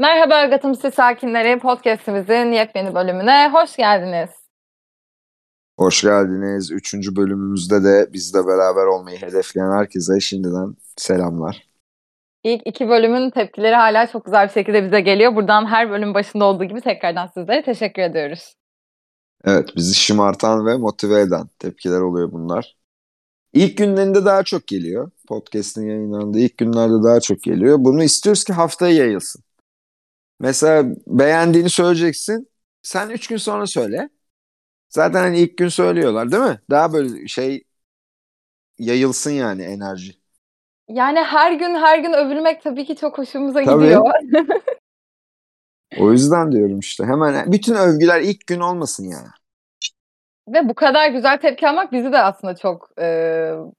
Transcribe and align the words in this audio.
Merhaba 0.00 0.44
Gatımsı 0.44 0.90
Sakinleri 0.90 1.58
podcastimizin 1.58 2.52
yepyeni 2.52 2.94
bölümüne 2.94 3.50
hoş 3.52 3.76
geldiniz. 3.76 4.30
Hoş 5.78 6.02
geldiniz. 6.02 6.70
Üçüncü 6.70 7.16
bölümümüzde 7.16 7.84
de 7.84 8.12
bizle 8.12 8.38
beraber 8.46 8.86
olmayı 8.86 9.18
hedefleyen 9.22 9.72
herkese 9.72 10.20
şimdiden 10.20 10.74
selamlar. 10.96 11.66
İlk 12.44 12.66
iki 12.66 12.88
bölümün 12.88 13.30
tepkileri 13.30 13.74
hala 13.74 14.06
çok 14.06 14.24
güzel 14.24 14.48
bir 14.48 14.52
şekilde 14.52 14.84
bize 14.84 15.00
geliyor. 15.00 15.34
Buradan 15.34 15.66
her 15.66 15.90
bölüm 15.90 16.14
başında 16.14 16.44
olduğu 16.44 16.64
gibi 16.64 16.80
tekrardan 16.80 17.26
sizlere 17.34 17.62
teşekkür 17.62 18.02
ediyoruz. 18.02 18.54
Evet, 19.44 19.68
bizi 19.76 19.94
şımartan 19.94 20.66
ve 20.66 20.76
motive 20.76 21.20
eden 21.20 21.48
tepkiler 21.58 22.00
oluyor 22.00 22.32
bunlar. 22.32 22.76
İlk 23.52 23.78
günlerinde 23.78 24.24
daha 24.24 24.42
çok 24.42 24.66
geliyor. 24.66 25.10
Podcast'in 25.28 25.86
yayınlandığı 25.86 26.38
ilk 26.38 26.58
günlerde 26.58 27.02
daha 27.04 27.20
çok 27.20 27.42
geliyor. 27.42 27.76
Bunu 27.80 28.02
istiyoruz 28.02 28.44
ki 28.44 28.52
haftaya 28.52 28.94
yayılsın. 28.94 29.42
Mesela 30.40 30.84
beğendiğini 31.06 31.70
söyleyeceksin. 31.70 32.48
Sen 32.82 33.10
üç 33.10 33.26
gün 33.26 33.36
sonra 33.36 33.66
söyle. 33.66 34.08
Zaten 34.88 35.20
hani 35.20 35.40
ilk 35.40 35.58
gün 35.58 35.68
söylüyorlar 35.68 36.32
değil 36.32 36.42
mi? 36.42 36.60
Daha 36.70 36.92
böyle 36.92 37.28
şey 37.28 37.64
yayılsın 38.78 39.30
yani 39.30 39.62
enerji. 39.62 40.12
Yani 40.88 41.18
her 41.20 41.52
gün 41.52 41.74
her 41.74 41.98
gün 41.98 42.12
övülmek 42.12 42.62
tabii 42.62 42.84
ki 42.86 42.96
çok 42.96 43.18
hoşumuza 43.18 43.62
Tabii. 43.64 43.84
gidiyor. 43.84 44.04
O 45.98 46.12
yüzden 46.12 46.52
diyorum 46.52 46.78
işte 46.78 47.04
hemen 47.04 47.52
bütün 47.52 47.74
övgüler 47.74 48.20
ilk 48.20 48.46
gün 48.46 48.60
olmasın 48.60 49.04
yani. 49.04 49.28
Ve 50.48 50.68
bu 50.68 50.74
kadar 50.74 51.08
güzel 51.10 51.38
tepki 51.40 51.68
almak 51.68 51.92
bizi 51.92 52.12
de 52.12 52.18
aslında 52.18 52.56
çok 52.56 52.90
e, 52.98 53.02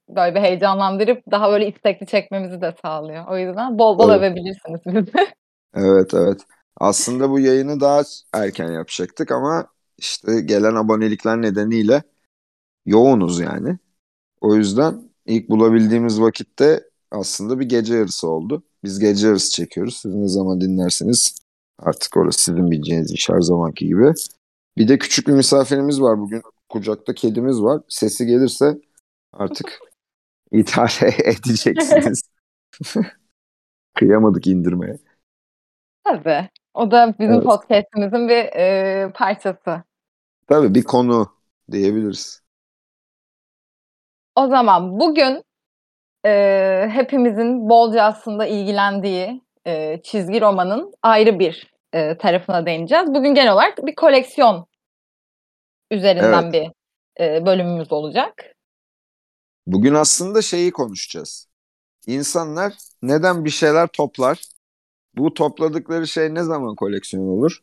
böyle 0.08 0.34
bir 0.34 0.40
heyecanlandırıp 0.40 1.22
daha 1.30 1.50
böyle 1.52 1.68
istekli 1.68 2.06
çekmemizi 2.06 2.60
de 2.60 2.74
sağlıyor. 2.82 3.26
O 3.28 3.38
yüzden 3.38 3.78
bol 3.78 3.98
bol 3.98 4.10
Evet. 4.10 4.18
övebilirsiniz 4.18 4.80
bizi. 4.86 5.12
Evet 5.74 6.14
evet. 6.14 6.40
Aslında 6.76 7.30
bu 7.30 7.40
yayını 7.40 7.80
daha 7.80 8.02
erken 8.32 8.72
yapacaktık 8.72 9.30
ama 9.30 9.66
işte 9.98 10.40
gelen 10.40 10.74
abonelikler 10.74 11.42
nedeniyle 11.42 12.02
yoğunuz 12.86 13.40
yani. 13.40 13.78
O 14.40 14.56
yüzden 14.56 15.10
ilk 15.26 15.50
bulabildiğimiz 15.50 16.20
vakitte 16.20 16.84
aslında 17.10 17.60
bir 17.60 17.66
gece 17.70 17.94
yarısı 17.96 18.28
oldu. 18.28 18.64
Biz 18.84 19.00
gece 19.00 19.28
yarısı 19.28 19.52
çekiyoruz. 19.52 19.96
Siz 19.96 20.14
ne 20.14 20.28
zaman 20.28 20.62
dinlerseniz 20.62 21.36
artık 21.78 22.16
orası 22.16 22.44
sizin 22.44 22.70
bileceğiniz 22.70 23.12
iş 23.12 23.30
her 23.30 23.40
zamanki 23.40 23.86
gibi. 23.86 24.12
Bir 24.78 24.88
de 24.88 24.98
küçük 24.98 25.28
bir 25.28 25.32
misafirimiz 25.32 26.00
var 26.02 26.20
bugün. 26.20 26.42
Kucakta 26.68 27.14
kedimiz 27.14 27.62
var. 27.62 27.82
Sesi 27.88 28.26
gelirse 28.26 28.80
artık 29.32 29.80
idare 30.52 31.14
edeceksiniz. 31.30 32.22
Kıyamadık 33.94 34.46
indirmeye. 34.46 34.98
Tabii. 36.04 36.48
O 36.74 36.90
da 36.90 37.14
bizim 37.18 37.34
Evet. 37.34 37.44
podcastimizin 37.44 38.28
bir 38.28 38.44
e, 38.44 39.10
parçası. 39.14 39.82
Tabii 40.46 40.74
bir 40.74 40.82
konu 40.82 41.36
diyebiliriz. 41.70 42.42
O 44.36 44.48
zaman 44.48 45.00
bugün 45.00 45.42
e, 46.26 46.88
hepimizin 46.92 47.68
bolca 47.68 48.02
aslında 48.02 48.46
ilgilendiği 48.46 49.42
e, 49.66 50.02
çizgi 50.02 50.40
romanın 50.40 50.94
ayrı 51.02 51.38
bir 51.38 51.72
e, 51.92 52.18
tarafına 52.18 52.66
değineceğiz. 52.66 53.14
Bugün 53.14 53.34
genel 53.34 53.52
olarak 53.52 53.86
bir 53.86 53.94
koleksiyon 53.94 54.66
üzerinden 55.90 56.52
bir 56.52 56.70
e, 57.20 57.46
bölümümüz 57.46 57.92
olacak. 57.92 58.44
Bugün 59.66 59.94
aslında 59.94 60.42
şeyi 60.42 60.70
konuşacağız. 60.72 61.48
İnsanlar 62.06 62.72
neden 63.02 63.44
bir 63.44 63.50
şeyler 63.50 63.86
toplar? 63.86 64.40
Bu 65.16 65.34
topladıkları 65.34 66.06
şey 66.06 66.34
ne 66.34 66.42
zaman 66.42 66.74
koleksiyon 66.76 67.24
olur? 67.28 67.62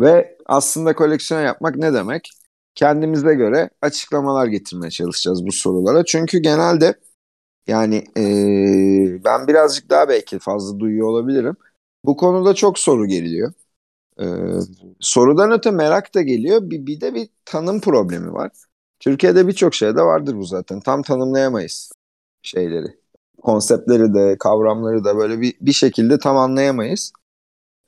Ve 0.00 0.38
aslında 0.46 0.94
koleksiyon 0.94 1.40
yapmak 1.42 1.76
ne 1.76 1.94
demek? 1.94 2.30
Kendimize 2.74 3.34
göre 3.34 3.70
açıklamalar 3.82 4.46
getirmeye 4.46 4.90
çalışacağız 4.90 5.46
bu 5.46 5.52
sorulara. 5.52 6.04
Çünkü 6.04 6.38
genelde 6.38 6.94
yani 7.68 8.04
eee, 8.16 9.20
ben 9.24 9.48
birazcık 9.48 9.90
daha 9.90 10.08
belki 10.10 10.38
fazla 10.38 10.80
duyuyor 10.80 11.08
olabilirim. 11.08 11.56
Bu 12.04 12.16
konuda 12.18 12.54
çok 12.54 12.78
soru 12.78 13.06
geliyor. 13.06 13.52
Eee, 14.20 14.26
sorudan 15.00 15.52
öte 15.52 15.70
merak 15.70 16.14
da 16.16 16.22
geliyor. 16.22 16.60
Bir, 16.70 16.86
bir 16.86 17.00
de 17.00 17.14
bir 17.14 17.28
tanım 17.44 17.80
problemi 17.82 18.32
var. 18.32 18.52
Türkiye'de 19.00 19.48
birçok 19.48 19.74
şeyde 19.74 20.02
vardır 20.02 20.36
bu 20.36 20.44
zaten. 20.44 20.80
Tam 20.80 21.02
tanımlayamayız 21.02 21.92
şeyleri. 22.42 22.86
Konseptleri 23.42 24.14
de, 24.14 24.36
kavramları 24.38 25.04
da 25.04 25.16
böyle 25.16 25.40
bir, 25.40 25.54
bir 25.60 25.72
şekilde 25.72 26.18
tam 26.18 26.36
anlayamayız. 26.36 27.12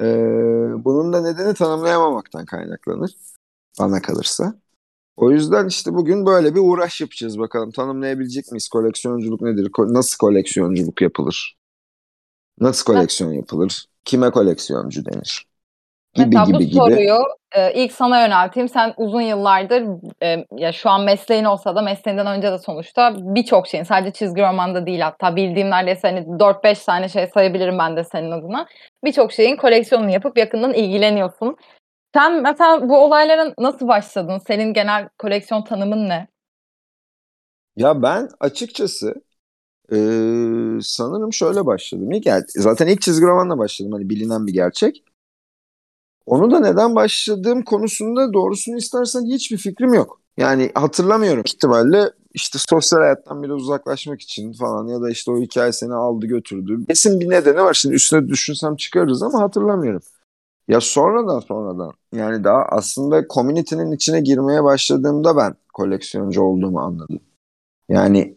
Ee, 0.00 0.05
bunun 0.84 1.12
da 1.12 1.22
nedeni 1.22 1.55
tanımlayamamaktan 1.55 2.47
kaynaklanır. 2.47 3.11
Bana 3.81 4.03
kalırsa. 4.03 4.55
O 5.16 5.31
yüzden 5.31 5.69
işte 5.69 5.94
bugün 5.94 6.27
böyle 6.27 6.55
bir 6.55 6.60
uğraş 6.60 7.00
yapacağız 7.00 7.39
bakalım. 7.39 7.71
Tanımlayabilecek 7.71 8.53
miyiz? 8.53 8.69
Koleksiyonculuk 8.69 9.41
nedir? 9.43 9.71
Ko- 9.71 9.94
nasıl 9.94 10.19
koleksiyonculuk 10.19 11.03
yapılır? 11.03 11.59
Nasıl 12.60 12.84
koleksiyon 12.84 13.33
yapılır? 13.33 13.87
Kime 14.05 14.31
koleksiyoncu 14.31 15.05
denir? 15.05 15.50
Gibi 16.15 16.26
Mesela 16.26 16.47
bu 16.47 16.59
gibi 16.59 16.65
gibi. 16.71 16.76
soruyu 16.76 17.19
e, 17.53 17.72
ilk 17.75 17.93
sana 17.93 18.22
yönelteyim. 18.22 18.69
Sen 18.69 18.94
uzun 18.97 19.21
yıllardır 19.21 19.82
e, 20.22 20.44
ya 20.56 20.72
şu 20.72 20.91
an 20.91 21.04
mesleğin 21.04 21.44
olsa 21.44 21.76
da 21.76 21.82
mesleğinden 21.82 22.26
önce 22.26 22.53
de 22.53 22.59
sonuçta 22.59 23.15
birçok 23.19 23.66
şeyin 23.66 23.84
sadece 23.84 24.12
çizgi 24.12 24.43
romanda 24.43 24.87
değil 24.87 25.00
hatta 25.00 25.37
bildiğim 25.37 25.71
neredeyse 25.71 26.09
hani 26.09 26.38
4-5 26.38 26.84
tane 26.84 27.09
şey 27.09 27.26
sayabilirim 27.26 27.78
ben 27.78 27.97
de 27.97 28.04
senin 28.04 28.31
adına. 28.31 28.66
Birçok 29.04 29.32
şeyin 29.32 29.56
koleksiyonunu 29.56 30.10
yapıp 30.10 30.38
yakından 30.38 30.72
ilgileniyorsun. 30.72 31.56
Sen 32.15 32.42
mesela 32.42 32.88
bu 32.88 32.98
olaylara 32.98 33.54
nasıl 33.59 33.88
başladın? 33.88 34.38
Senin 34.47 34.72
genel 34.72 35.09
koleksiyon 35.19 35.65
tanımın 35.65 36.09
ne? 36.09 36.28
Ya 37.77 38.03
ben 38.03 38.28
açıkçası 38.41 39.15
eee, 39.92 40.78
sanırım 40.82 41.32
şöyle 41.32 41.66
başladım. 41.66 42.12
İlk, 42.12 42.27
yani 42.27 42.44
zaten 42.48 42.87
ilk 42.87 43.03
çizgi 43.03 43.27
romanla 43.27 43.59
başladım. 43.59 43.92
Hani 43.92 44.10
bilinen 44.10 44.47
bir 44.47 44.53
gerçek. 44.53 45.04
Onu 46.31 46.51
da 46.51 46.61
neden 46.61 46.95
başladığım 46.95 47.63
konusunda 47.63 48.33
doğrusunu 48.33 48.77
istersen 48.77 49.25
hiçbir 49.27 49.57
fikrim 49.57 49.95
yok. 49.95 50.21
Yani 50.37 50.71
hatırlamıyorum 50.75 51.43
ihtimalle 51.47 52.11
işte 52.35 52.59
sosyal 52.69 53.01
hayattan 53.01 53.43
biraz 53.43 53.57
uzaklaşmak 53.57 54.21
için 54.21 54.53
falan 54.53 54.87
ya 54.87 55.03
da 55.03 55.11
işte 55.11 55.31
o 55.31 55.41
hikaye 55.41 55.73
seni 55.73 55.95
aldı 55.95 56.27
götürdü. 56.27 56.87
Kesin 56.89 57.21
bir 57.21 57.31
nedeni 57.31 57.57
var. 57.63 57.75
Şimdi 57.75 57.95
üstüne 57.95 58.29
düşünsem 58.29 58.77
çıkarırız 58.77 59.23
ama 59.23 59.43
hatırlamıyorum. 59.43 60.01
Ya 60.69 60.81
sonradan 60.81 61.41
sonradan 61.41 61.93
yani 62.15 62.45
daha 62.45 62.63
aslında 62.63 63.29
community'nin 63.29 63.93
içine 63.93 64.21
girmeye 64.21 64.65
başladığımda 64.65 65.37
ben 65.37 65.55
koleksiyoncu 65.75 66.43
olduğumu 66.43 66.81
anladım. 66.81 67.21
Yani 67.89 68.37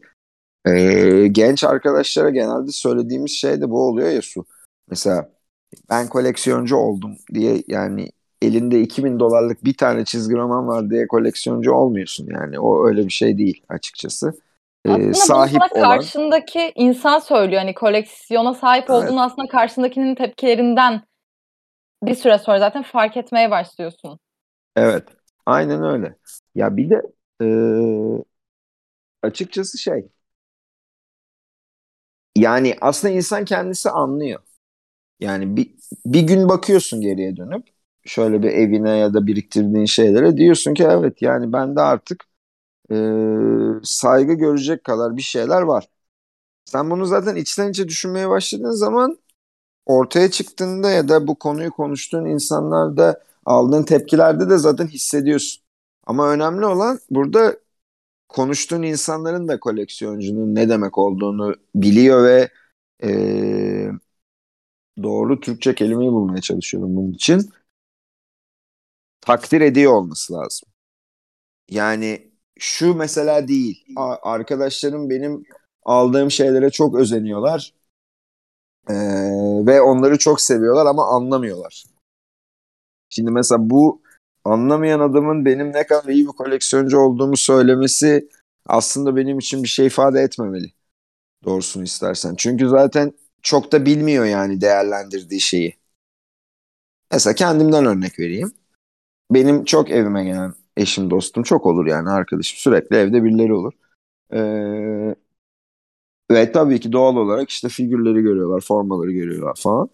eee, 0.68 1.28
genç 1.28 1.64
arkadaşlara 1.64 2.30
genelde 2.30 2.72
söylediğimiz 2.72 3.32
şey 3.32 3.62
de 3.62 3.70
bu 3.70 3.88
oluyor 3.88 4.10
ya 4.10 4.22
Su. 4.22 4.46
Mesela 4.90 5.33
ben 5.90 6.08
koleksiyoncu 6.10 6.76
oldum 6.76 7.18
diye 7.34 7.64
yani 7.68 8.10
elinde 8.42 8.82
2000 8.82 9.20
dolarlık 9.20 9.64
bir 9.66 9.74
tane 9.78 10.06
çizgi 10.06 10.36
roman 10.36 10.68
var 10.68 10.90
diye 10.90 11.08
koleksiyoncu 11.08 11.72
olmuyorsun 11.74 12.28
yani. 12.32 12.60
O 12.60 12.88
öyle 12.88 13.06
bir 13.06 13.12
şey 13.12 13.38
değil 13.38 13.64
açıkçası. 13.70 14.34
Ee, 14.86 15.14
Aslında 15.14 15.26
bunu 15.34 15.44
sahip 15.44 15.64
sana 15.64 15.68
olan 15.72 16.12
karşındaki 16.14 16.72
insan 16.76 17.20
söylüyor. 17.20 17.62
Hani 17.62 17.74
koleksiyona 17.74 18.54
sahip 18.54 18.90
Evet. 18.90 18.90
olduğunu 18.90 19.22
aslında 19.24 19.48
karşındakinin 19.48 20.16
tepkilerinden 20.16 21.02
bir 22.04 22.16
süre 22.16 22.38
sonra 22.40 22.60
zaten 22.60 22.84
fark 22.84 23.18
etmeye 23.18 23.52
başlıyorsun. 23.52 24.20
evet 24.76 25.08
aynen 25.46 25.84
öyle. 25.84 26.16
Ya 26.56 26.78
bir 26.78 26.90
de 26.90 27.02
ee, 27.42 28.24
açıkçası 29.22 29.78
şey 29.78 30.10
yani 32.38 32.76
aslında 32.82 33.14
insan 33.14 33.46
kendisi 33.46 33.90
anlıyor. 33.90 34.40
Yani 35.20 35.56
bir, 35.58 35.76
bir 36.06 36.22
gün 36.22 36.50
bakıyorsun 36.50 37.02
geriye 37.02 37.38
dönüp 37.38 37.68
şöyle 38.06 38.44
bir 38.44 38.50
evine 38.52 38.98
ya 38.98 39.14
da 39.14 39.28
biriktirdiğin 39.28 39.86
şeylere 39.86 40.38
diyorsun 40.38 40.74
ki 40.74 40.84
evet 40.84 41.22
yani 41.22 41.54
bende 41.54 41.82
artık 41.82 42.26
ee, 42.92 42.96
saygı 43.84 44.34
görecek 44.34 44.84
kadar 44.84 45.18
bir 45.18 45.22
şeyler 45.22 45.62
var. 45.62 45.90
Sen 46.66 46.92
bunu 46.92 47.06
zaten 47.06 47.36
içten 47.36 47.70
içe 47.72 47.88
düşünmeye 47.88 48.30
başladığın 48.30 48.72
zaman 48.72 49.20
ortaya 49.86 50.32
çıktığında 50.32 50.92
ya 50.92 51.10
da 51.10 51.28
bu 51.28 51.36
konuyu 51.40 51.72
konuştuğun 51.72 52.26
insanlarda 52.26 53.24
aldığın 53.46 53.84
tepkilerde 53.84 54.50
de 54.50 54.58
zaten 54.58 54.88
hissediyorsun. 54.88 55.64
Ama 56.08 56.30
önemli 56.32 56.66
olan 56.66 57.00
burada 57.12 57.58
konuştuğun 58.30 58.84
insanların 58.84 59.48
da 59.48 59.60
koleksiyoncunun 59.60 60.56
ne 60.56 60.70
demek 60.70 60.98
olduğunu 60.98 61.56
biliyor 61.76 62.24
ve 62.24 62.50
ee, 63.04 63.90
doğru 65.04 65.40
Türkçe 65.40 65.76
kelimeyi 65.76 66.12
bulmaya 66.12 66.42
çalışıyorum 66.42 66.96
bunun 66.96 67.12
için. 67.12 67.52
Takdir 69.22 69.62
ediyor 69.62 69.94
olması 69.94 70.34
lazım. 70.34 70.70
Yani 71.70 72.32
şu 72.60 72.96
mesela 72.96 73.48
değil. 73.48 73.86
Arkadaşlarım 74.22 75.10
benim 75.10 75.44
aldığım 75.84 76.32
şeylere 76.32 76.70
çok 76.70 76.96
özeniyorlar. 76.96 77.74
Ee, 78.90 78.94
ve 79.68 79.82
onları 79.82 80.18
çok 80.18 80.42
seviyorlar 80.42 80.86
ama 80.86 81.08
anlamıyorlar. 81.08 81.84
Şimdi 83.10 83.32
mesela 83.32 83.70
bu 83.70 84.02
anlamayan 84.46 85.00
adamın 85.00 85.46
benim 85.46 85.74
ne 85.74 85.88
kadar 85.88 86.10
iyi 86.10 86.28
bir 86.28 86.32
koleksiyoncu 86.32 87.00
olduğumu 87.00 87.38
söylemesi 87.38 88.30
aslında 88.66 89.16
benim 89.16 89.40
için 89.40 89.64
bir 89.64 89.68
şey 89.68 89.88
ifade 89.88 90.22
etmemeli. 90.22 90.72
Doğrusunu 91.46 91.84
istersen. 91.84 92.36
Çünkü 92.38 92.70
zaten 92.70 93.14
çok 93.44 93.72
da 93.72 93.86
bilmiyor 93.86 94.26
yani 94.26 94.62
değerlendirdiği 94.62 95.42
şeyi. 95.42 95.78
Mesela 97.12 97.36
kendimden 97.36 97.86
örnek 97.86 98.20
vereyim. 98.20 98.54
Benim 99.32 99.66
çok 99.66 99.92
evime 99.92 100.24
gelen 100.24 100.54
eşim 100.78 101.10
dostum 101.10 101.44
çok 101.44 101.66
olur 101.66 101.86
yani 101.86 102.10
arkadaşım 102.10 102.58
sürekli 102.58 102.96
evde 102.96 103.24
birileri 103.24 103.54
olur. 103.54 103.74
Ee, 104.34 105.16
ve 106.32 106.52
tabii 106.52 106.80
ki 106.80 106.92
doğal 106.92 107.16
olarak 107.16 107.50
işte 107.50 107.70
figürleri 107.70 108.22
görüyorlar, 108.22 108.62
formaları 108.62 109.12
görüyorlar 109.12 109.56
falan. 109.58 109.90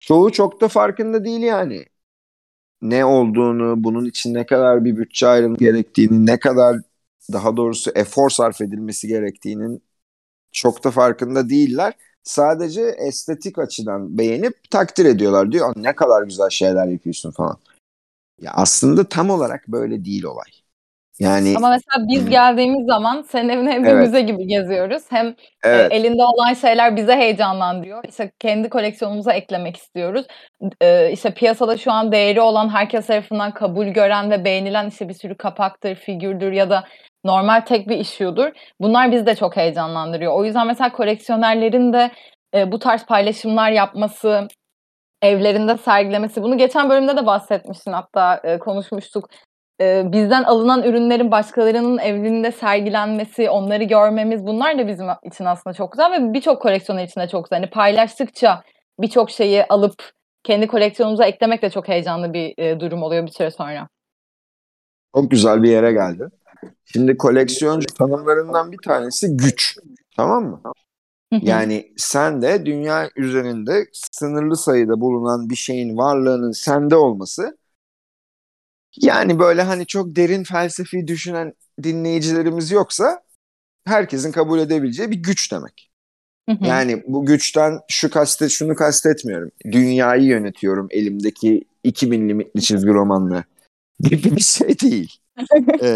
Çoğu 0.00 0.32
çok 0.32 0.60
da 0.60 0.68
farkında 0.68 1.24
değil 1.24 1.40
yani. 1.40 1.86
Ne 2.82 3.04
olduğunu, 3.04 3.84
bunun 3.84 4.04
için 4.04 4.34
ne 4.34 4.46
kadar 4.46 4.84
bir 4.84 4.96
bütçe 4.96 5.26
ayrımı 5.26 5.56
gerektiğini, 5.56 6.26
ne 6.26 6.38
kadar 6.38 6.76
daha 7.32 7.56
doğrusu 7.56 7.90
efor 7.94 8.30
sarf 8.30 8.60
edilmesi 8.60 9.08
gerektiğinin 9.08 9.82
çok 10.58 10.84
da 10.84 10.90
farkında 10.90 11.48
değiller. 11.48 11.92
Sadece 12.22 12.82
estetik 12.82 13.58
açıdan 13.58 14.18
beğenip 14.18 14.70
takdir 14.70 15.04
ediyorlar. 15.04 15.52
Diyor 15.52 15.72
ne 15.76 15.92
kadar 15.94 16.22
güzel 16.22 16.50
şeyler 16.50 16.86
yapıyorsun 16.86 17.30
falan. 17.30 17.56
Ya 18.40 18.52
aslında 18.54 19.08
tam 19.08 19.30
olarak 19.30 19.68
böyle 19.68 20.04
değil 20.04 20.24
olay. 20.24 20.50
Yani 21.18 21.54
Ama 21.56 21.70
mesela 21.70 22.08
biz 22.08 22.30
geldiğimiz 22.30 22.86
zaman 22.86 23.22
senin 23.22 23.48
evine 23.48 23.70
hem 23.72 23.84
bir 23.84 23.88
Evet. 23.88 24.06
müze 24.06 24.20
gibi 24.20 24.46
geziyoruz 24.46 25.02
hem 25.08 25.26
e, 25.26 25.34
evet. 25.64 25.92
elinde 25.92 26.22
olan 26.22 26.54
şeyler 26.54 26.96
bize 26.96 27.16
heyecanlandırıyor. 27.16 28.04
İşte 28.08 28.32
kendi 28.38 28.68
koleksiyonumuza 28.68 29.32
eklemek 29.32 29.76
istiyoruz. 29.76 30.26
E, 30.80 31.12
işte 31.12 31.34
piyasada 31.34 31.78
şu 31.78 31.92
an 31.92 32.12
değeri 32.12 32.40
olan 32.40 32.68
herkes 32.68 33.06
tarafından 33.06 33.54
kabul 33.54 33.86
gören 33.86 34.30
ve 34.30 34.44
beğenilen 34.44 34.88
işte 34.88 35.08
bir 35.08 35.14
sürü 35.14 35.36
kapaktır, 35.36 35.94
figürdür 35.94 36.52
ya 36.52 36.70
da 36.70 36.84
normal 37.28 37.60
tek 37.60 37.88
bir 37.88 37.98
issue'dur. 37.98 38.50
Bunlar 38.80 39.12
bizi 39.12 39.26
de 39.26 39.34
çok 39.34 39.56
heyecanlandırıyor. 39.56 40.32
O 40.32 40.44
yüzden 40.44 40.66
mesela 40.66 40.92
koleksiyonerlerin 40.92 41.92
de 41.92 42.10
e, 42.54 42.72
bu 42.72 42.78
tarz 42.78 43.06
paylaşımlar 43.06 43.70
yapması, 43.70 44.48
evlerinde 45.22 45.76
sergilemesi. 45.76 46.42
Bunu 46.42 46.58
geçen 46.58 46.90
bölümde 46.90 47.16
de 47.16 47.26
bahsetmiştin 47.26 47.92
hatta 47.92 48.40
e, 48.44 48.58
konuşmuştuk. 48.58 49.30
E, 49.80 50.12
bizden 50.12 50.42
alınan 50.42 50.82
ürünlerin 50.82 51.30
başkalarının 51.30 51.98
evinde 51.98 52.52
sergilenmesi, 52.52 53.50
onları 53.50 53.84
görmemiz 53.84 54.46
bunlar 54.46 54.78
da 54.78 54.88
bizim 54.88 55.06
için 55.24 55.44
aslında 55.44 55.74
çok 55.74 55.92
güzel 55.92 56.12
ve 56.12 56.32
birçok 56.34 56.62
koleksiyoner 56.62 57.04
için 57.04 57.20
de 57.20 57.28
çok 57.28 57.44
güzel. 57.44 57.58
Hani 57.58 57.70
paylaştıkça 57.70 58.62
birçok 59.00 59.30
şeyi 59.30 59.64
alıp 59.64 60.12
kendi 60.44 60.66
koleksiyonumuza 60.66 61.24
eklemek 61.26 61.62
de 61.62 61.70
çok 61.70 61.88
heyecanlı 61.88 62.32
bir 62.32 62.54
e, 62.58 62.80
durum 62.80 63.02
oluyor 63.02 63.26
bir 63.26 63.30
süre 63.30 63.50
sonra. 63.50 63.88
Çok 65.14 65.30
güzel 65.30 65.62
bir 65.62 65.70
yere 65.70 65.92
geldi. 65.92 66.28
Şimdi 66.84 67.16
koleksiyoncu 67.16 67.86
tanımlarından 67.94 68.72
bir 68.72 68.78
tanesi 68.84 69.36
güç. 69.36 69.76
Tamam 70.16 70.44
mı? 70.44 70.62
Yani 71.32 71.92
sen 71.96 72.42
de 72.42 72.66
dünya 72.66 73.10
üzerinde 73.16 73.86
sınırlı 74.12 74.56
sayıda 74.56 75.00
bulunan 75.00 75.50
bir 75.50 75.56
şeyin 75.56 75.96
varlığının 75.96 76.52
sende 76.52 76.96
olması 76.96 77.58
yani 79.02 79.38
böyle 79.38 79.62
hani 79.62 79.86
çok 79.86 80.16
derin 80.16 80.44
felsefi 80.44 81.06
düşünen 81.06 81.54
dinleyicilerimiz 81.82 82.70
yoksa 82.70 83.22
herkesin 83.84 84.32
kabul 84.32 84.58
edebileceği 84.58 85.10
bir 85.10 85.22
güç 85.22 85.52
demek. 85.52 85.90
Yani 86.60 87.02
bu 87.06 87.26
güçten 87.26 87.78
şu 87.88 88.10
kastet 88.10 88.50
şunu 88.50 88.74
kastetmiyorum. 88.74 89.50
Dünyayı 89.64 90.24
yönetiyorum 90.24 90.88
elimdeki 90.90 91.64
2000 91.84 92.28
limitli 92.28 92.62
çizgi 92.62 92.88
romanla 92.88 93.44
gibi 94.00 94.36
bir 94.36 94.40
şey 94.40 94.80
değil. 94.80 95.16
Ee, 95.80 95.88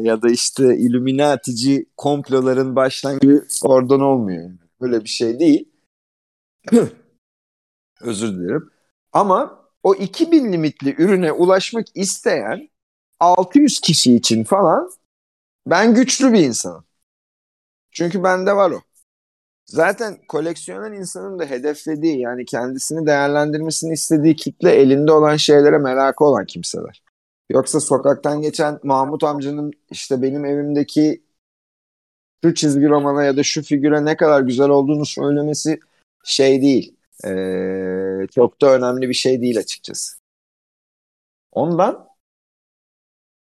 ya 0.00 0.22
da 0.22 0.30
işte 0.30 0.76
Illuminatici 0.76 1.86
komploların 1.96 2.76
başlangıcı 2.76 3.44
oradan 3.62 4.00
olmuyor. 4.00 4.50
Böyle 4.80 5.04
bir 5.04 5.08
şey 5.08 5.38
değil. 5.40 5.68
Özür 8.00 8.32
dilerim. 8.32 8.70
Ama 9.12 9.64
o 9.82 9.94
2000 9.94 10.52
limitli 10.52 10.94
ürüne 10.98 11.32
ulaşmak 11.32 11.86
isteyen 11.94 12.68
600 13.20 13.80
kişi 13.80 14.14
için 14.14 14.44
falan 14.44 14.90
ben 15.66 15.94
güçlü 15.94 16.32
bir 16.32 16.40
insanım. 16.40 16.84
Çünkü 17.90 18.22
bende 18.22 18.56
var 18.56 18.70
o. 18.70 18.80
Zaten 19.66 20.18
koleksiyoner 20.28 20.92
insanın 20.92 21.38
da 21.38 21.44
hedeflediği 21.44 22.20
yani 22.20 22.44
kendisini 22.44 23.06
değerlendirmesini 23.06 23.92
istediği 23.92 24.36
kitle 24.36 24.70
elinde 24.70 25.12
olan 25.12 25.36
şeylere 25.36 25.78
merakı 25.78 26.24
olan 26.24 26.46
kimseler. 26.46 27.02
Yoksa 27.50 27.80
sokaktan 27.80 28.42
geçen 28.42 28.80
Mahmut 28.82 29.24
amcanın 29.24 29.72
işte 29.90 30.22
benim 30.22 30.44
evimdeki 30.44 31.22
şu 32.44 32.54
çizgi 32.54 32.88
romana 32.88 33.24
ya 33.24 33.36
da 33.36 33.42
şu 33.42 33.62
figüre 33.62 34.04
ne 34.04 34.16
kadar 34.16 34.40
güzel 34.40 34.68
olduğunu 34.68 35.06
söylemesi 35.06 35.80
şey 36.24 36.62
değil. 36.62 36.94
Ee, 37.24 38.26
çok 38.34 38.60
da 38.60 38.74
önemli 38.74 39.08
bir 39.08 39.14
şey 39.14 39.40
değil 39.40 39.58
açıkçası. 39.58 40.18
Ondan 41.52 42.08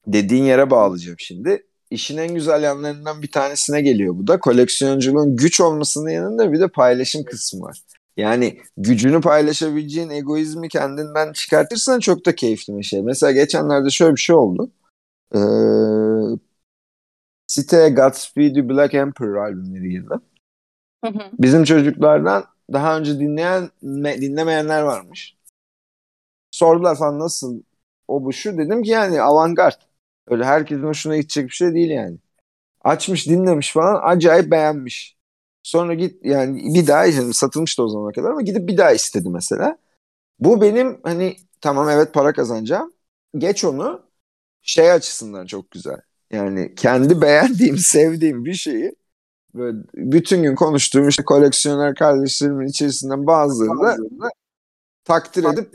dediğin 0.08 0.44
yere 0.44 0.70
bağlayacağım 0.70 1.20
şimdi. 1.20 1.68
İşin 1.92 2.18
en 2.18 2.36
güzel 2.36 2.64
yanlarından 2.64 3.22
bir 3.22 3.32
tanesine 3.32 3.82
geliyor 3.82 4.18
bu 4.18 4.28
da. 4.28 4.40
Koleksiyonculuğun 4.40 5.36
güç 5.36 5.62
olmasının 5.62 6.10
yanında 6.10 6.52
bir 6.54 6.60
de 6.60 6.68
paylaşım 6.68 7.24
kısmı 7.24 7.62
var. 7.62 7.82
Yani 8.18 8.62
gücünü 8.78 9.22
paylaşabileceğin 9.22 10.10
egoizmi 10.10 10.70
kendinden 10.70 11.34
çıkartırsan 11.34 12.00
çok 12.00 12.26
da 12.26 12.36
keyifli 12.36 12.78
bir 12.78 12.84
şey. 12.84 13.02
Mesela 13.02 13.32
geçenlerde 13.32 13.90
şöyle 13.90 14.16
bir 14.16 14.22
şey 14.22 14.36
oldu. 14.36 14.72
Ee, 15.36 15.40
siteye 17.48 17.90
Godspeed 17.90 18.56
You 18.56 18.70
Black 18.70 18.94
Emperor 18.94 19.36
albümleri 19.36 19.90
girdi. 19.90 20.14
Bizim 21.40 21.64
çocuklardan 21.64 22.46
daha 22.74 22.98
önce 22.98 23.20
dinleyen 23.20 23.70
dinlemeyenler 24.22 24.82
varmış. 24.82 25.38
Sordular 26.52 26.98
falan 26.98 27.20
nasıl 27.20 27.64
o 28.08 28.24
bu 28.26 28.34
şu 28.34 28.58
dedim 28.58 28.84
ki 28.84 28.90
yani 28.90 29.22
avantgard. 29.22 29.82
Öyle 30.28 30.46
herkesin 30.46 30.84
hoşuna 30.84 31.18
gidecek 31.18 31.46
bir 31.46 31.54
şey 31.54 31.74
değil 31.74 31.90
yani. 31.90 32.18
Açmış 32.82 33.28
dinlemiş 33.28 33.74
falan 33.74 34.00
acayip 34.04 34.52
beğenmiş. 34.52 35.18
Sonra 35.64 35.94
git 35.94 36.26
yani 36.26 36.76
bir 36.76 36.88
daha 36.88 37.06
yani 37.06 37.34
satılmıştı 37.34 37.84
o 37.84 37.88
zamana 37.90 38.12
kadar 38.12 38.32
ama 38.32 38.42
gidip 38.42 38.68
bir 38.68 38.78
daha 38.78 38.92
istedi 38.92 39.30
mesela. 39.30 39.78
Bu 40.40 40.62
benim 40.62 41.00
hani 41.04 41.38
tamam 41.62 41.90
evet 41.90 42.14
para 42.14 42.34
kazanacağım. 42.34 42.94
Geç 43.38 43.66
onu 43.66 44.02
şey 44.62 44.92
açısından 44.92 45.46
çok 45.46 45.72
güzel. 45.72 45.98
Yani 46.32 46.76
kendi 46.76 47.22
beğendiğim, 47.22 47.78
sevdiğim 47.80 48.46
bir 48.46 48.54
şeyi 48.54 48.96
böyle 49.56 49.78
bütün 49.96 50.44
gün 50.44 50.56
konuştuğum 50.56 51.08
işte 51.08 51.24
koleksiyoner 51.26 51.96
kardeşlerimin 51.96 52.68
içerisinden 52.68 53.28
bazılarını 53.28 53.82
da 53.84 53.98
takdir 55.04 55.44
edip 55.44 55.74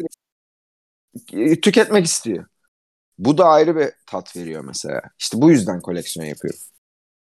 tüketmek 1.63 2.07
istiyor. 2.07 2.47
Bu 3.19 3.39
da 3.39 3.45
ayrı 3.49 3.77
bir 3.77 3.93
tat 4.07 4.37
veriyor 4.37 4.65
mesela. 4.65 5.03
İşte 5.19 5.43
bu 5.43 5.51
yüzden 5.51 5.81
koleksiyon 5.81 6.27
yapıyorum. 6.27 6.61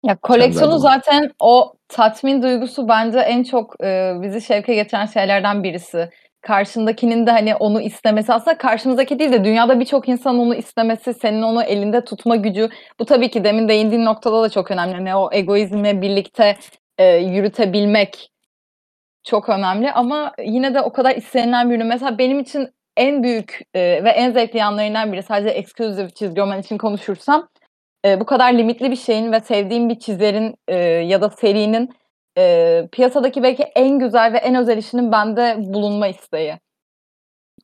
Ya 0.04 0.16
koleksiyonu 0.16 0.78
zaten 0.78 1.30
o 1.38 1.72
tatmin 1.88 2.42
duygusu 2.42 2.88
bence 2.88 3.18
en 3.18 3.42
çok 3.42 3.84
e, 3.84 4.12
bizi 4.22 4.40
şevke 4.42 4.74
getiren 4.74 5.06
şeylerden 5.06 5.62
birisi. 5.62 6.10
Karşındakinin 6.42 7.26
de 7.26 7.30
hani 7.30 7.56
onu 7.56 7.80
istemesi 7.80 8.32
aslında 8.32 8.58
karşımızdaki 8.58 9.18
değil 9.18 9.32
de 9.32 9.44
dünyada 9.44 9.80
birçok 9.80 10.08
insan 10.08 10.38
onu 10.38 10.54
istemesi, 10.54 11.14
senin 11.14 11.42
onu 11.42 11.62
elinde 11.62 12.04
tutma 12.04 12.36
gücü. 12.36 12.68
Bu 13.00 13.04
tabii 13.04 13.30
ki 13.30 13.44
demin 13.44 13.68
değindiğin 13.68 14.04
noktada 14.04 14.42
da 14.42 14.48
çok 14.48 14.70
önemli. 14.70 14.92
Yani 14.92 15.16
o 15.16 15.28
egoizmle 15.32 16.02
birlikte 16.02 16.56
e, 16.98 17.16
yürütebilmek 17.16 18.30
çok 19.24 19.48
önemli 19.48 19.92
ama 19.92 20.32
yine 20.44 20.74
de 20.74 20.80
o 20.80 20.92
kadar 20.92 21.16
istenilen 21.16 21.70
bir 21.70 21.76
ürün. 21.76 21.86
Mesela 21.86 22.18
benim 22.18 22.38
için 22.40 22.68
en 22.96 23.22
büyük 23.22 23.60
e, 23.74 24.04
ve 24.04 24.10
en 24.10 24.30
zevkli 24.32 24.58
yanlarından 24.58 25.12
biri 25.12 25.22
sadece 25.22 25.50
exclusive 25.50 26.10
çizgi 26.10 26.40
roman 26.40 26.60
için 26.60 26.78
konuşursam 26.78 27.48
e, 28.04 28.20
bu 28.20 28.26
kadar 28.26 28.52
limitli 28.52 28.90
bir 28.90 28.96
şeyin 28.96 29.32
ve 29.32 29.40
sevdiğim 29.40 29.88
bir 29.88 29.98
çizerin 29.98 30.54
e, 30.68 30.76
ya 30.84 31.22
da 31.22 31.30
serinin 31.30 31.90
e, 32.38 32.88
piyasadaki 32.92 33.42
belki 33.42 33.62
en 33.62 33.98
güzel 33.98 34.32
ve 34.32 34.38
en 34.38 34.54
özel 34.54 34.78
işinin 34.78 35.12
bende 35.12 35.56
bulunma 35.58 36.08
isteği. 36.08 36.58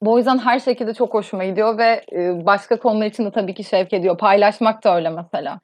Bu 0.02 0.18
yüzden 0.18 0.38
her 0.38 0.60
şekilde 0.60 0.94
çok 0.94 1.14
hoşuma 1.14 1.44
gidiyor 1.44 1.78
ve 1.78 2.04
e, 2.12 2.46
başka 2.46 2.78
konular 2.78 3.06
için 3.06 3.24
de 3.24 3.30
tabii 3.30 3.54
ki 3.54 3.64
şevk 3.64 3.92
ediyor. 3.92 4.18
Paylaşmak 4.18 4.84
da 4.84 4.96
öyle 4.96 5.10
mesela. 5.10 5.60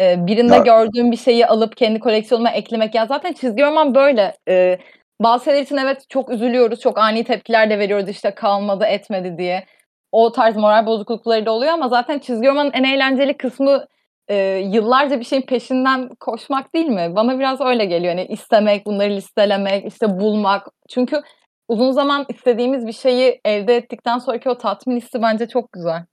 E, 0.00 0.26
birinde 0.26 0.54
ya. 0.54 0.62
gördüğüm 0.62 1.12
bir 1.12 1.16
şeyi 1.16 1.46
alıp 1.46 1.76
kendi 1.76 2.00
koleksiyonuma 2.00 2.50
eklemek. 2.50 2.94
Ya 2.94 3.06
zaten 3.06 3.32
çizgi 3.32 3.62
roman 3.62 3.94
böyle. 3.94 4.36
E, 4.48 4.78
bazı 5.20 5.44
şeyler 5.44 5.62
için 5.62 5.76
evet 5.76 6.04
çok 6.08 6.30
üzülüyoruz. 6.30 6.80
Çok 6.80 6.98
ani 6.98 7.24
tepkiler 7.24 7.70
de 7.70 7.78
veriyoruz 7.78 8.08
işte 8.08 8.30
kalmadı 8.30 8.84
etmedi 8.84 9.38
diye. 9.38 9.64
O 10.12 10.32
tarz 10.32 10.56
moral 10.56 10.86
bozuklukları 10.86 11.46
da 11.46 11.52
oluyor 11.52 11.72
ama 11.72 11.88
zaten 11.88 12.18
çizgi 12.18 12.48
romanın 12.48 12.70
en 12.74 12.84
eğlenceli 12.84 13.36
kısmı 13.36 13.86
e, 14.28 14.36
yıllarca 14.72 15.20
bir 15.20 15.24
şeyin 15.24 15.42
peşinden 15.42 16.08
koşmak 16.20 16.74
değil 16.74 16.86
mi? 16.86 17.12
Bana 17.16 17.38
biraz 17.38 17.60
öyle 17.60 17.84
geliyor. 17.84 18.14
Hani 18.14 18.26
istemek, 18.26 18.86
bunları 18.86 19.16
listelemek, 19.16 19.86
işte 19.86 20.20
bulmak. 20.20 20.66
Çünkü 20.88 21.22
uzun 21.68 21.92
zaman 21.92 22.26
istediğimiz 22.28 22.86
bir 22.86 22.92
şeyi 22.92 23.40
elde 23.44 23.76
ettikten 23.76 24.18
sonraki 24.18 24.50
o 24.50 24.58
tatmin 24.58 24.96
hissi 24.96 25.22
bence 25.22 25.48
çok 25.48 25.72
güzel. 25.72 26.04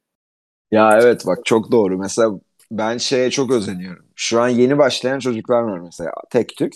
Ya 0.72 1.00
evet 1.02 1.24
bak 1.28 1.46
çok 1.46 1.72
doğru. 1.72 1.98
Mesela 1.98 2.32
ben 2.72 2.98
şeye 2.98 3.30
çok 3.32 3.52
özeniyorum. 3.52 4.06
Şu 4.16 4.42
an 4.42 4.48
yeni 4.48 4.78
başlayan 4.78 5.20
çocuklar 5.20 5.62
var 5.62 5.80
mesela 5.80 6.12
tek 6.30 6.50
tük. 6.58 6.74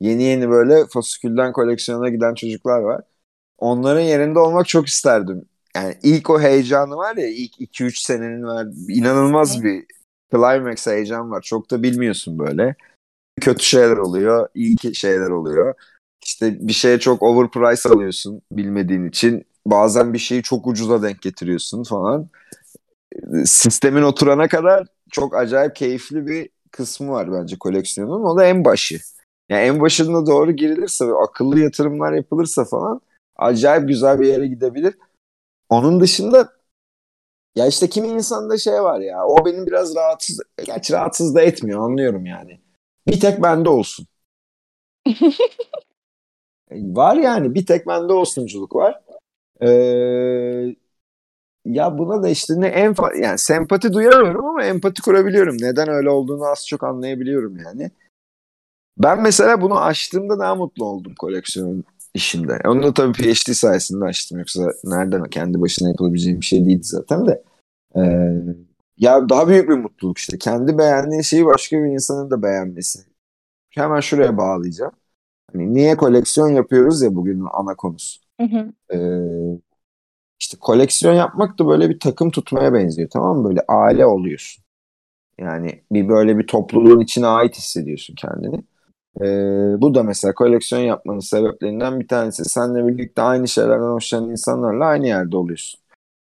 Yeni 0.00 0.22
yeni 0.22 0.50
böyle 0.50 0.86
fasikülden 0.86 1.52
koleksiyona 1.52 2.08
giden 2.08 2.34
çocuklar 2.34 2.78
var. 2.80 3.00
Onların 3.58 4.00
yerinde 4.00 4.38
olmak 4.38 4.68
çok 4.68 4.86
isterdim. 4.86 5.44
Yani 5.76 5.94
ilk 6.02 6.30
o 6.30 6.40
heyecanı 6.40 6.96
var 6.96 7.16
ya 7.16 7.28
ilk 7.28 7.60
2-3 7.60 8.00
senenin 8.00 8.42
var. 8.42 8.66
inanılmaz 8.88 9.64
bir 9.64 9.84
climax 10.30 10.86
heyecan 10.86 11.30
var. 11.30 11.42
Çok 11.42 11.70
da 11.70 11.82
bilmiyorsun 11.82 12.38
böyle. 12.38 12.74
Kötü 13.40 13.64
şeyler 13.64 13.96
oluyor, 13.96 14.48
iyi 14.54 14.94
şeyler 14.94 15.30
oluyor. 15.30 15.74
İşte 16.24 16.58
bir 16.60 16.72
şeye 16.72 16.98
çok 16.98 17.22
overprice 17.22 17.88
alıyorsun 17.88 18.42
bilmediğin 18.52 19.08
için. 19.08 19.44
Bazen 19.66 20.12
bir 20.12 20.18
şeyi 20.18 20.42
çok 20.42 20.66
ucuza 20.66 21.02
denk 21.02 21.22
getiriyorsun 21.22 21.82
falan. 21.84 22.28
Sistemin 23.44 24.02
oturana 24.02 24.48
kadar 24.48 24.86
çok 25.10 25.36
acayip 25.36 25.76
keyifli 25.76 26.26
bir 26.26 26.48
kısmı 26.70 27.10
var 27.12 27.32
bence 27.32 27.58
koleksiyonun. 27.58 28.24
O 28.24 28.36
da 28.36 28.44
en 28.44 28.64
başı. 28.64 28.98
Yani 29.48 29.62
en 29.62 29.80
başında 29.80 30.26
doğru 30.26 30.52
girilirse 30.52 31.08
ve 31.08 31.12
akıllı 31.14 31.60
yatırımlar 31.60 32.12
yapılırsa 32.12 32.64
falan 32.64 33.00
acayip 33.36 33.88
güzel 33.88 34.20
bir 34.20 34.26
yere 34.26 34.46
gidebilir. 34.46 34.94
Onun 35.68 36.00
dışında 36.00 36.52
ya 37.56 37.66
işte 37.66 37.88
kimi 37.88 38.08
insanda 38.08 38.58
şey 38.58 38.82
var 38.82 39.00
ya 39.00 39.26
o 39.26 39.44
benim 39.46 39.66
biraz 39.66 39.96
rahatsız 39.96 40.40
gerçi 40.64 40.92
rahatsız 40.92 41.34
da 41.34 41.42
etmiyor 41.42 41.90
anlıyorum 41.90 42.26
yani. 42.26 42.60
Bir 43.08 43.20
tek 43.20 43.42
bende 43.42 43.68
olsun. 43.68 44.06
var 46.72 47.16
yani 47.16 47.54
bir 47.54 47.66
tek 47.66 47.86
bende 47.86 48.12
olsunculuk 48.12 48.74
var. 48.76 49.00
Ee, 49.62 50.76
ya 51.64 51.98
buna 51.98 52.22
da 52.22 52.28
işte 52.28 52.54
ne 52.60 52.66
en 52.66 52.94
yani 53.22 53.38
sempati 53.38 53.92
duyamıyorum 53.92 54.44
ama 54.44 54.64
empati 54.64 55.02
kurabiliyorum. 55.02 55.56
Neden 55.60 55.88
öyle 55.88 56.10
olduğunu 56.10 56.44
az 56.44 56.66
çok 56.66 56.84
anlayabiliyorum 56.84 57.58
yani. 57.58 57.90
Ben 58.98 59.22
mesela 59.22 59.60
bunu 59.60 59.80
açtığımda 59.80 60.38
daha 60.38 60.54
mutlu 60.54 60.84
oldum 60.84 61.14
koleksiyonun 61.18 61.84
işinde. 62.14 62.58
Onu 62.64 62.82
da 62.82 62.94
tabii 62.94 63.12
PhD 63.12 63.52
sayesinde 63.52 64.04
açtım. 64.04 64.38
Yoksa 64.38 64.72
nereden 64.84 65.24
kendi 65.24 65.60
başına 65.60 65.88
yapılabileceğim 65.88 66.40
bir 66.40 66.46
şey 66.46 66.66
değildi 66.66 66.84
zaten 66.84 67.26
de. 67.26 67.42
Ee, 67.96 68.32
ya 68.98 69.28
daha 69.28 69.48
büyük 69.48 69.68
bir 69.68 69.74
mutluluk 69.74 70.18
işte. 70.18 70.38
Kendi 70.38 70.78
beğendiği 70.78 71.24
şeyi 71.24 71.46
başka 71.46 71.76
bir 71.76 71.90
insanın 71.90 72.30
da 72.30 72.42
beğenmesi. 72.42 72.98
Hemen 73.70 74.00
şuraya 74.00 74.36
bağlayacağım. 74.36 74.92
Hani 75.52 75.74
niye 75.74 75.96
koleksiyon 75.96 76.48
yapıyoruz 76.48 77.02
ya 77.02 77.14
bugün 77.14 77.44
ana 77.52 77.74
konusu. 77.74 78.20
Hı 78.40 78.46
hı. 78.46 78.72
Ee, 78.94 79.60
işte 80.40 80.56
koleksiyon 80.60 81.14
yapmak 81.14 81.58
da 81.58 81.66
böyle 81.66 81.90
bir 81.90 82.00
takım 82.00 82.30
tutmaya 82.30 82.74
benziyor 82.74 83.08
tamam 83.10 83.38
mı? 83.38 83.48
Böyle 83.48 83.60
aile 83.68 84.06
oluyorsun. 84.06 84.64
Yani 85.38 85.82
bir 85.92 86.08
böyle 86.08 86.38
bir 86.38 86.46
topluluğun 86.46 87.00
içine 87.00 87.26
ait 87.26 87.56
hissediyorsun 87.56 88.14
kendini. 88.14 88.64
Ee, 89.20 89.74
bu 89.78 89.94
da 89.94 90.02
mesela 90.02 90.34
koleksiyon 90.34 90.82
yapmanın 90.82 91.20
sebeplerinden 91.20 92.00
bir 92.00 92.08
tanesi. 92.08 92.44
Seninle 92.44 92.88
birlikte 92.88 93.22
aynı 93.22 93.48
şeylerden 93.48 93.92
hoşlanan 93.92 94.30
insanlarla 94.30 94.84
aynı 94.84 95.06
yerde 95.06 95.36
oluyorsun. 95.36 95.80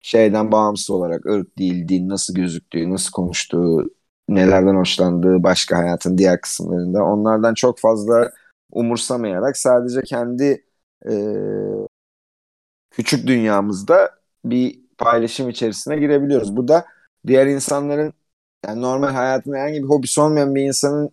Şeyden 0.02 0.52
bağımsız 0.52 0.90
olarak 0.90 1.26
ırk, 1.26 1.58
dil, 1.58 1.88
din 1.88 2.10
nasıl 2.10 2.34
gözüktüğü, 2.34 2.90
nasıl 2.90 3.12
konuştuğu, 3.12 3.90
nelerden 4.30 4.76
hoşlandığı 4.76 5.44
başka 5.44 5.78
hayatın 5.78 6.18
diğer 6.18 6.42
kısımlarında 6.42 7.04
onlardan 7.04 7.54
çok 7.54 7.80
fazla 7.80 8.32
umursamayarak 8.72 9.58
sadece 9.58 10.02
kendi 10.02 10.66
e, 11.10 11.14
küçük 12.92 13.28
dünyamızda 13.28 14.12
bir 14.46 14.80
paylaşım 14.98 15.50
içerisine 15.50 15.98
girebiliyoruz. 15.98 16.58
Bu 16.58 16.68
da 16.68 16.86
diğer 17.28 17.48
insanların 17.48 18.14
yani 18.66 18.82
normal 18.82 19.10
hayatında 19.10 19.58
herhangi 19.58 19.84
bir 19.84 19.90
hobisi 19.90 20.22
olmayan 20.22 20.56
bir 20.56 20.62
insanın 20.62 21.12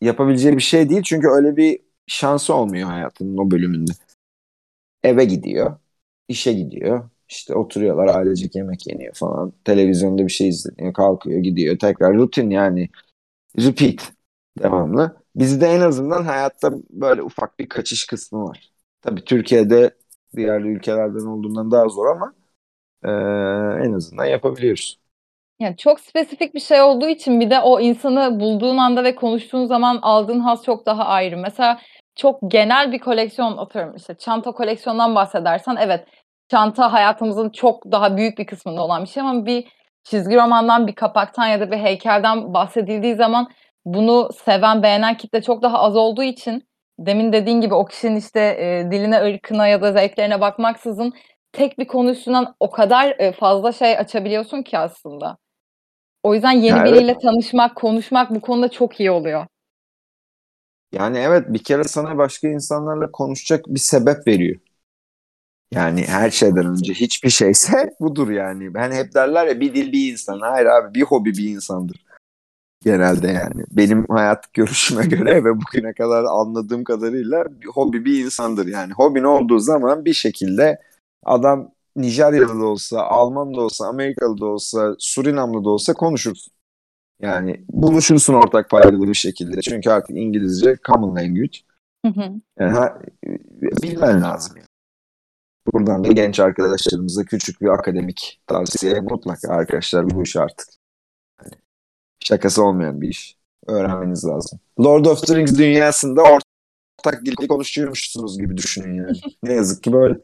yapabileceği 0.00 0.56
bir 0.56 0.62
şey 0.62 0.88
değil. 0.90 1.02
Çünkü 1.02 1.28
öyle 1.28 1.56
bir 1.56 1.80
şansı 2.06 2.54
olmuyor 2.54 2.88
hayatının 2.88 3.36
o 3.38 3.50
bölümünde. 3.50 3.92
Eve 5.02 5.24
gidiyor, 5.24 5.76
işe 6.28 6.52
gidiyor. 6.52 7.10
İşte 7.28 7.54
oturuyorlar 7.54 8.16
ailecek 8.16 8.54
yemek 8.56 8.86
yeniyor 8.86 9.14
falan. 9.14 9.52
Televizyonda 9.64 10.24
bir 10.26 10.32
şey 10.32 10.48
izleniyor, 10.48 10.92
kalkıyor, 10.94 11.40
gidiyor. 11.40 11.78
Tekrar 11.78 12.14
rutin 12.14 12.50
yani 12.50 12.88
repeat 13.58 14.12
devamlı. 14.58 15.16
Bizde 15.36 15.66
en 15.66 15.80
azından 15.80 16.24
hayatta 16.24 16.72
böyle 16.90 17.22
ufak 17.22 17.58
bir 17.58 17.68
kaçış 17.68 18.06
kısmı 18.06 18.44
var. 18.44 18.72
Tabii 19.02 19.24
Türkiye'de 19.24 19.96
diğer 20.36 20.60
ülkelerden 20.60 21.26
olduğundan 21.26 21.70
daha 21.70 21.88
zor 21.88 22.06
ama 22.06 22.34
e, 23.04 23.10
en 23.88 23.92
azından 23.92 24.24
yapabiliyoruz. 24.24 25.00
Yani 25.60 25.76
çok 25.76 26.00
spesifik 26.00 26.54
bir 26.54 26.60
şey 26.60 26.82
olduğu 26.82 27.08
için 27.08 27.40
bir 27.40 27.50
de 27.50 27.60
o 27.60 27.80
insanı 27.80 28.40
bulduğun 28.40 28.76
anda 28.76 29.04
ve 29.04 29.14
konuştuğun 29.14 29.64
zaman 29.66 29.98
aldığın 30.02 30.40
haz 30.40 30.64
çok 30.64 30.86
daha 30.86 31.04
ayrı. 31.04 31.36
Mesela 31.36 31.80
çok 32.16 32.50
genel 32.50 32.92
bir 32.92 32.98
koleksiyon 32.98 33.56
atıyorum 33.56 33.96
işte 33.96 34.14
çanta 34.18 34.52
koleksiyondan 34.52 35.14
bahsedersen 35.14 35.76
evet 35.80 36.06
çanta 36.48 36.92
hayatımızın 36.92 37.50
çok 37.50 37.92
daha 37.92 38.16
büyük 38.16 38.38
bir 38.38 38.46
kısmında 38.46 38.82
olan 38.84 39.02
bir 39.02 39.08
şey 39.08 39.22
ama 39.22 39.46
bir 39.46 39.68
çizgi 40.04 40.36
romandan 40.36 40.86
bir 40.86 40.94
kapaktan 40.94 41.46
ya 41.46 41.60
da 41.60 41.70
bir 41.70 41.76
heykelden 41.76 42.54
bahsedildiği 42.54 43.14
zaman 43.14 43.48
bunu 43.84 44.30
seven 44.44 44.82
beğenen 44.82 45.16
kitle 45.16 45.42
çok 45.42 45.62
daha 45.62 45.78
az 45.78 45.96
olduğu 45.96 46.22
için 46.22 46.68
demin 46.98 47.32
dediğin 47.32 47.60
gibi 47.60 47.74
o 47.74 47.84
kişinin 47.84 48.16
işte 48.16 48.40
e, 48.40 48.90
diline, 48.90 49.20
ırkına 49.20 49.68
ya 49.68 49.82
da 49.82 49.92
zevklerine 49.92 50.40
bakmaksızın 50.40 51.12
tek 51.52 51.78
bir 51.78 51.86
konu 51.86 52.10
üstünden 52.10 52.46
o 52.60 52.70
kadar 52.70 53.14
e, 53.18 53.32
fazla 53.32 53.72
şey 53.72 53.98
açabiliyorsun 53.98 54.62
ki 54.62 54.78
aslında. 54.78 55.36
O 56.28 56.34
yüzden 56.34 56.52
yeni 56.52 56.78
ya 56.78 56.84
biriyle 56.84 57.12
evet. 57.12 57.22
tanışmak, 57.22 57.76
konuşmak 57.76 58.30
bu 58.30 58.40
konuda 58.40 58.68
çok 58.68 59.00
iyi 59.00 59.10
oluyor. 59.10 59.46
Yani 60.92 61.18
evet 61.18 61.44
bir 61.48 61.58
kere 61.58 61.84
sana 61.84 62.18
başka 62.18 62.48
insanlarla 62.48 63.12
konuşacak 63.12 63.64
bir 63.68 63.80
sebep 63.80 64.26
veriyor. 64.26 64.60
Yani 65.72 66.04
her 66.06 66.30
şeyden 66.30 66.66
önce 66.66 66.92
hiçbir 66.92 67.30
şeyse 67.30 67.90
budur 68.00 68.30
yani. 68.30 68.74
Ben 68.74 68.92
hep 68.92 69.14
derler 69.14 69.46
ya 69.46 69.60
bir 69.60 69.74
dil 69.74 69.92
bir 69.92 70.12
insan. 70.12 70.40
Hayır 70.40 70.66
abi 70.66 70.94
bir 70.94 71.02
hobi 71.02 71.32
bir 71.32 71.48
insandır. 71.48 72.04
Genelde 72.84 73.28
yani. 73.28 73.64
Benim 73.70 74.06
hayat 74.08 74.52
görüşüme 74.54 75.06
göre 75.06 75.44
ve 75.44 75.56
bugüne 75.56 75.92
kadar 75.92 76.24
anladığım 76.24 76.84
kadarıyla 76.84 77.44
bir 77.60 77.66
hobi 77.66 78.04
bir 78.04 78.24
insandır 78.24 78.66
yani. 78.66 78.92
Hobin 78.92 79.24
olduğu 79.24 79.58
zaman 79.58 80.04
bir 80.04 80.14
şekilde 80.14 80.78
adam 81.24 81.70
Nijeryalı 81.98 82.60
da 82.60 82.64
olsa, 82.64 83.00
Alman 83.00 83.54
da 83.54 83.60
olsa, 83.60 83.86
Amerikalı 83.86 84.40
da 84.40 84.46
olsa, 84.46 84.94
Surinamlı 84.98 85.64
da 85.64 85.70
olsa 85.70 85.94
konuşursun. 85.94 86.52
Yani 87.20 87.64
buluşursun 87.68 88.34
ortak 88.34 88.70
paydalı 88.70 89.08
bir 89.08 89.14
şekilde. 89.14 89.60
Çünkü 89.60 89.90
artık 89.90 90.16
İngilizce 90.16 90.76
common 90.84 91.16
language. 91.16 91.58
Yani 92.60 92.72
ha, 92.72 92.98
bilmen 93.82 94.22
lazım. 94.22 94.56
Yani. 94.56 94.66
Buradan 95.72 96.04
da 96.04 96.12
genç 96.12 96.40
arkadaşlarımıza 96.40 97.24
küçük 97.24 97.60
bir 97.60 97.68
akademik 97.68 98.40
tavsiye 98.46 99.00
mutlaka 99.00 99.52
arkadaşlar 99.52 100.10
bu 100.10 100.22
iş 100.22 100.36
artık. 100.36 100.68
Yani 101.42 101.54
şakası 102.24 102.64
olmayan 102.64 103.00
bir 103.00 103.08
iş. 103.08 103.38
Öğrenmeniz 103.66 104.24
lazım. 104.24 104.60
Lord 104.80 105.04
of 105.04 105.26
the 105.26 105.36
Rings 105.36 105.58
dünyasında 105.58 106.22
ortak 106.22 107.24
dilde 107.24 107.46
konuşuyormuşsunuz 107.46 108.38
gibi 108.38 108.56
düşünün 108.56 108.94
yani. 108.94 109.18
ne 109.42 109.52
yazık 109.52 109.82
ki 109.82 109.92
böyle. 109.92 110.18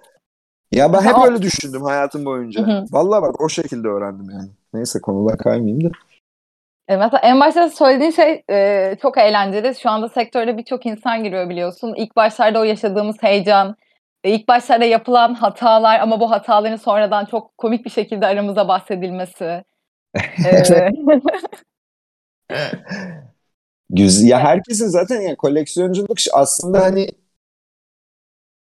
Ya 0.75 0.93
ben 0.93 1.02
hep 1.02 1.16
öyle 1.25 1.43
düşündüm 1.43 1.83
hayatım 1.83 2.25
boyunca. 2.25 2.66
Hı 2.66 2.85
Vallahi 2.90 3.23
bak 3.23 3.40
o 3.40 3.49
şekilde 3.49 3.88
öğrendim 3.88 4.31
yani. 4.31 4.49
Neyse 4.75 5.00
konular 5.00 5.38
kaymayayım 5.38 5.85
da. 5.85 5.88
E 6.88 6.97
mesela 6.97 7.21
en 7.23 7.40
başta 7.40 7.71
söylediğin 7.71 8.11
şey 8.11 8.43
e, 8.50 8.97
çok 9.02 9.19
eğlenceli. 9.19 9.75
Şu 9.75 9.90
anda 9.90 10.09
sektörde 10.09 10.59
birçok 10.59 10.87
insan 10.87 11.25
giriyor 11.25 11.49
biliyorsun. 11.49 11.95
İlk 11.97 12.16
başlarda 12.16 12.61
o 12.61 12.64
yaşadığımız 12.64 13.16
heyecan, 13.21 13.76
e, 14.25 14.31
ilk 14.31 14.49
başlarda 14.49 14.85
yapılan 14.85 15.35
hatalar 15.35 16.00
ama 16.00 16.21
bu 16.21 16.31
hataların 16.31 16.76
sonradan 16.76 17.25
çok 17.25 17.59
komik 17.59 17.85
bir 17.85 17.90
şekilde 17.90 18.26
aramıza 18.26 18.69
bahsedilmesi. 18.69 19.64
e, 20.45 20.90
Güzel. 23.90 24.28
Ya 24.28 24.40
herkesin 24.40 24.87
zaten 24.87 25.21
yani 25.21 25.37
koleksiyonculuk 25.37 26.19
aslında 26.33 26.81
hani 26.81 27.09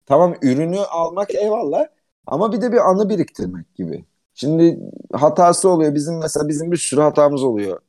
tamam 0.05 0.36
ürünü 0.41 0.79
almak 0.79 1.36
eyvallah 1.36 1.86
ama 2.27 2.51
bir 2.53 2.61
de 2.61 2.71
bir 2.71 2.89
anı 2.91 3.09
biriktirmek 3.09 3.75
gibi. 3.75 4.05
Şimdi 4.33 4.79
hatası 5.13 5.69
oluyor. 5.69 5.95
Bizim 5.95 6.17
mesela 6.19 6.47
bizim 6.47 6.71
bir 6.71 6.77
sürü 6.77 7.01
hatamız 7.01 7.43
oluyor. 7.43 7.79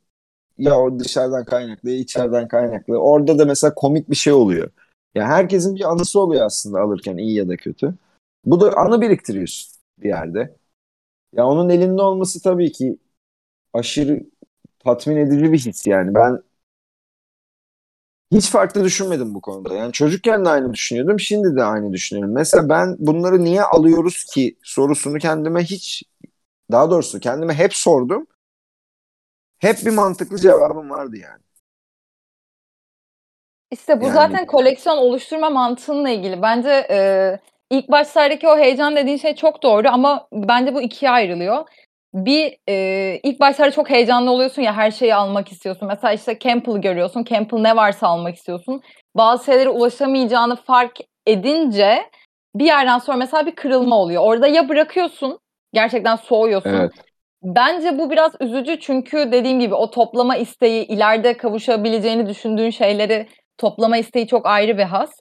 Ya 0.57 0.79
o 0.79 0.99
dışarıdan 0.99 1.45
kaynaklı 1.45 1.89
ya 1.91 1.97
içeriden 1.97 2.47
kaynaklı. 2.47 2.97
Orada 2.97 3.39
da 3.39 3.45
mesela 3.45 3.75
komik 3.75 4.09
bir 4.09 4.15
şey 4.15 4.33
oluyor. 4.33 4.71
Ya 5.15 5.27
herkesin 5.27 5.75
bir 5.75 5.91
anısı 5.91 6.19
oluyor 6.19 6.45
aslında 6.45 6.81
alırken 6.81 7.17
iyi 7.17 7.35
ya 7.35 7.49
da 7.49 7.57
kötü. 7.57 7.95
Bu 8.45 8.61
da 8.61 8.77
anı 8.77 9.01
biriktiriyorsun 9.01 9.71
bir 9.99 10.09
yerde. 10.09 10.57
Ya 11.33 11.47
onun 11.47 11.69
elinde 11.69 12.01
olması 12.01 12.41
tabii 12.43 12.71
ki 12.71 12.97
aşırı 13.73 14.23
tatmin 14.79 15.17
edici 15.17 15.53
bir 15.53 15.59
his 15.59 15.87
yani. 15.87 16.15
Ben 16.15 16.43
hiç 18.31 18.49
farklı 18.49 18.83
düşünmedim 18.83 19.33
bu 19.33 19.41
konuda. 19.41 19.73
Yani 19.73 19.91
çocukken 19.91 20.45
de 20.45 20.49
aynı 20.49 20.73
düşünüyordum, 20.73 21.19
şimdi 21.19 21.55
de 21.55 21.63
aynı 21.63 21.93
düşünüyorum. 21.93 22.33
Mesela 22.33 22.69
ben 22.69 22.95
bunları 22.99 23.43
niye 23.43 23.63
alıyoruz 23.63 24.23
ki 24.23 24.57
sorusunu 24.63 25.17
kendime 25.17 25.63
hiç 25.63 26.03
daha 26.71 26.91
doğrusu 26.91 27.19
kendime 27.19 27.53
hep 27.53 27.73
sordum. 27.73 28.27
Hep 29.57 29.77
bir 29.85 29.91
mantıklı 29.91 30.37
cevabım 30.37 30.89
vardı 30.89 31.17
yani. 31.17 31.41
İşte 33.71 34.01
bu 34.01 34.05
Yani- 34.05 34.13
zaten 34.13 34.45
koleksiyon 34.45 34.97
oluşturma 34.97 35.49
mantığınla 35.49 36.09
ilgili. 36.09 36.41
Bence 36.41 36.87
e, 36.89 37.39
ilk 37.69 37.91
başlardaki 37.91 38.47
o 38.47 38.57
heyecan 38.57 38.95
dediğin 38.95 39.17
şey 39.17 39.35
çok 39.35 39.63
doğru 39.63 39.87
ama 39.87 40.27
bence 40.33 40.73
bu 40.75 40.81
ikiye 40.81 41.11
ayrılıyor. 41.11 41.65
Bir 42.15 42.57
e, 42.69 43.19
ilk 43.23 43.39
başlarda 43.39 43.71
çok 43.71 43.89
heyecanlı 43.89 44.31
oluyorsun 44.31 44.61
ya 44.61 44.77
her 44.77 44.91
şeyi 44.91 45.15
almak 45.15 45.51
istiyorsun. 45.51 45.87
Mesela 45.87 46.13
işte 46.13 46.39
Campbell'ı 46.39 46.81
görüyorsun. 46.81 47.23
Campbell 47.23 47.59
ne 47.59 47.75
varsa 47.75 48.07
almak 48.07 48.35
istiyorsun. 48.35 48.81
Bazı 49.15 49.45
şeylere 49.45 49.69
ulaşamayacağını 49.69 50.55
fark 50.55 50.99
edince 51.27 52.09
bir 52.55 52.65
yerden 52.65 52.99
sonra 52.99 53.17
mesela 53.17 53.45
bir 53.45 53.55
kırılma 53.55 53.97
oluyor. 53.97 54.23
Orada 54.25 54.47
ya 54.47 54.69
bırakıyorsun 54.69 55.39
gerçekten 55.73 56.15
soğuyorsun. 56.15 56.69
Evet. 56.69 56.91
Bence 57.43 57.97
bu 57.97 58.09
biraz 58.09 58.31
üzücü 58.39 58.79
çünkü 58.79 59.31
dediğim 59.31 59.59
gibi 59.59 59.75
o 59.75 59.91
toplama 59.91 60.35
isteği, 60.37 60.85
ileride 60.87 61.37
kavuşabileceğini 61.37 62.29
düşündüğün 62.29 62.69
şeyleri 62.69 63.27
toplama 63.57 63.97
isteği 63.97 64.27
çok 64.27 64.45
ayrı 64.45 64.77
bir 64.77 64.83
has. 64.83 65.11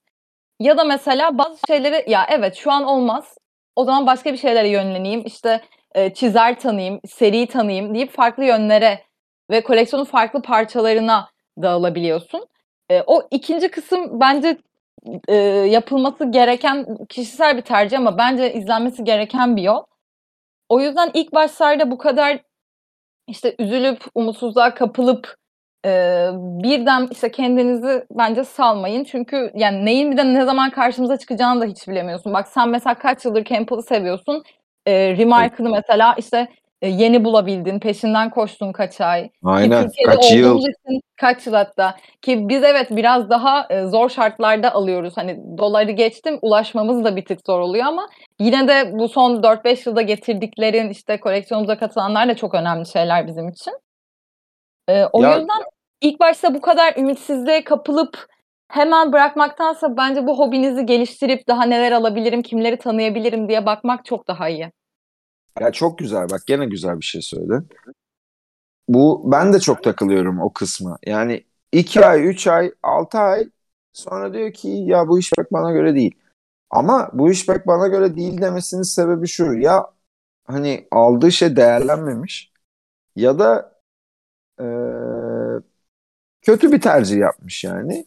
Ya 0.61 0.79
da 0.79 0.85
mesela 0.85 1.39
bazı 1.39 1.59
şeyleri 1.69 2.11
ya 2.11 2.27
evet 2.31 2.55
şu 2.57 2.73
an 2.73 2.85
olmaz. 2.85 3.37
O 3.77 3.85
zaman 3.85 4.07
başka 4.07 4.33
bir 4.33 4.39
şeylere 4.39 4.69
yönleneyim. 4.69 5.23
İşte 5.27 5.61
e, 5.95 6.15
çizer 6.15 6.61
tanıyayım, 6.61 7.01
seri 7.09 7.47
tanıyayım 7.47 7.95
deyip 7.95 8.11
farklı 8.11 8.45
yönlere 8.45 9.01
ve 9.51 9.63
koleksiyonun 9.63 10.05
farklı 10.05 10.43
parçalarına 10.43 11.29
dağılabiliyorsun. 11.63 12.47
E, 12.91 13.03
o 13.07 13.23
ikinci 13.31 13.71
kısım 13.71 14.21
bence 14.21 14.59
e, 15.29 15.35
yapılması 15.37 16.31
gereken 16.31 16.87
kişisel 17.09 17.57
bir 17.57 17.63
tercih 17.63 17.99
ama 17.99 18.19
bence 18.19 18.53
izlenmesi 18.53 19.05
gereken 19.05 19.57
bir 19.57 19.63
yol. 19.63 19.85
O 20.69 20.81
yüzden 20.81 21.11
ilk 21.15 21.35
başlarda 21.35 21.91
bu 21.91 21.99
kadar 21.99 22.41
işte 23.29 23.55
üzülüp 23.59 24.05
umutsuzluğa 24.15 24.75
kapılıp 24.75 25.37
e, 25.87 25.91
birden 26.35 27.09
işte 27.13 27.31
kendinizi 27.31 28.05
bence 28.11 28.45
salmayın. 28.45 29.05
Çünkü 29.05 29.51
yani 29.55 29.85
neyin 29.85 30.13
bir 30.13 30.17
de 30.17 30.35
ne 30.35 30.45
zaman 30.45 30.71
karşımıza 30.71 31.17
çıkacağını 31.17 31.61
da 31.61 31.65
hiç 31.65 31.89
bilemiyorsun. 31.89 32.33
Bak 32.33 32.49
sen 32.49 32.69
mesela 32.69 32.95
kaç 32.95 33.25
yıldır 33.25 33.45
Campbell'ı 33.45 33.83
seviyorsun. 33.83 34.45
E, 34.87 35.17
Remark'ını 35.17 35.71
mesela 35.71 36.14
işte 36.19 36.49
e, 36.83 36.88
yeni 36.88 37.25
bulabildin, 37.25 37.79
peşinden 37.81 38.31
koştun 38.31 38.73
kaç 38.73 39.00
ay. 39.00 39.29
Ki 39.29 39.35
Aynen. 39.45 39.83
Türkiye'de 39.85 40.14
Kaç 40.14 40.33
yıl. 40.33 40.59
için 40.59 41.00
kaç 41.17 41.47
yıl 41.47 41.55
hatta. 41.55 41.97
Ki 42.23 42.49
biz 42.49 42.62
evet 42.62 42.87
biraz 42.91 43.31
daha 43.31 43.67
e, 43.71 43.87
zor 43.87 44.09
şartlarda 44.11 44.73
alıyoruz. 44.75 45.17
Hani 45.17 45.41
doları 45.59 45.91
geçtim 45.91 46.38
ulaşmamız 46.43 47.05
da 47.05 47.17
bir 47.17 47.25
tık 47.25 47.38
zor 47.47 47.61
oluyor 47.61 47.85
ama 47.87 48.09
yine 48.41 48.69
de 48.69 48.99
bu 48.99 49.09
son 49.09 49.43
4-5 49.43 49.87
yılda 49.88 50.03
getirdiklerin 50.03 50.88
işte 50.91 51.21
koleksiyonumuza 51.21 51.79
katılanlar 51.79 52.29
da 52.29 52.37
çok 52.37 52.55
önemli 52.55 52.87
şeyler 52.87 53.26
bizim 53.26 53.49
için. 53.49 53.73
E, 54.88 55.05
o 55.12 55.23
Ya- 55.23 55.37
yüzden 55.37 55.62
ilk 56.00 56.21
başta 56.21 56.55
bu 56.55 56.61
kadar 56.61 56.97
ümitsizliğe 56.97 57.64
kapılıp 57.64 58.26
hemen 58.68 59.12
bırakmaktansa 59.12 59.97
bence 59.97 60.26
bu 60.26 60.38
hobinizi 60.38 60.87
geliştirip 60.87 61.49
daha 61.49 61.64
neler 61.64 61.92
alabilirim, 61.92 62.42
kimleri 62.42 62.78
tanıyabilirim 62.78 63.49
diye 63.49 63.66
bakmak 63.66 64.04
çok 64.04 64.28
daha 64.28 64.49
iyi. 64.49 64.73
Ya 65.61 65.73
çok 65.73 65.99
güzel 65.99 66.30
bak 66.30 66.40
gene 66.47 66.66
güzel 66.66 67.00
bir 67.00 67.04
şey 67.04 67.23
söyledin. 67.23 67.68
Bu 68.88 69.23
ben 69.33 69.52
de 69.52 69.61
çok 69.61 69.83
takılıyorum 69.85 70.40
o 70.40 70.52
kısma. 70.52 70.99
Yani 71.06 71.44
2 71.73 72.06
ay, 72.06 72.28
3 72.28 72.47
ay, 72.47 72.73
6 72.83 73.18
ay 73.18 73.49
sonra 73.92 74.33
diyor 74.33 74.52
ki 74.52 74.68
ya 74.68 75.09
bu 75.09 75.18
iş 75.18 75.30
pek 75.37 75.52
bana 75.52 75.73
göre 75.73 75.94
değil. 75.94 76.14
Ama 76.71 77.11
bu 77.12 77.30
iş 77.30 77.47
pek 77.47 77.66
bana 77.66 77.88
göre 77.88 78.16
değil 78.16 78.40
demesinin 78.40 78.83
sebebi 78.83 79.26
şu. 79.26 79.52
Ya 79.54 79.87
hani 80.44 80.88
aldığı 80.90 81.33
şey 81.33 81.57
değerlenmemiş 81.57 82.53
ya 83.16 83.38
da 83.38 83.74
eee, 84.61 85.61
kötü 86.42 86.72
bir 86.72 86.81
tercih 86.81 87.18
yapmış 87.18 87.64
yani. 87.64 88.07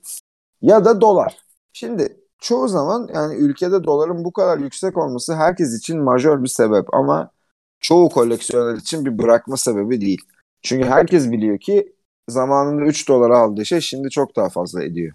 Ya 0.62 0.86
da 0.86 1.02
dolar. 1.02 1.38
Şimdi 1.74 2.18
çoğu 2.40 2.68
zaman 2.68 3.10
yani 3.14 3.36
ülkede 3.36 3.84
doların 3.84 4.24
bu 4.26 4.34
kadar 4.34 4.58
yüksek 4.58 4.98
olması 4.98 5.36
herkes 5.36 5.78
için 5.80 6.00
majör 6.02 6.44
bir 6.44 6.48
sebep 6.48 6.94
ama 6.94 7.32
çoğu 7.80 8.10
koleksiyoner 8.10 8.76
için 8.76 9.06
bir 9.06 9.18
bırakma 9.20 9.58
sebebi 9.58 10.02
değil. 10.02 10.22
Çünkü 10.62 10.88
herkes 10.88 11.32
biliyor 11.32 11.60
ki 11.60 11.96
zamanında 12.30 12.86
3 12.86 13.10
dolara 13.10 13.38
aldığı 13.40 13.66
şey 13.66 13.82
şimdi 13.82 14.10
çok 14.10 14.36
daha 14.36 14.50
fazla 14.50 14.84
ediyor. 14.84 15.14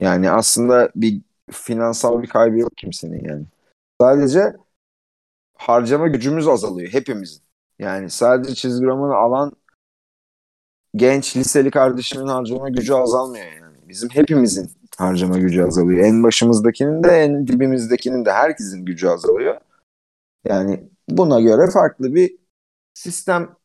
Yani 0.00 0.30
aslında 0.30 0.90
bir 0.96 1.22
finansal 1.50 2.22
bir 2.22 2.28
kaybı 2.28 2.58
yok 2.58 2.72
kimsenin 2.76 3.24
yani. 3.28 3.46
Sadece 4.00 4.56
harcama 5.54 6.08
gücümüz 6.08 6.48
azalıyor 6.48 6.92
hepimizin. 6.92 7.42
Yani 7.78 8.10
sadece 8.10 8.54
çizgi 8.54 8.86
romanı 8.86 9.14
alan 9.16 9.52
genç 10.96 11.36
liseli 11.36 11.70
kardeşimin 11.70 12.26
harcama 12.26 12.68
gücü 12.70 12.94
azalmıyor 12.94 13.46
yani. 13.46 13.76
Bizim 13.88 14.08
hepimizin 14.08 14.70
harcama 14.98 15.38
gücü 15.38 15.62
azalıyor. 15.62 16.04
En 16.04 16.22
başımızdakinin 16.22 17.02
de 17.02 17.08
en 17.08 17.46
dibimizdekinin 17.46 18.24
de 18.24 18.32
herkesin 18.32 18.84
gücü 18.84 19.08
azalıyor. 19.08 19.56
Yani 20.44 20.90
buna 21.08 21.40
göre 21.40 21.70
farklı 21.70 22.14
bir 22.14 22.36
sistem 22.94 23.56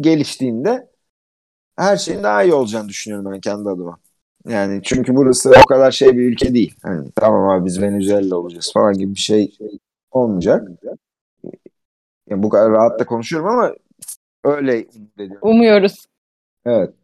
geliştiğinde 0.00 0.90
her 1.76 1.96
şeyin 1.96 2.22
daha 2.22 2.42
iyi 2.42 2.54
olacağını 2.54 2.88
düşünüyorum 2.88 3.32
ben 3.32 3.40
kendi 3.40 3.68
adıma. 3.68 3.98
Yani 4.48 4.80
çünkü 4.84 5.16
burası 5.16 5.52
o 5.64 5.66
kadar 5.66 5.90
şey 5.90 6.08
bir 6.08 6.32
ülke 6.32 6.54
değil. 6.54 6.74
Hani 6.82 7.10
tamam 7.16 7.48
abi 7.48 7.64
biz 7.64 7.82
Venezuela 7.82 8.36
olacağız 8.36 8.70
falan 8.74 8.94
gibi 8.94 9.14
bir 9.14 9.20
şey 9.20 9.58
olmayacak. 10.10 10.68
Yani 12.28 12.42
bu 12.42 12.48
kadar 12.48 12.70
rahat 12.70 13.00
da 13.00 13.06
konuşuyorum 13.06 13.48
ama 13.48 13.74
öyle. 14.44 14.86
Umuyoruz. 15.42 16.06
Evet. 16.64 16.94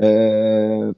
Ee, 0.00 0.94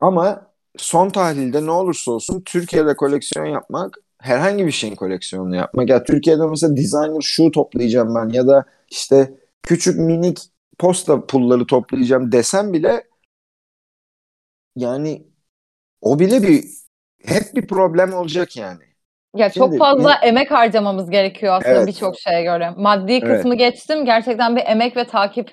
ama 0.00 0.46
son 0.76 1.08
tahlilde 1.08 1.66
ne 1.66 1.70
olursa 1.70 2.12
olsun 2.12 2.42
Türkiye'de 2.46 2.96
koleksiyon 2.96 3.46
yapmak 3.46 3.98
herhangi 4.18 4.66
bir 4.66 4.72
şeyin 4.72 4.94
koleksiyonunu 4.94 5.56
yapmak. 5.56 5.88
Ya 5.88 6.04
Türkiye'de 6.04 6.46
mesela 6.46 6.76
designer 6.76 7.20
shoe 7.20 7.50
toplayacağım 7.50 8.14
ben 8.14 8.28
ya 8.28 8.46
da 8.46 8.64
işte 8.90 9.34
küçük 9.62 9.98
minik 9.98 10.38
posta 10.78 11.26
pulları 11.26 11.66
toplayacağım 11.66 12.32
desem 12.32 12.72
bile 12.72 13.04
yani 14.76 15.26
o 16.00 16.18
bile 16.18 16.42
bir 16.42 16.64
hep 17.24 17.54
bir 17.54 17.66
problem 17.66 18.12
olacak 18.12 18.56
yani. 18.56 18.82
Ya 19.36 19.50
Şimdi- 19.50 19.58
çok 19.58 19.78
fazla 19.78 20.14
emek 20.14 20.50
harcamamız 20.50 21.10
gerekiyor 21.10 21.54
aslında 21.54 21.74
Evet. 21.74 21.86
birçok 21.86 22.18
şeye 22.18 22.42
göre. 22.42 22.70
Maddi 22.76 23.12
Evet. 23.12 23.22
kısmı 23.36 23.54
geçtim. 23.54 24.04
Gerçekten 24.04 24.56
bir 24.56 24.62
emek 24.66 24.96
ve 24.96 25.06
takip 25.06 25.52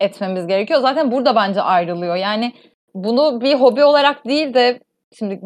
etmemiz 0.00 0.46
gerekiyor. 0.46 0.80
Zaten 0.80 1.12
burada 1.12 1.34
bence 1.36 1.62
ayrılıyor. 1.62 2.16
Yani 2.16 2.52
bunu 2.94 3.40
bir 3.40 3.54
hobi 3.54 3.84
olarak 3.84 4.26
değil 4.26 4.54
de 4.54 4.80
şimdi 5.18 5.38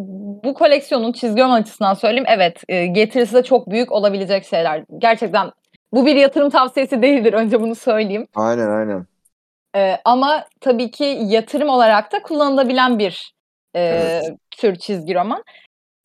bu 0.44 0.54
koleksiyonun 0.54 1.12
çizgi 1.12 1.42
roman 1.42 1.60
açısından 1.60 1.94
söyleyeyim. 1.94 2.26
Evet, 2.28 2.62
e, 2.68 2.86
getirisi 2.86 3.34
de 3.34 3.42
çok 3.42 3.70
büyük 3.70 3.92
olabilecek 3.92 4.44
şeyler. 4.44 4.84
Gerçekten 4.98 5.50
bu 5.92 6.06
bir 6.06 6.16
yatırım 6.16 6.50
tavsiyesi 6.50 7.02
değildir. 7.02 7.32
Önce 7.32 7.60
bunu 7.60 7.74
söyleyeyim. 7.74 8.26
Aynen 8.34 8.68
aynen. 8.68 9.06
Ee, 9.76 9.98
ama 10.04 10.44
tabii 10.60 10.90
ki 10.90 11.18
yatırım 11.22 11.68
olarak 11.68 12.12
da 12.12 12.22
kullanılabilen 12.22 12.98
bir 12.98 13.32
e, 13.74 13.80
Evet. 13.80 14.24
tür 14.50 14.76
çizgi 14.76 15.14
roman. 15.14 15.44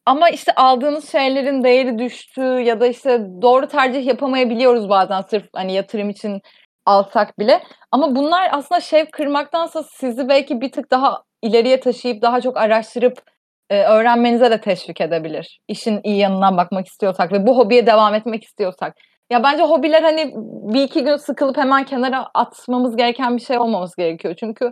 Ama 0.06 0.30
işte 0.30 0.56
aldığınız 0.56 1.12
şeylerin 1.12 1.64
değeri 1.64 2.00
düştüğü 2.00 2.60
ya 2.60 2.80
da 2.80 2.88
işte 2.88 3.22
doğru 3.42 3.68
tercih 3.68 4.06
yapamayabiliyoruz 4.06 4.90
bazen 4.90 5.22
sırf 5.22 5.46
hani 5.54 5.74
yatırım 5.74 6.10
için 6.10 6.42
alsak 6.86 7.40
bile. 7.40 7.64
Ama 7.92 8.16
bunlar 8.16 8.50
aslında 8.52 8.82
şevk 8.82 9.12
kırmaktansa 9.12 9.84
sizi 9.84 10.30
belki 10.30 10.62
bir 10.62 10.72
tık 10.72 10.92
daha 10.92 11.24
ileriye 11.44 11.80
taşıyıp 11.80 12.22
daha 12.22 12.42
çok 12.42 12.58
araştırıp 12.58 13.22
e, 13.70 13.84
öğrenmenize 13.84 14.52
de 14.52 14.62
teşvik 14.62 15.02
edebilir. 15.02 15.62
İşin 15.68 16.00
iyi 16.04 16.18
yanından 16.18 16.58
bakmak 16.58 16.88
istiyorsak 16.88 17.32
ve 17.32 17.48
bu 17.48 17.58
hobiye 17.58 17.88
devam 17.88 18.16
etmek 18.16 18.44
istiyorsak. 18.44 18.96
Ya 19.30 19.44
bence 19.44 19.64
hobiler 19.64 20.04
hani 20.04 20.34
bir 20.74 20.84
iki 20.84 21.04
gün 21.04 21.18
sıkılıp 21.18 21.58
hemen 21.58 21.86
kenara 21.86 22.28
atmamız 22.34 22.96
gereken 22.96 23.38
bir 23.38 23.42
şey 23.42 23.58
olmaması 23.58 23.98
gerekiyor. 23.98 24.36
Çünkü 24.40 24.72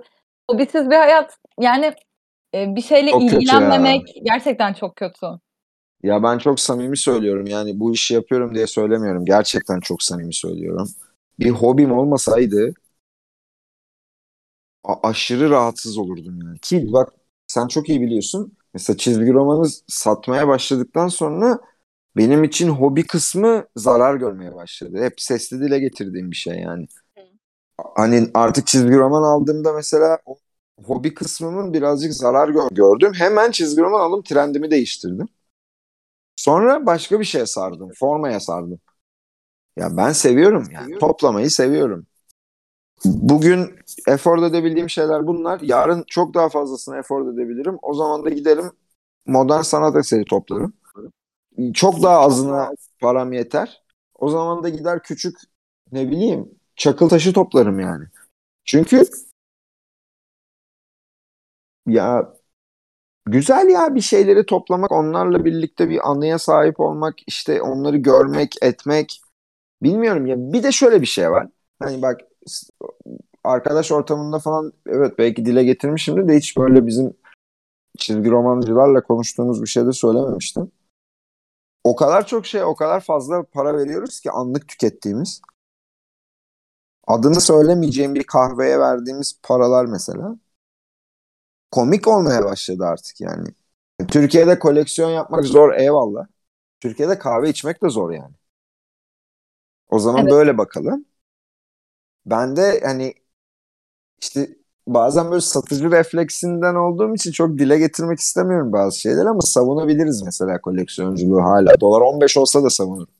hobisiz 0.51 0.89
bir 0.89 0.95
hayat 0.95 1.37
yani 1.59 1.93
e, 2.55 2.75
bir 2.75 2.81
şeyle 2.81 3.11
Çok 3.11 3.23
ilgilenmemek 3.23 4.01
gerçekten 4.23 4.73
çok 4.73 4.95
kötü. 4.95 5.27
Ya 6.03 6.23
ben 6.23 6.37
çok 6.37 6.59
samimi 6.59 6.97
söylüyorum 6.97 7.45
yani 7.47 7.79
bu 7.79 7.93
işi 7.93 8.13
yapıyorum 8.13 8.55
diye 8.55 8.67
söylemiyorum. 8.67 9.25
Gerçekten 9.25 9.79
çok 9.79 10.03
samimi 10.03 10.33
söylüyorum. 10.33 10.87
Bir 11.39 11.49
hobim 11.49 11.91
olmasaydı 11.91 12.73
a- 14.83 15.09
aşırı 15.09 15.49
rahatsız 15.49 15.97
olurdum 15.97 16.39
yani. 16.45 16.59
Ki 16.59 16.89
bak 16.93 17.13
sen 17.47 17.67
çok 17.67 17.89
iyi 17.89 18.01
biliyorsun. 18.01 18.53
Mesela 18.73 18.97
çizgi 18.97 19.33
romanı 19.33 19.67
satmaya 19.87 20.47
başladıktan 20.47 21.07
sonra 21.07 21.59
benim 22.17 22.43
için 22.43 22.69
hobi 22.69 23.07
kısmı 23.07 23.65
zarar 23.75 24.15
görmeye 24.15 24.55
başladı. 24.55 25.03
Hep 25.03 25.21
sesli 25.21 25.59
dile 25.61 25.79
getirdiğim 25.79 26.31
bir 26.31 26.35
şey 26.35 26.59
yani. 26.59 26.87
Hani 27.95 28.31
artık 28.33 28.67
çizgi 28.67 28.97
roman 28.97 29.23
aldığımda 29.23 29.73
mesela 29.73 30.19
o 30.25 30.37
hobi 30.83 31.13
kısmımın 31.13 31.73
birazcık 31.73 32.13
zarar 32.13 32.49
gördüm. 32.71 33.11
Hemen 33.15 33.51
çizgi 33.51 33.81
roman 33.81 33.99
alıp 33.99 34.25
trendimi 34.25 34.71
değiştirdim. 34.71 35.27
Sonra 36.35 36.85
başka 36.85 37.19
bir 37.19 37.25
şeye 37.25 37.45
sardım. 37.45 37.91
Formaya 37.99 38.39
sardım. 38.39 38.79
Ya 39.77 39.97
ben 39.97 40.11
seviyorum 40.11 40.69
yani. 40.71 40.97
Toplamayı 40.97 41.51
seviyorum. 41.51 42.07
Bugün 43.05 43.75
efor 44.07 44.43
edebildiğim 44.43 44.89
şeyler 44.89 45.27
bunlar. 45.27 45.59
Yarın 45.61 46.03
çok 46.07 46.33
daha 46.33 46.49
fazlasını 46.49 46.97
efor 46.97 47.33
edebilirim. 47.33 47.77
O 47.81 47.93
zaman 47.93 48.25
da 48.25 48.29
giderim 48.29 48.71
modern 49.25 49.61
sanat 49.61 49.95
eseri 49.95 50.25
toplarım. 50.25 50.73
Çok 51.73 52.03
daha 52.03 52.19
azına 52.19 52.71
param 53.01 53.33
yeter. 53.33 53.83
O 54.15 54.29
zaman 54.29 54.63
da 54.63 54.69
gider 54.69 55.03
küçük 55.03 55.37
ne 55.91 56.11
bileyim 56.11 56.49
çakıl 56.75 57.09
taşı 57.09 57.33
toplarım 57.33 57.79
yani. 57.79 58.05
Çünkü 58.65 59.03
ya 61.87 62.33
güzel 63.25 63.69
ya 63.69 63.95
bir 63.95 64.01
şeyleri 64.01 64.45
toplamak, 64.45 64.91
onlarla 64.91 65.45
birlikte 65.45 65.89
bir 65.89 66.11
anıya 66.11 66.39
sahip 66.39 66.79
olmak, 66.79 67.15
işte 67.27 67.61
onları 67.61 67.97
görmek, 67.97 68.55
etmek. 68.63 69.21
Bilmiyorum 69.83 70.27
ya. 70.27 70.35
Bir 70.53 70.63
de 70.63 70.71
şöyle 70.71 71.01
bir 71.01 71.07
şey 71.07 71.31
var. 71.31 71.47
Hani 71.79 72.01
bak 72.01 72.21
arkadaş 73.43 73.91
ortamında 73.91 74.39
falan 74.39 74.73
evet 74.85 75.17
belki 75.17 75.45
dile 75.45 75.63
getirmişimdir 75.63 76.27
de 76.27 76.37
hiç 76.37 76.57
böyle 76.57 76.87
bizim 76.87 77.13
çizgi 77.97 78.31
romancılarla 78.31 79.03
konuştuğumuz 79.03 79.61
bir 79.61 79.67
şey 79.67 79.85
de 79.85 79.91
söylememiştim. 79.91 80.71
O 81.83 81.95
kadar 81.95 82.27
çok 82.27 82.45
şey, 82.45 82.63
o 82.63 82.75
kadar 82.75 82.99
fazla 83.01 83.43
para 83.43 83.77
veriyoruz 83.77 84.19
ki 84.19 84.31
anlık 84.31 84.67
tükettiğimiz. 84.67 85.41
Adını 87.07 87.41
söylemeyeceğim 87.41 88.15
bir 88.15 88.23
kahveye 88.23 88.79
verdiğimiz 88.79 89.39
paralar 89.43 89.85
mesela 89.85 90.35
komik 91.71 92.07
olmaya 92.07 92.43
başladı 92.45 92.85
artık 92.85 93.21
yani. 93.21 93.47
Türkiye'de 94.07 94.59
koleksiyon 94.59 95.09
yapmak 95.09 95.45
zor 95.45 95.73
eyvallah. 95.73 96.27
Türkiye'de 96.79 97.19
kahve 97.19 97.49
içmek 97.49 97.83
de 97.83 97.89
zor 97.89 98.11
yani. 98.11 98.35
O 99.89 99.99
zaman 99.99 100.21
evet. 100.21 100.31
böyle 100.31 100.57
bakalım. 100.57 101.05
Ben 102.25 102.55
de 102.55 102.81
hani 102.85 103.13
işte 104.21 104.49
bazen 104.87 105.31
böyle 105.31 105.41
satıcı 105.41 105.91
refleksinden 105.91 106.75
olduğum 106.75 107.15
için 107.15 107.31
çok 107.31 107.57
dile 107.57 107.77
getirmek 107.77 108.19
istemiyorum 108.19 108.73
bazı 108.73 108.99
şeyler 108.99 109.25
ama 109.25 109.41
savunabiliriz 109.41 110.21
mesela 110.21 110.61
koleksiyonculuğu 110.61 111.43
hala. 111.43 111.79
Dolar 111.81 112.01
15 112.01 112.37
olsa 112.37 112.63
da 112.63 112.69
savunurum. 112.69 113.13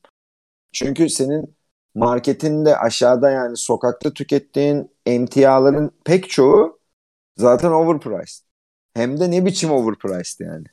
Çünkü 0.74 1.10
senin 1.10 1.56
marketinde 1.96 2.78
aşağıda 2.78 3.30
yani 3.32 3.58
sokakta 3.58 4.14
tükettiğin 4.14 4.92
emtiaların 5.06 5.92
pek 6.06 6.30
çoğu 6.30 6.80
zaten 7.38 7.72
overpriced. 7.72 8.46
Hem 8.94 9.20
de 9.20 9.32
ne 9.32 9.46
biçim 9.46 9.72
overpriced 9.72 10.40
yani. 10.40 10.66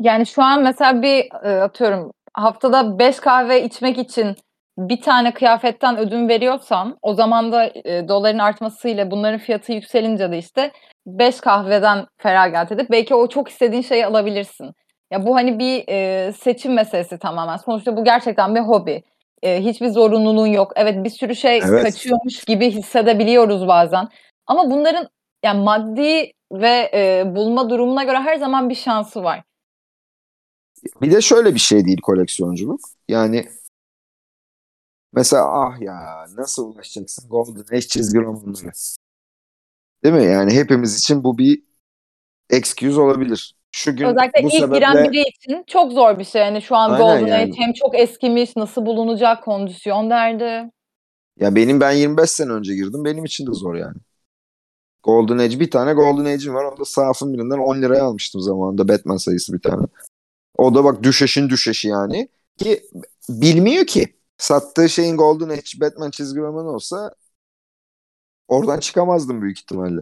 Yani 0.00 0.26
şu 0.26 0.42
an 0.42 0.62
mesela 0.62 1.02
bir 1.02 1.28
e, 1.44 1.60
atıyorum 1.60 2.12
haftada 2.34 2.98
5 2.98 3.20
kahve 3.20 3.64
içmek 3.64 3.98
için 3.98 4.36
bir 4.78 5.00
tane 5.00 5.34
kıyafetten 5.34 5.98
ödün 5.98 6.28
veriyorsan 6.28 6.98
o 7.02 7.14
zaman 7.14 7.52
da 7.52 7.66
e, 7.84 8.08
doların 8.08 8.38
artmasıyla 8.38 9.10
bunların 9.10 9.38
fiyatı 9.38 9.72
yükselince 9.72 10.30
de 10.32 10.38
işte 10.38 10.72
5 11.06 11.40
kahveden 11.40 12.06
feragat 12.16 12.72
edip 12.72 12.90
belki 12.90 13.14
o 13.14 13.28
çok 13.28 13.48
istediğin 13.48 13.82
şeyi 13.82 14.06
alabilirsin. 14.06 14.72
Ya 15.10 15.26
bu 15.26 15.36
hani 15.36 15.58
bir 15.58 15.84
e, 15.88 16.32
seçim 16.32 16.74
meselesi 16.74 17.18
tamamen. 17.18 17.56
Sonuçta 17.56 17.96
bu 17.96 18.04
gerçekten 18.04 18.54
bir 18.54 18.60
hobi. 18.60 19.02
E, 19.42 19.64
hiçbir 19.64 19.88
zorunluluğun 19.88 20.46
yok. 20.46 20.72
Evet 20.76 21.04
bir 21.04 21.10
sürü 21.10 21.36
şey 21.36 21.58
evet. 21.58 21.82
kaçıyormuş 21.82 22.44
gibi 22.44 22.70
hissedebiliyoruz 22.70 23.68
bazen. 23.68 24.08
Ama 24.46 24.70
bunların 24.70 25.08
yani 25.44 25.64
maddi 25.64 26.32
ve 26.52 26.90
e, 26.94 27.24
bulma 27.36 27.70
durumuna 27.70 28.04
göre 28.04 28.18
her 28.18 28.36
zaman 28.36 28.70
bir 28.70 28.74
şansı 28.74 29.24
var. 29.24 29.42
Bir 31.02 31.12
de 31.12 31.20
şöyle 31.20 31.54
bir 31.54 31.60
şey 31.60 31.84
değil 31.84 32.00
koleksiyonculuk. 32.02 32.80
Yani 33.08 33.46
mesela 35.16 35.44
ah 35.52 35.80
ya 35.80 36.26
nasıl 36.36 36.74
ulaşacaksın 36.74 37.28
Golden 37.28 37.76
Age 37.76 37.80
çizgi 37.80 38.18
romanları. 38.18 38.72
Değil 40.04 40.14
mi? 40.14 40.24
Yani 40.24 40.54
hepimiz 40.54 40.98
için 40.98 41.24
bu 41.24 41.38
bir 41.38 41.62
excuse 42.50 43.00
olabilir. 43.00 43.56
Şu 43.72 43.96
gün 43.96 44.06
Özellikle 44.06 44.42
bu 44.42 44.46
ilk 44.46 44.54
sebeple... 44.54 44.76
giren 44.76 45.12
biri 45.12 45.22
için 45.22 45.64
çok 45.66 45.92
zor 45.92 46.18
bir 46.18 46.24
şey. 46.24 46.42
Yani 46.42 46.62
şu 46.62 46.76
an 46.76 46.90
Aynen 46.90 47.06
Golden 47.06 47.26
yani. 47.26 47.42
Age 47.42 47.52
hem 47.56 47.72
çok 47.72 47.98
eskimiş, 47.98 48.56
nasıl 48.56 48.86
bulunacak 48.86 49.44
kondisyon 49.44 50.10
derdi. 50.10 50.70
Ya 51.40 51.54
benim 51.54 51.80
ben 51.80 51.92
25 51.92 52.30
sene 52.30 52.52
önce 52.52 52.74
girdim. 52.74 53.04
Benim 53.04 53.24
için 53.24 53.46
de 53.46 53.52
zor 53.52 53.74
yani. 53.74 53.96
Golden 55.02 55.38
Age 55.38 55.60
bir 55.60 55.70
tane 55.70 55.92
Golden 55.92 56.24
Age'im 56.24 56.54
var. 56.54 56.64
Onu 56.64 56.78
da 56.78 56.84
sahafın 56.84 57.32
birinden 57.32 57.58
10 57.58 57.82
liraya 57.82 58.04
almıştım 58.04 58.40
zamanında 58.40 58.88
Batman 58.88 59.16
sayısı 59.16 59.52
bir 59.52 59.60
tane. 59.60 59.86
O 60.58 60.74
da 60.74 60.84
bak 60.84 61.02
düşeşin 61.02 61.48
düşeşi 61.48 61.88
yani. 61.88 62.28
Ki 62.58 62.82
bilmiyor 63.28 63.86
ki. 63.86 64.15
Sattığı 64.38 64.88
şeyin 64.88 65.16
Golden 65.16 65.48
Age 65.48 65.80
Batman 65.80 66.10
çizgi 66.10 66.40
romanı 66.40 66.68
olsa 66.68 67.14
oradan 68.48 68.80
çıkamazdım 68.80 69.42
büyük 69.42 69.58
ihtimalle. 69.58 70.00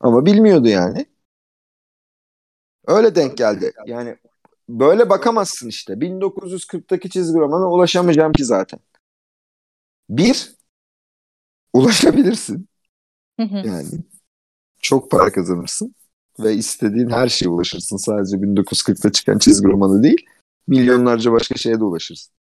Ama 0.00 0.26
bilmiyordu 0.26 0.68
yani. 0.68 1.06
Öyle 2.86 3.14
denk 3.14 3.38
geldi. 3.38 3.72
Yani 3.86 4.16
böyle 4.68 5.10
bakamazsın 5.10 5.68
işte. 5.68 6.00
1940'taki 6.00 7.10
çizgi 7.10 7.38
romana 7.38 7.70
ulaşamayacağım 7.70 8.32
ki 8.32 8.44
zaten. 8.44 8.80
Bir, 10.08 10.54
ulaşabilirsin. 11.72 12.68
yani 13.38 13.88
çok 14.80 15.10
para 15.10 15.32
kazanırsın 15.32 15.94
ve 16.40 16.54
istediğin 16.54 17.10
her 17.10 17.28
şeye 17.28 17.48
ulaşırsın. 17.48 17.96
Sadece 17.96 18.36
1940'ta 18.36 19.12
çıkan 19.12 19.38
çizgi 19.38 19.68
romanı 19.68 20.02
değil, 20.02 20.26
milyonlarca 20.66 21.32
başka 21.32 21.54
şeye 21.54 21.80
de 21.80 21.84
ulaşırsın. 21.84 22.34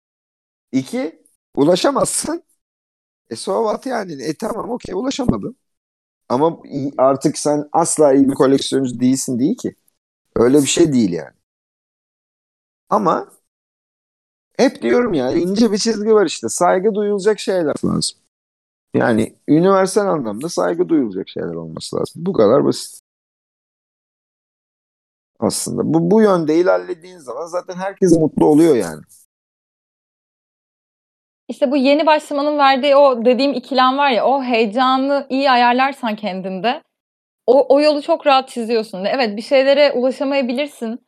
İki, 0.71 1.22
ulaşamazsın. 1.55 2.43
E 3.31 3.37
so 3.37 3.63
what 3.63 3.85
yani? 3.85 4.23
E 4.23 4.33
tamam 4.35 4.69
okey 4.69 4.95
ulaşamadın. 4.95 5.57
Ama 6.29 6.59
artık 6.97 7.37
sen 7.37 7.69
asla 7.73 8.13
iyi 8.13 8.29
bir 8.29 8.35
koleksiyoncu 8.35 8.99
değilsin 8.99 9.39
değil 9.39 9.57
ki. 9.57 9.75
Öyle 10.35 10.57
bir 10.61 10.67
şey 10.67 10.93
değil 10.93 11.13
yani. 11.13 11.33
Ama 12.89 13.27
hep 14.57 14.81
diyorum 14.81 15.13
ya 15.13 15.31
ince 15.31 15.71
bir 15.71 15.77
çizgi 15.77 16.13
var 16.13 16.25
işte. 16.25 16.49
Saygı 16.49 16.95
duyulacak 16.95 17.39
şeyler 17.39 17.75
lazım. 17.85 18.19
Yani 18.95 19.35
üniversal 19.49 20.07
anlamda 20.07 20.49
saygı 20.49 20.89
duyulacak 20.89 21.29
şeyler 21.29 21.55
olması 21.55 21.95
lazım. 21.97 22.25
Bu 22.25 22.33
kadar 22.33 22.65
basit. 22.65 23.01
Aslında 25.39 25.93
bu, 25.93 26.11
bu 26.11 26.21
yönde 26.21 26.59
ilerlediğin 26.59 27.17
zaman 27.17 27.45
zaten 27.45 27.75
herkes 27.75 28.11
mutlu 28.19 28.45
oluyor 28.45 28.75
yani. 28.75 29.01
İşte 31.47 31.71
bu 31.71 31.77
yeni 31.77 32.05
başlamanın 32.05 32.57
verdiği 32.57 32.95
o 32.95 33.25
dediğim 33.25 33.53
ikilem 33.53 33.97
var 33.97 34.09
ya 34.09 34.25
o 34.25 34.43
heyecanı 34.43 35.27
iyi 35.29 35.51
ayarlarsan 35.51 36.15
kendinde 36.15 36.81
o, 37.47 37.75
o 37.75 37.81
yolu 37.81 38.01
çok 38.01 38.27
rahat 38.27 38.49
çiziyorsun. 38.49 39.05
Evet 39.05 39.37
bir 39.37 39.41
şeylere 39.41 39.91
ulaşamayabilirsin. 39.91 40.99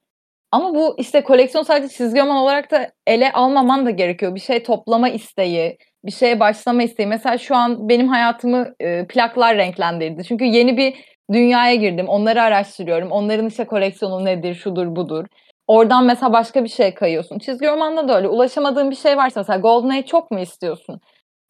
Ama 0.52 0.76
bu 0.76 0.96
işte 1.00 1.24
koleksiyon 1.24 1.64
sadece 1.64 1.96
çizgi 1.96 2.22
roman 2.22 2.38
olarak 2.38 2.72
da 2.72 2.92
ele 3.08 3.32
almaman 3.32 3.86
da 3.86 3.90
gerekiyor. 3.90 4.36
Bir 4.36 4.40
şey 4.40 4.64
toplama 4.64 5.10
isteği, 5.10 5.78
bir 6.06 6.12
şeye 6.12 6.40
başlama 6.40 6.84
isteği. 6.84 7.08
Mesela 7.08 7.38
şu 7.38 7.56
an 7.56 7.90
benim 7.90 8.08
hayatımı 8.08 8.76
e, 8.80 9.08
plaklar 9.08 9.58
renklendirdi. 9.58 10.24
Çünkü 10.24 10.46
yeni 10.46 10.78
bir 10.78 10.96
dünyaya 11.34 11.76
girdim. 11.76 12.08
Onları 12.08 12.42
araştırıyorum. 12.42 13.12
Onların 13.12 13.48
işte 13.48 13.66
koleksiyonu 13.66 14.26
nedir, 14.26 14.56
şudur, 14.56 14.96
budur. 14.96 15.26
Oradan 15.68 16.06
mesela 16.06 16.34
başka 16.34 16.64
bir 16.64 16.70
şeye 16.70 16.94
kayıyorsun. 16.94 17.40
Çizgi 17.40 17.68
romanda 17.68 18.08
da 18.08 18.18
öyle. 18.18 18.28
Ulaşamadığın 18.28 18.92
bir 18.92 18.96
şey 18.96 19.18
varsa 19.18 19.40
mesela 19.40 19.60
Golden 19.60 19.90
Age 19.90 20.06
çok 20.06 20.32
mu 20.32 20.40
istiyorsun? 20.40 21.02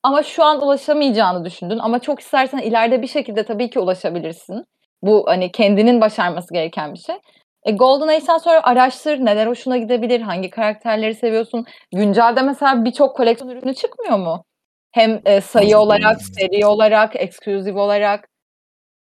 Ama 0.04 0.24
şu 0.24 0.44
an 0.44 0.62
ulaşamayacağını 0.62 1.46
düşündün. 1.46 1.80
Ama 1.80 2.00
çok 2.00 2.20
istersen 2.20 2.58
ileride 2.58 3.02
bir 3.02 3.08
şekilde 3.08 3.46
tabii 3.46 3.70
ki 3.70 3.80
ulaşabilirsin. 3.80 4.66
Bu 5.02 5.24
hani 5.28 5.52
kendinin 5.52 6.02
başarması 6.02 6.54
gereken 6.54 6.94
bir 6.94 7.00
şey. 7.00 7.16
E, 7.64 7.72
Golden 7.72 8.08
Age'den 8.08 8.38
sonra 8.38 8.64
araştır 8.64 9.26
neler 9.26 9.48
hoşuna 9.48 9.78
gidebilir, 9.78 10.22
hangi 10.22 10.50
karakterleri 10.50 11.16
seviyorsun. 11.16 11.66
Güncelde 11.92 12.42
mesela 12.42 12.86
birçok 12.86 13.18
koleksiyon 13.18 13.52
ürünü 13.52 13.74
çıkmıyor 13.74 14.18
mu? 14.18 14.44
Hem 14.92 15.22
e, 15.26 15.42
sayı 15.42 15.78
olarak, 15.78 16.22
seri 16.22 16.66
olarak, 16.66 17.16
eksklusif 17.16 17.76
olarak. 17.76 18.30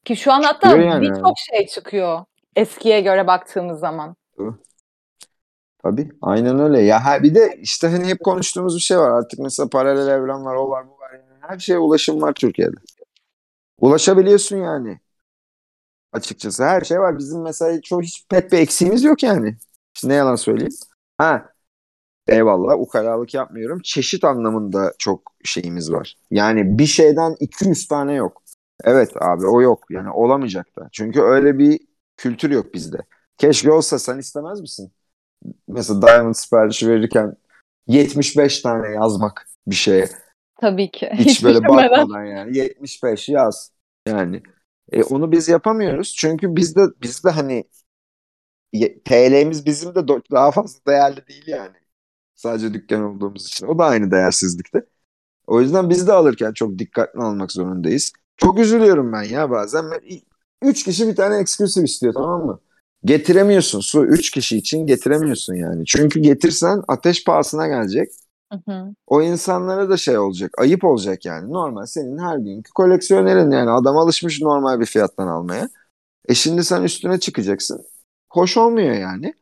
Ki 0.04 0.16
şu 0.16 0.32
an 0.32 0.42
hatta 0.42 0.76
yani. 0.76 1.02
birçok 1.02 1.38
şey 1.38 1.66
çıkıyor 1.66 2.24
eskiye 2.56 3.00
göre 3.00 3.26
baktığımız 3.26 3.80
zaman. 3.80 4.16
Tabii 5.82 6.08
aynen 6.22 6.58
öyle. 6.58 6.80
Ya 6.82 7.00
her, 7.00 7.22
bir 7.22 7.34
de 7.34 7.58
işte 7.62 7.88
hani 7.88 8.04
hep 8.06 8.20
konuştuğumuz 8.24 8.76
bir 8.76 8.80
şey 8.80 8.98
var. 8.98 9.10
Artık 9.10 9.38
mesela 9.40 9.68
paralel 9.68 10.08
evren 10.08 10.44
var, 10.44 10.54
o 10.56 10.70
var, 10.70 10.86
bu 10.88 10.98
var. 11.00 11.10
Yani 11.12 11.24
her 11.40 11.58
şeye 11.58 11.78
ulaşım 11.78 12.22
var 12.22 12.32
Türkiye'de. 12.32 12.76
Ulaşabiliyorsun 13.80 14.56
yani. 14.56 15.00
Açıkçası 16.12 16.64
her 16.64 16.80
şey 16.80 17.00
var. 17.00 17.18
Bizim 17.18 17.42
mesela 17.42 17.80
çoğu 17.82 18.02
hiç 18.02 18.26
pek 18.30 18.52
bir 18.52 18.58
eksiğimiz 18.58 19.04
yok 19.04 19.22
yani. 19.22 19.56
İşte 19.94 20.08
ne 20.08 20.14
yalan 20.14 20.36
söyleyeyim. 20.36 20.72
Ha 21.18 21.52
Eyvallah 22.28 22.80
ukalalık 22.80 23.34
yapmıyorum. 23.34 23.80
Çeşit 23.84 24.24
anlamında 24.24 24.94
çok 24.98 25.32
şeyimiz 25.44 25.92
var. 25.92 26.16
Yani 26.32 26.78
bir 26.78 26.86
şeyden 26.86 27.36
200 27.40 27.88
tane 27.88 28.14
yok. 28.14 28.42
Evet 28.84 29.12
abi 29.22 29.46
o 29.46 29.62
yok. 29.62 29.84
Yani 29.90 30.10
olamayacak 30.10 30.76
da. 30.78 30.88
Çünkü 30.92 31.22
öyle 31.22 31.58
bir 31.58 31.80
kültür 32.16 32.50
yok 32.52 32.74
bizde. 32.74 32.98
Keşke 33.38 33.72
olsa 33.72 33.98
sen 33.98 34.18
istemez 34.18 34.60
misin? 34.60 34.92
Mesela 35.68 36.02
Diamond 36.02 36.34
siparişi 36.34 36.88
verirken 36.88 37.36
75 37.86 38.60
tane 38.60 38.94
yazmak 38.94 39.46
bir 39.66 39.74
şeye. 39.74 40.08
Tabii 40.60 40.90
ki. 40.90 41.10
Hiç, 41.14 41.28
Hiç 41.28 41.44
böyle 41.44 41.68
bakmadan 41.68 42.24
yani. 42.24 42.56
75 42.56 43.28
yaz. 43.28 43.72
Yani 44.06 44.42
e, 44.92 45.02
onu 45.02 45.32
biz 45.32 45.48
yapamıyoruz. 45.48 46.14
Çünkü 46.18 46.56
bizde 46.56 46.80
bizde 47.02 47.30
hani 47.30 47.64
TL'miz 49.04 49.66
bizim 49.66 49.94
de 49.94 50.08
daha 50.08 50.50
fazla 50.50 50.80
değerli 50.86 51.26
değil 51.28 51.44
yani. 51.46 51.76
Sadece 52.34 52.74
dükkan 52.74 53.02
olduğumuz 53.02 53.46
için. 53.46 53.66
O 53.66 53.78
da 53.78 53.84
aynı 53.84 54.10
değersizlikte. 54.10 54.86
O 55.46 55.60
yüzden 55.60 55.90
biz 55.90 56.06
de 56.06 56.12
alırken 56.12 56.52
çok 56.52 56.78
dikkatli 56.78 57.20
almak 57.20 57.52
zorundayız. 57.52 58.12
Çok 58.36 58.58
üzülüyorum 58.58 59.12
ben 59.12 59.22
ya 59.22 59.50
bazen. 59.50 59.84
Üç 60.62 60.84
kişi 60.84 61.08
bir 61.08 61.16
tane 61.16 61.38
eksklusif 61.38 61.84
istiyor 61.84 62.14
tamam 62.14 62.46
mı? 62.46 62.60
Getiremiyorsun 63.04 63.80
su. 63.80 64.04
Üç 64.06 64.30
kişi 64.30 64.56
için 64.56 64.86
getiremiyorsun 64.86 65.54
yani. 65.54 65.86
Çünkü 65.86 66.20
getirsen 66.20 66.82
ateş 66.88 67.24
pahasına 67.24 67.66
gelecek. 67.66 68.12
Hı 68.52 68.72
hı. 68.72 68.94
O 69.06 69.22
insanlara 69.22 69.90
da 69.90 69.96
şey 69.96 70.18
olacak. 70.18 70.50
Ayıp 70.58 70.84
olacak 70.84 71.24
yani. 71.24 71.52
Normal 71.52 71.86
senin 71.86 72.18
her 72.18 72.38
günkü 72.38 72.72
koleksiyonerin 72.72 73.50
yani. 73.50 73.70
Adam 73.70 73.96
alışmış 73.96 74.40
normal 74.40 74.80
bir 74.80 74.86
fiyattan 74.86 75.26
almaya. 75.26 75.68
E 76.28 76.34
şimdi 76.34 76.64
sen 76.64 76.82
üstüne 76.82 77.20
çıkacaksın. 77.20 77.86
Hoş 78.30 78.56
olmuyor 78.56 78.94
yani. 78.94 79.34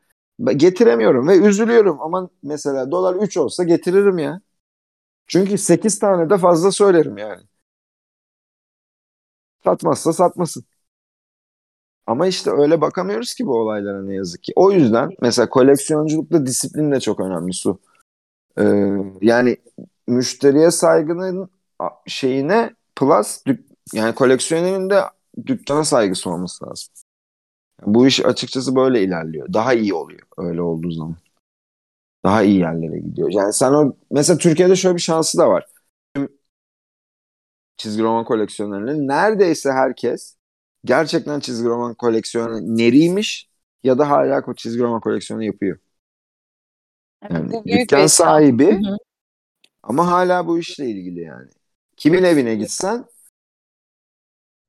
Getiremiyorum 0.57 1.29
ve 1.29 1.39
üzülüyorum 1.39 2.01
ama 2.01 2.31
mesela 2.43 2.91
dolar 2.91 3.15
3 3.15 3.37
olsa 3.37 3.65
getiririm 3.65 4.19
ya. 4.19 4.41
Çünkü 5.27 5.59
8 5.59 5.99
tane 5.99 6.31
de 6.31 6.39
fazla 6.39 6.73
söylerim 6.73 7.19
yani. 7.19 7.43
Satmazsa 9.65 10.13
satmasın. 10.13 10.65
Ama 12.07 12.27
işte 12.27 12.51
öyle 12.51 12.81
bakamıyoruz 12.81 13.35
ki 13.35 13.47
bu 13.47 13.59
olaylara 13.59 14.03
ne 14.03 14.15
yazık 14.15 14.43
ki. 14.43 14.53
O 14.57 14.73
yüzden 14.73 15.11
mesela 15.21 15.49
koleksiyonculukta 15.49 16.47
disiplin 16.47 16.93
de 16.93 17.01
çok 17.01 17.21
önemli 17.21 17.53
su. 17.53 17.79
Ee, 18.59 18.65
yani 19.23 19.57
müşteriye 20.07 20.71
saygının 20.71 21.51
şeyine 22.07 22.75
plus 22.97 23.43
yani 23.95 24.15
koleksiyonerin 24.15 24.91
de 24.91 25.01
dükkana 25.47 25.85
saygısı 25.85 26.31
olması 26.31 26.67
lazım. 26.67 26.95
Bu 27.87 28.07
iş 28.07 28.25
açıkçası 28.25 28.77
böyle 28.77 29.03
ilerliyor. 29.03 29.53
Daha 29.53 29.75
iyi 29.75 29.95
oluyor 29.95 30.23
öyle 30.39 30.63
olduğu 30.63 30.91
zaman. 30.91 31.17
Daha 32.25 32.43
iyi 32.43 32.59
yerlere 32.59 32.99
gidiyor. 32.99 33.29
Yani 33.33 33.53
sen 33.53 33.73
o 33.73 33.97
mesela 34.11 34.39
Türkiye'de 34.39 34.77
şöyle 34.77 34.97
bir 34.97 35.01
şansı 35.01 35.39
da 35.39 35.49
var. 35.51 35.67
Çizgi 37.77 38.03
roman 38.03 38.25
koleksiyonlarının 38.25 39.09
neredeyse 39.09 39.73
herkes 39.73 40.36
gerçekten 40.87 41.41
çizgi 41.41 41.69
roman 41.69 41.95
koleksiyonu 41.95 42.77
neriymiş 42.77 43.49
ya 43.85 43.99
da 43.99 44.11
hala 44.11 44.55
çizgi 44.57 44.83
roman 44.83 45.01
koleksiyonu 45.01 45.45
yapıyor. 45.45 45.79
Yani 47.31 47.53
bu 47.53 47.65
dükkan 47.65 48.07
sahibi 48.07 48.73
hı 48.73 48.91
hı. 48.91 48.97
ama 49.83 50.07
hala 50.07 50.47
bu 50.47 50.59
işle 50.59 50.87
ilgili 50.87 51.21
yani. 51.21 51.49
Kimin 51.97 52.25
evine 52.25 52.55
gitsen 52.55 53.05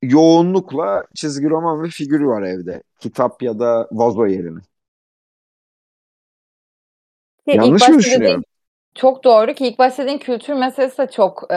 yoğunlukla 0.01 1.05
çizgi 1.15 1.49
roman 1.49 1.83
ve 1.83 1.89
figür 1.89 2.21
var 2.21 2.41
evde. 2.41 2.83
Kitap 2.99 3.41
ya 3.41 3.59
da 3.59 3.87
vazo 3.91 4.25
yerine. 4.25 4.59
Ki 7.47 7.55
Yanlış 7.57 7.89
mı 7.89 7.97
düşünüyorum? 7.97 8.43
Çok 8.95 9.23
doğru 9.23 9.53
ki 9.53 9.67
ilk 9.67 9.79
başta 9.79 10.03
dediğin 10.03 10.17
kültür 10.17 10.53
meselesi 10.53 10.97
de 10.97 11.09
çok 11.11 11.43
e, 11.49 11.55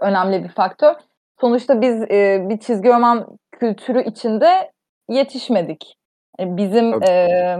önemli 0.00 0.44
bir 0.44 0.48
faktör. 0.48 0.94
Sonuçta 1.40 1.80
biz 1.80 2.02
e, 2.02 2.46
bir 2.48 2.58
çizgi 2.58 2.88
roman 2.88 3.38
kültürü 3.62 4.02
içinde 4.10 4.72
yetişmedik. 5.08 5.96
E, 6.40 6.56
bizim 6.56 7.02
e, 7.02 7.56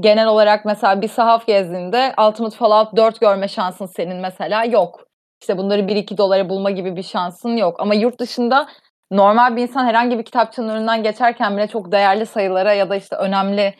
genel 0.00 0.26
olarak 0.26 0.64
mesela 0.64 1.02
bir 1.02 1.08
sahaf 1.08 1.46
gezdiğinde 1.46 2.14
Ultimate 2.28 2.56
Fallout 2.56 2.96
4 2.96 3.20
görme 3.20 3.48
şansın 3.48 3.86
senin 3.86 4.16
mesela 4.16 4.64
yok. 4.64 5.06
İşte 5.40 5.58
bunları 5.58 5.82
1-2 5.82 6.18
dolara 6.18 6.48
bulma 6.48 6.70
gibi 6.70 6.96
bir 6.96 7.02
şansın 7.02 7.56
yok. 7.56 7.80
Ama 7.80 7.94
yurt 7.94 8.20
dışında 8.20 8.68
normal 9.10 9.56
bir 9.56 9.62
insan 9.62 9.86
herhangi 9.86 10.18
bir 10.18 10.22
kitapçının 10.22 10.68
önünden 10.68 11.02
geçerken 11.02 11.56
bile 11.56 11.66
çok 11.66 11.92
değerli 11.92 12.26
sayılara 12.26 12.72
ya 12.72 12.90
da 12.90 12.96
işte 12.96 13.16
önemli 13.16 13.74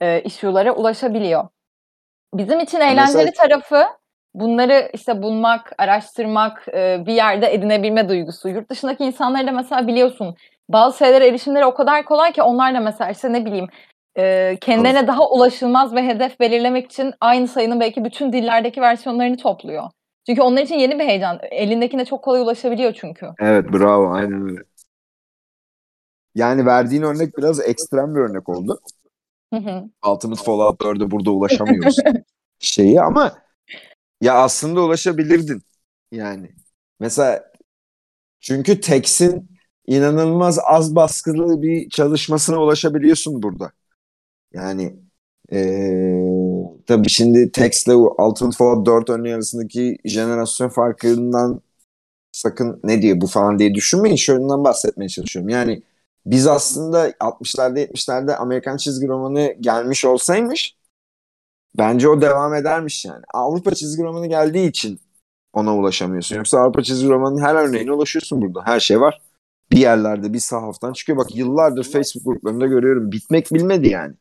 e, 0.00 0.22
issue'lara 0.22 0.72
ulaşabiliyor. 0.72 1.48
Bizim 2.34 2.60
için 2.60 2.80
eğlenceli 2.80 3.24
Mesela... 3.24 3.48
tarafı 3.48 3.86
bunları 4.34 4.90
işte 4.94 5.22
bulmak, 5.22 5.72
araştırmak, 5.78 6.68
e, 6.68 7.06
bir 7.06 7.12
yerde 7.12 7.54
edinebilme 7.54 8.08
duygusu. 8.08 8.48
Yurt 8.48 8.70
dışındaki 8.70 9.04
insanları 9.04 9.46
da 9.46 9.52
mesela 9.52 9.86
biliyorsun 9.86 10.36
bazı 10.68 10.98
şeylere 10.98 11.28
erişimleri 11.28 11.64
o 11.64 11.74
kadar 11.74 12.04
kolay 12.04 12.32
ki 12.32 12.42
onlar 12.42 12.74
da 12.74 12.80
mesela 12.80 13.10
işte 13.10 13.32
ne 13.32 13.44
bileyim 13.46 13.68
e, 14.18 14.56
kendilerine 14.60 14.98
evet. 14.98 15.08
daha 15.08 15.30
ulaşılmaz 15.30 15.94
ve 15.94 16.06
hedef 16.06 16.40
belirlemek 16.40 16.86
için 16.86 17.14
aynı 17.20 17.48
sayının 17.48 17.80
belki 17.80 18.04
bütün 18.04 18.32
dillerdeki 18.32 18.80
versiyonlarını 18.80 19.36
topluyor. 19.36 19.90
Çünkü 20.26 20.42
onlar 20.42 20.62
için 20.62 20.74
yeni 20.74 20.98
bir 20.98 21.04
heyecan. 21.04 21.38
Elindekine 21.50 22.04
çok 22.04 22.24
kolay 22.24 22.40
ulaşabiliyor 22.40 22.92
çünkü. 22.92 23.26
Evet 23.38 23.72
bravo 23.72 24.12
aynen 24.12 24.42
öyle. 24.42 24.62
Yani 26.34 26.66
verdiğin 26.66 27.02
örnek 27.02 27.38
biraz 27.38 27.60
ekstrem 27.60 28.14
bir 28.14 28.20
örnek 28.20 28.48
oldu. 28.48 28.80
Hı 29.52 29.56
hı. 29.56 29.84
Ultimate 30.10 30.42
Fallout 30.42 30.80
4'e 30.80 31.10
burada 31.10 31.30
ulaşamıyoruz 31.30 31.96
şeyi 32.58 33.00
ama 33.00 33.32
ya 34.20 34.34
aslında 34.34 34.82
ulaşabilirdin 34.84 35.62
yani. 36.12 36.50
Mesela 37.00 37.52
çünkü 38.40 38.80
Tex'in 38.80 39.51
inanılmaz 39.86 40.58
az 40.66 40.94
baskılı 40.96 41.62
bir 41.62 41.90
çalışmasına 41.90 42.62
ulaşabiliyorsun 42.62 43.42
burada. 43.42 43.72
Yani 44.52 44.96
ee, 45.52 46.82
tabii 46.86 47.08
şimdi 47.08 47.52
Tex'le 47.52 47.88
Ultimate 47.88 48.56
Fallout 48.56 48.86
4 48.86 49.10
örneği 49.10 49.34
arasındaki 49.34 49.98
jenerasyon 50.04 50.68
farkından 50.68 51.60
sakın 52.32 52.80
ne 52.84 53.02
diyor 53.02 53.20
bu 53.20 53.26
falan 53.26 53.58
diye 53.58 53.74
düşünmeyin. 53.74 54.16
Şöyle 54.16 54.44
bahsetmeye 54.44 55.08
çalışıyorum. 55.08 55.48
Yani 55.48 55.82
biz 56.26 56.46
aslında 56.46 57.12
60'larda 57.20 57.80
70'lerde 57.80 58.36
Amerikan 58.36 58.76
çizgi 58.76 59.08
romanı 59.08 59.54
gelmiş 59.60 60.04
olsaymış 60.04 60.76
bence 61.78 62.08
o 62.08 62.20
devam 62.20 62.54
edermiş 62.54 63.04
yani. 63.04 63.24
Avrupa 63.34 63.74
çizgi 63.74 64.02
romanı 64.02 64.26
geldiği 64.26 64.68
için 64.68 65.00
ona 65.52 65.76
ulaşamıyorsun. 65.76 66.36
Yoksa 66.36 66.58
Avrupa 66.58 66.82
çizgi 66.82 67.08
romanının 67.08 67.42
her 67.42 67.54
örneğine 67.54 67.92
ulaşıyorsun 67.92 68.42
burada. 68.42 68.62
Her 68.66 68.80
şey 68.80 69.00
var. 69.00 69.20
Bir 69.72 69.76
yerlerde 69.76 70.32
bir 70.32 70.38
sahaftan 70.38 70.92
çıkıyor. 70.92 71.18
Bak 71.18 71.36
yıllardır 71.36 71.84
Facebook 71.84 72.24
gruplarında 72.24 72.66
görüyorum. 72.66 73.12
Bitmek 73.12 73.52
bilmedi 73.52 73.88
yani. 73.88 74.14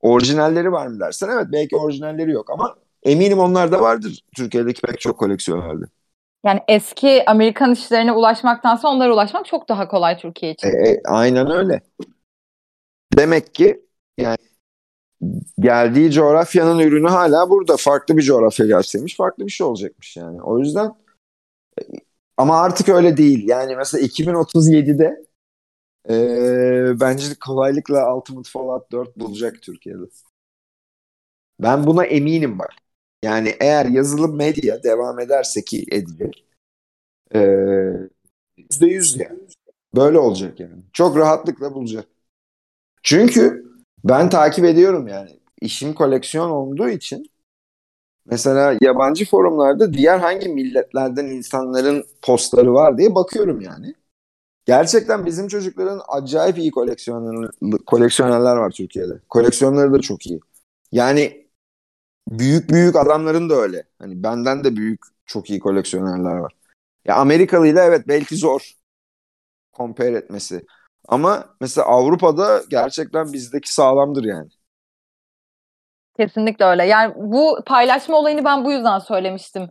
Orijinalleri 0.00 0.72
var 0.72 0.86
mı 0.86 1.00
dersen 1.00 1.28
evet 1.28 1.46
belki 1.52 1.76
orijinalleri 1.76 2.30
yok 2.30 2.50
ama 2.50 2.76
eminim 3.02 3.38
onlar 3.38 3.72
da 3.72 3.80
vardır 3.80 4.20
Türkiye'deki 4.36 4.82
pek 4.82 5.00
çok 5.00 5.18
koleksiyonlarda. 5.18 5.84
Yani 6.44 6.60
eski 6.68 7.24
Amerikan 7.26 7.72
işlerine 7.72 8.12
ulaşmaktansa 8.12 8.88
onlara 8.88 9.12
ulaşmak 9.14 9.46
çok 9.46 9.68
daha 9.68 9.88
kolay 9.88 10.18
Türkiye 10.18 10.52
için. 10.52 10.68
E, 10.68 10.88
e, 10.88 11.02
aynen 11.04 11.50
öyle. 11.50 11.80
Demek 13.16 13.54
ki 13.54 13.82
yani 14.18 14.36
geldiği 15.58 16.10
coğrafyanın 16.10 16.78
ürünü 16.78 17.08
hala 17.08 17.50
burada. 17.50 17.76
Farklı 17.76 18.16
bir 18.16 18.22
coğrafya 18.22 18.66
gelseymiş 18.66 19.16
farklı 19.16 19.46
bir 19.46 19.52
şey 19.52 19.66
olacakmış 19.66 20.16
yani. 20.16 20.42
O 20.42 20.58
yüzden 20.58 20.92
ama 22.36 22.60
artık 22.62 22.88
öyle 22.88 23.16
değil. 23.16 23.48
Yani 23.48 23.76
mesela 23.76 24.06
2037'de 24.06 25.24
e, 26.10 27.00
bence 27.00 27.26
kolaylıkla 27.46 28.16
Ultimate 28.16 28.50
Fallout 28.50 28.92
4 28.92 29.16
bulacak 29.16 29.62
Türkiye'de. 29.62 30.04
Ben 31.60 31.86
buna 31.86 32.04
eminim 32.04 32.58
bak. 32.58 32.72
Yani 33.22 33.56
eğer 33.60 33.86
yazılım 33.86 34.36
medya 34.36 34.82
devam 34.82 35.20
ederse 35.20 35.64
ki 35.64 35.86
edecek. 35.92 36.44
Yüzde 38.56 38.86
yüz 38.86 39.20
yani. 39.20 39.40
Böyle 39.96 40.18
olacak 40.18 40.60
yani. 40.60 40.82
Çok 40.92 41.16
rahatlıkla 41.16 41.74
bulacak. 41.74 42.06
Çünkü 43.02 43.64
ben 44.04 44.30
takip 44.30 44.64
ediyorum 44.64 45.08
yani. 45.08 45.40
İşim 45.60 45.94
koleksiyon 45.94 46.50
olduğu 46.50 46.88
için 46.88 47.26
mesela 48.26 48.78
yabancı 48.82 49.24
forumlarda 49.30 49.92
diğer 49.92 50.18
hangi 50.18 50.48
milletlerden 50.48 51.26
insanların 51.26 52.04
postları 52.22 52.74
var 52.74 52.98
diye 52.98 53.14
bakıyorum 53.14 53.60
yani. 53.60 53.94
Gerçekten 54.66 55.26
bizim 55.26 55.48
çocukların 55.48 56.02
acayip 56.08 56.58
iyi 56.58 56.70
koleksiyoner, 56.70 57.50
koleksiyonerler 57.86 58.56
var 58.56 58.70
Türkiye'de. 58.70 59.20
Koleksiyonları 59.30 59.92
da 59.92 60.00
çok 60.00 60.26
iyi. 60.26 60.40
Yani 60.92 61.46
büyük 62.30 62.70
büyük 62.70 62.96
adamların 62.96 63.50
da 63.50 63.54
öyle. 63.54 63.84
Hani 63.98 64.22
benden 64.22 64.64
de 64.64 64.76
büyük 64.76 65.00
çok 65.26 65.50
iyi 65.50 65.60
koleksiyonerler 65.60 66.36
var. 66.36 66.54
Ya 67.06 67.16
Amerikalı 67.16 67.68
ile 67.68 67.80
evet 67.80 68.08
belki 68.08 68.36
zor 68.36 68.72
compare 69.76 70.16
etmesi. 70.16 70.66
Ama 71.08 71.56
mesela 71.60 71.86
Avrupa'da 71.86 72.62
gerçekten 72.70 73.32
bizdeki 73.32 73.72
sağlamdır 73.74 74.24
yani. 74.24 74.50
Kesinlikle 76.16 76.64
öyle. 76.64 76.84
Yani 76.84 77.14
bu 77.16 77.58
paylaşma 77.66 78.16
olayını 78.16 78.44
ben 78.44 78.64
bu 78.64 78.72
yüzden 78.72 78.98
söylemiştim. 78.98 79.68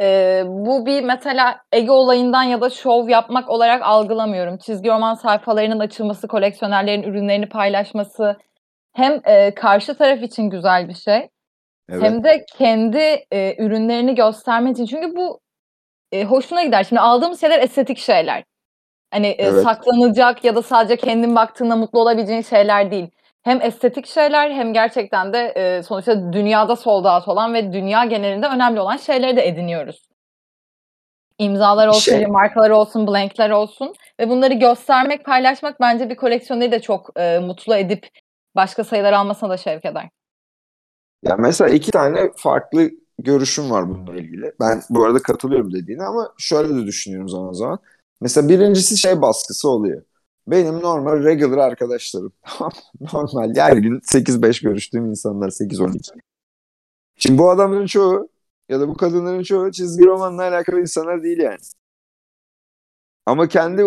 Ee, 0.00 0.42
bu 0.46 0.86
bir 0.86 1.02
mesela 1.04 1.60
ego 1.72 1.92
olayından 1.92 2.42
ya 2.42 2.60
da 2.60 2.70
şov 2.70 3.08
yapmak 3.08 3.48
olarak 3.50 3.82
algılamıyorum. 3.82 4.58
Çizgi 4.58 4.88
roman 4.88 5.14
sayfalarının 5.14 5.80
açılması, 5.80 6.28
koleksiyonerlerin 6.28 7.02
ürünlerini 7.02 7.48
paylaşması 7.48 8.36
hem 8.92 9.20
e, 9.24 9.54
karşı 9.54 9.94
taraf 9.98 10.22
için 10.22 10.50
güzel 10.50 10.88
bir 10.88 10.94
şey 10.94 11.28
evet. 11.90 12.02
hem 12.02 12.24
de 12.24 12.44
kendi 12.58 13.24
e, 13.30 13.64
ürünlerini 13.64 14.14
göstermek 14.14 14.72
için. 14.72 14.86
Çünkü 14.86 15.16
bu 15.16 15.40
e, 16.12 16.24
hoşuna 16.24 16.62
gider. 16.62 16.84
Şimdi 16.84 17.00
aldığımız 17.00 17.40
şeyler 17.40 17.62
estetik 17.62 17.98
şeyler. 17.98 18.44
Hani 19.10 19.26
e, 19.26 19.42
evet. 19.42 19.62
saklanacak 19.62 20.44
ya 20.44 20.56
da 20.56 20.62
sadece 20.62 20.96
kendin 20.96 21.36
baktığında 21.36 21.76
mutlu 21.76 22.00
olabileceğin 22.00 22.42
şeyler 22.42 22.90
değil. 22.90 23.10
Hem 23.42 23.62
estetik 23.62 24.06
şeyler 24.06 24.50
hem 24.50 24.72
gerçekten 24.72 25.32
de 25.32 25.38
e, 25.56 25.82
sonuçta 25.82 26.32
dünyada 26.32 26.76
sold 26.76 27.04
out 27.04 27.28
olan 27.28 27.54
ve 27.54 27.72
dünya 27.72 28.04
genelinde 28.04 28.46
önemli 28.46 28.80
olan 28.80 28.96
şeyleri 28.96 29.36
de 29.36 29.48
ediniyoruz. 29.48 30.10
İmzalar 31.38 31.88
olsun, 31.88 32.00
şey... 32.00 32.26
markalar 32.26 32.70
olsun, 32.70 33.06
blankler 33.06 33.50
olsun 33.50 33.94
ve 34.20 34.28
bunları 34.28 34.54
göstermek, 34.54 35.24
paylaşmak 35.24 35.80
bence 35.80 36.10
bir 36.10 36.16
koleksiyoneri 36.16 36.72
de 36.72 36.80
çok 36.80 37.10
e, 37.16 37.38
mutlu 37.38 37.76
edip 37.76 38.08
başka 38.56 38.84
sayılar 38.84 39.12
almasına 39.12 39.50
da 39.50 39.56
şevk 39.56 39.84
eder. 39.84 40.08
Ya 41.22 41.36
mesela 41.36 41.70
iki 41.70 41.90
tane 41.90 42.30
farklı 42.36 42.90
görüşüm 43.18 43.70
var 43.70 43.88
bununla 43.88 44.16
ilgili. 44.16 44.52
Ben 44.60 44.82
bu 44.90 45.04
arada 45.04 45.22
katılıyorum 45.22 45.72
dediğine 45.72 46.02
ama 46.02 46.32
şöyle 46.38 46.74
de 46.74 46.86
düşünüyorum 46.86 47.28
zaman 47.28 47.52
zaman. 47.52 47.78
Mesela 48.20 48.48
birincisi 48.48 48.98
şey 48.98 49.22
baskısı 49.22 49.68
oluyor. 49.68 50.02
Benim 50.50 50.80
normal 50.80 51.24
regular 51.24 51.58
arkadaşlarım. 51.58 52.32
normal 53.12 53.56
her 53.56 53.76
gün 53.76 54.00
8-5 54.00 54.62
görüştüğüm 54.62 55.06
insanlar 55.06 55.48
8-12. 55.48 56.20
Şimdi 57.16 57.38
bu 57.38 57.50
adamların 57.50 57.86
çoğu 57.86 58.28
ya 58.68 58.80
da 58.80 58.88
bu 58.88 58.96
kadınların 58.96 59.42
çoğu 59.42 59.72
çizgi 59.72 60.06
romanla 60.06 60.42
alakalı 60.42 60.80
insanlar 60.80 61.22
değil 61.22 61.38
yani. 61.38 61.58
Ama 63.26 63.48
kendi 63.48 63.82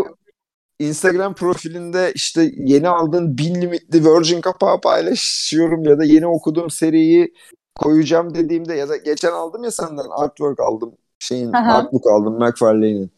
Instagram 0.80 1.36
profilinde 1.36 2.12
işte 2.16 2.52
yeni 2.58 2.90
aldığın 2.90 3.38
bin 3.38 3.62
limitli 3.62 4.06
Virgin 4.06 4.42
kapağı 4.42 4.82
paylaşıyorum 4.82 5.84
ya 5.84 6.00
da 6.00 6.04
yeni 6.04 6.28
okuduğum 6.28 6.70
seriyi 6.70 7.34
koyacağım 7.76 8.36
dediğimde 8.36 8.74
ya 8.74 8.90
da 8.90 8.98
geçen 8.98 9.32
aldım 9.32 9.64
ya 9.64 9.72
senden 9.72 10.06
artwork 10.18 10.60
aldım 10.60 10.98
şeyin 11.20 11.52
artbook 11.54 12.08
aldım 12.08 12.34
McFarlane'in. 12.34 13.12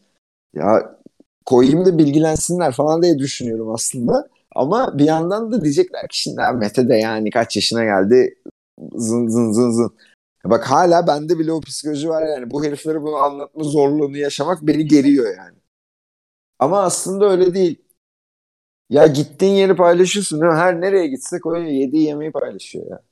Ya 0.54 0.96
koyayım 1.46 1.86
da 1.86 1.98
bilgilensinler 1.98 2.72
falan 2.72 3.02
diye 3.02 3.18
düşünüyorum 3.18 3.70
aslında. 3.74 4.28
Ama 4.54 4.98
bir 4.98 5.04
yandan 5.04 5.52
da 5.52 5.62
diyecekler 5.62 6.08
ki 6.08 6.20
şimdi 6.20 6.40
Mete 6.54 6.88
de 6.88 6.94
yani 6.96 7.30
kaç 7.30 7.56
yaşına 7.56 7.84
geldi 7.84 8.34
zın 8.94 9.28
zın 9.28 9.52
zın 9.52 9.70
zın. 9.70 9.96
Bak 10.44 10.64
hala 10.70 11.06
bende 11.06 11.38
bile 11.38 11.52
o 11.52 11.60
psikoloji 11.60 12.08
var 12.08 12.26
yani. 12.28 12.50
Bu 12.50 12.64
heriflere 12.64 13.02
bunu 13.02 13.16
anlatma 13.16 13.64
zorluğunu 13.64 14.16
yaşamak 14.18 14.62
beni 14.62 14.86
geriyor 14.86 15.36
yani. 15.36 15.58
Ama 16.58 16.82
aslında 16.82 17.30
öyle 17.30 17.54
değil. 17.54 17.82
Ya 18.90 19.06
gittiğin 19.06 19.54
yeri 19.54 19.76
paylaşıyorsun 19.76 20.40
değil 20.40 20.52
mi? 20.52 20.58
Her 20.58 20.80
nereye 20.80 21.06
gitsek 21.06 21.46
o 21.46 21.56
yediği 21.56 22.02
yemeği 22.06 22.32
paylaşıyor 22.32 22.90
ya. 22.90 23.02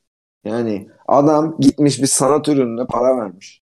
Yani 0.45 0.89
adam 1.09 1.57
gitmiş 1.61 2.03
bir 2.03 2.07
sanat 2.07 2.49
ürününe 2.49 2.87
para 2.87 3.17
vermiş 3.17 3.64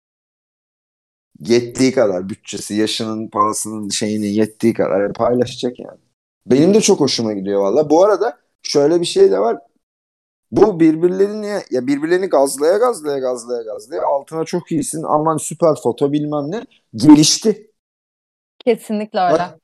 yettiği 1.41 1.93
kadar 1.93 2.29
bütçesi, 2.29 2.75
yaşının, 2.75 3.29
parasının 3.29 3.89
şeyinin 3.89 4.29
yettiği 4.29 4.75
kadar 4.75 5.13
paylaşacak 5.13 5.79
yani. 5.79 5.99
Benim 6.47 6.75
de 6.75 6.81
çok 6.81 7.01
hoşuma 7.01 7.33
gidiyor 7.33 7.61
valla. 7.61 7.91
Bu 7.91 8.05
arada 8.05 8.39
şöyle 8.63 9.01
bir 9.01 9.07
şey 9.07 9.31
de 9.31 9.39
var. 9.39 9.59
Bu 10.51 10.81
birbirlerini 10.81 11.61
ya 11.71 11.87
birbirlerini 11.87 12.27
gazlaya 12.27 12.79
gazlaya 12.79 13.19
gazlaya 13.19 13.63
gazlaya 13.63 14.03
altına 14.03 14.45
çok 14.45 14.73
iyisin 14.73 15.03
aman 15.03 15.37
süper 15.37 15.75
foto 15.83 16.13
bilmem 16.13 16.51
ne 16.51 16.65
gelişti. 16.95 17.71
Kesinlikle 18.59 19.21
öyle. 19.21 19.39
Bak, 19.39 19.61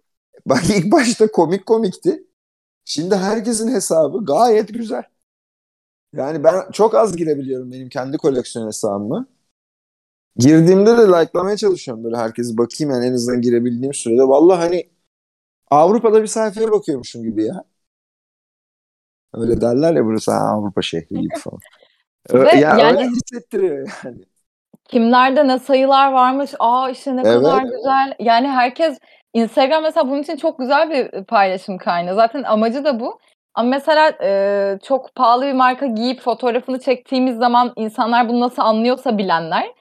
bak 0.46 0.62
ilk 0.70 0.92
başta 0.92 1.30
komik 1.30 1.66
komikti. 1.66 2.26
Şimdi 2.84 3.16
herkesin 3.16 3.74
hesabı 3.74 4.24
gayet 4.24 4.74
güzel. 4.74 5.02
Yani 6.12 6.44
ben 6.44 6.70
çok 6.72 6.94
az 6.94 7.16
girebiliyorum 7.16 7.72
benim 7.72 7.88
kendi 7.88 8.16
koleksiyon 8.18 8.66
hesabımı. 8.66 9.26
Girdiğimde 10.38 10.98
de 10.98 11.02
like'lamaya 11.02 11.56
çalışıyorum 11.56 12.04
böyle 12.04 12.16
herkesi 12.16 12.58
bakayım 12.58 12.94
yani 12.94 13.06
en 13.06 13.12
azından 13.12 13.40
girebildiğim 13.40 13.94
sürede. 13.94 14.22
Vallahi 14.22 14.58
hani 14.58 14.90
Avrupa'da 15.70 16.22
bir 16.22 16.26
sayfaya 16.26 16.70
bakıyormuşum 16.70 17.22
gibi 17.22 17.44
ya. 17.44 17.64
Öyle 19.34 19.60
derler 19.60 19.94
ya 19.94 20.04
burası 20.04 20.32
Avrupa 20.32 20.82
şehri 20.82 21.20
gibi 21.20 21.34
falan. 21.38 21.58
Ve 22.32 22.58
ya 22.58 22.76
yani, 22.78 22.82
öyle 22.82 23.08
hissettiriyor 23.08 23.88
yani. 24.04 24.18
Kimlerde 24.88 25.48
ne 25.48 25.58
sayılar 25.58 26.12
varmış. 26.12 26.50
Aa 26.58 26.90
işte 26.90 27.16
ne 27.16 27.22
evet. 27.24 27.42
kadar 27.42 27.62
güzel. 27.62 28.14
Yani 28.18 28.48
herkes 28.48 28.98
Instagram 29.34 29.82
mesela 29.82 30.08
bunun 30.08 30.22
için 30.22 30.36
çok 30.36 30.58
güzel 30.58 30.90
bir 30.90 31.24
paylaşım 31.24 31.78
kaynağı. 31.78 32.14
Zaten 32.14 32.42
amacı 32.42 32.84
da 32.84 33.00
bu. 33.00 33.18
Ama 33.54 33.68
mesela 33.68 34.12
e, 34.22 34.78
çok 34.82 35.14
pahalı 35.14 35.46
bir 35.46 35.52
marka 35.52 35.86
giyip 35.86 36.20
fotoğrafını 36.20 36.80
çektiğimiz 36.80 37.36
zaman 37.36 37.72
insanlar 37.76 38.28
bunu 38.28 38.40
nasıl 38.40 38.62
anlıyorsa 38.62 39.18
bilenler 39.18 39.74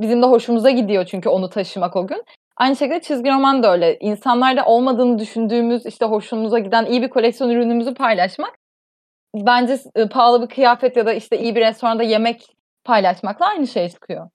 bizim 0.00 0.22
de 0.22 0.26
hoşumuza 0.26 0.70
gidiyor 0.70 1.04
çünkü 1.04 1.28
onu 1.28 1.50
taşımak 1.50 1.96
o 1.96 2.06
gün. 2.06 2.24
Aynı 2.56 2.76
şekilde 2.76 3.00
çizgi 3.00 3.30
roman 3.30 3.62
da 3.62 3.72
öyle. 3.72 3.98
İnsanlarda 3.98 4.64
olmadığını 4.64 5.18
düşündüğümüz 5.18 5.86
işte 5.86 6.04
hoşumuza 6.04 6.58
giden 6.58 6.86
iyi 6.86 7.02
bir 7.02 7.10
koleksiyon 7.10 7.50
ürünümüzü 7.50 7.94
paylaşmak 7.94 8.58
bence 9.34 9.78
e, 9.96 10.08
pahalı 10.08 10.42
bir 10.42 10.54
kıyafet 10.54 10.96
ya 10.96 11.06
da 11.06 11.12
işte 11.12 11.38
iyi 11.38 11.54
bir 11.54 11.60
restoranda 11.60 12.02
yemek 12.02 12.56
paylaşmakla 12.84 13.46
aynı 13.46 13.66
şey 13.66 13.88
çıkıyor. 13.88 14.30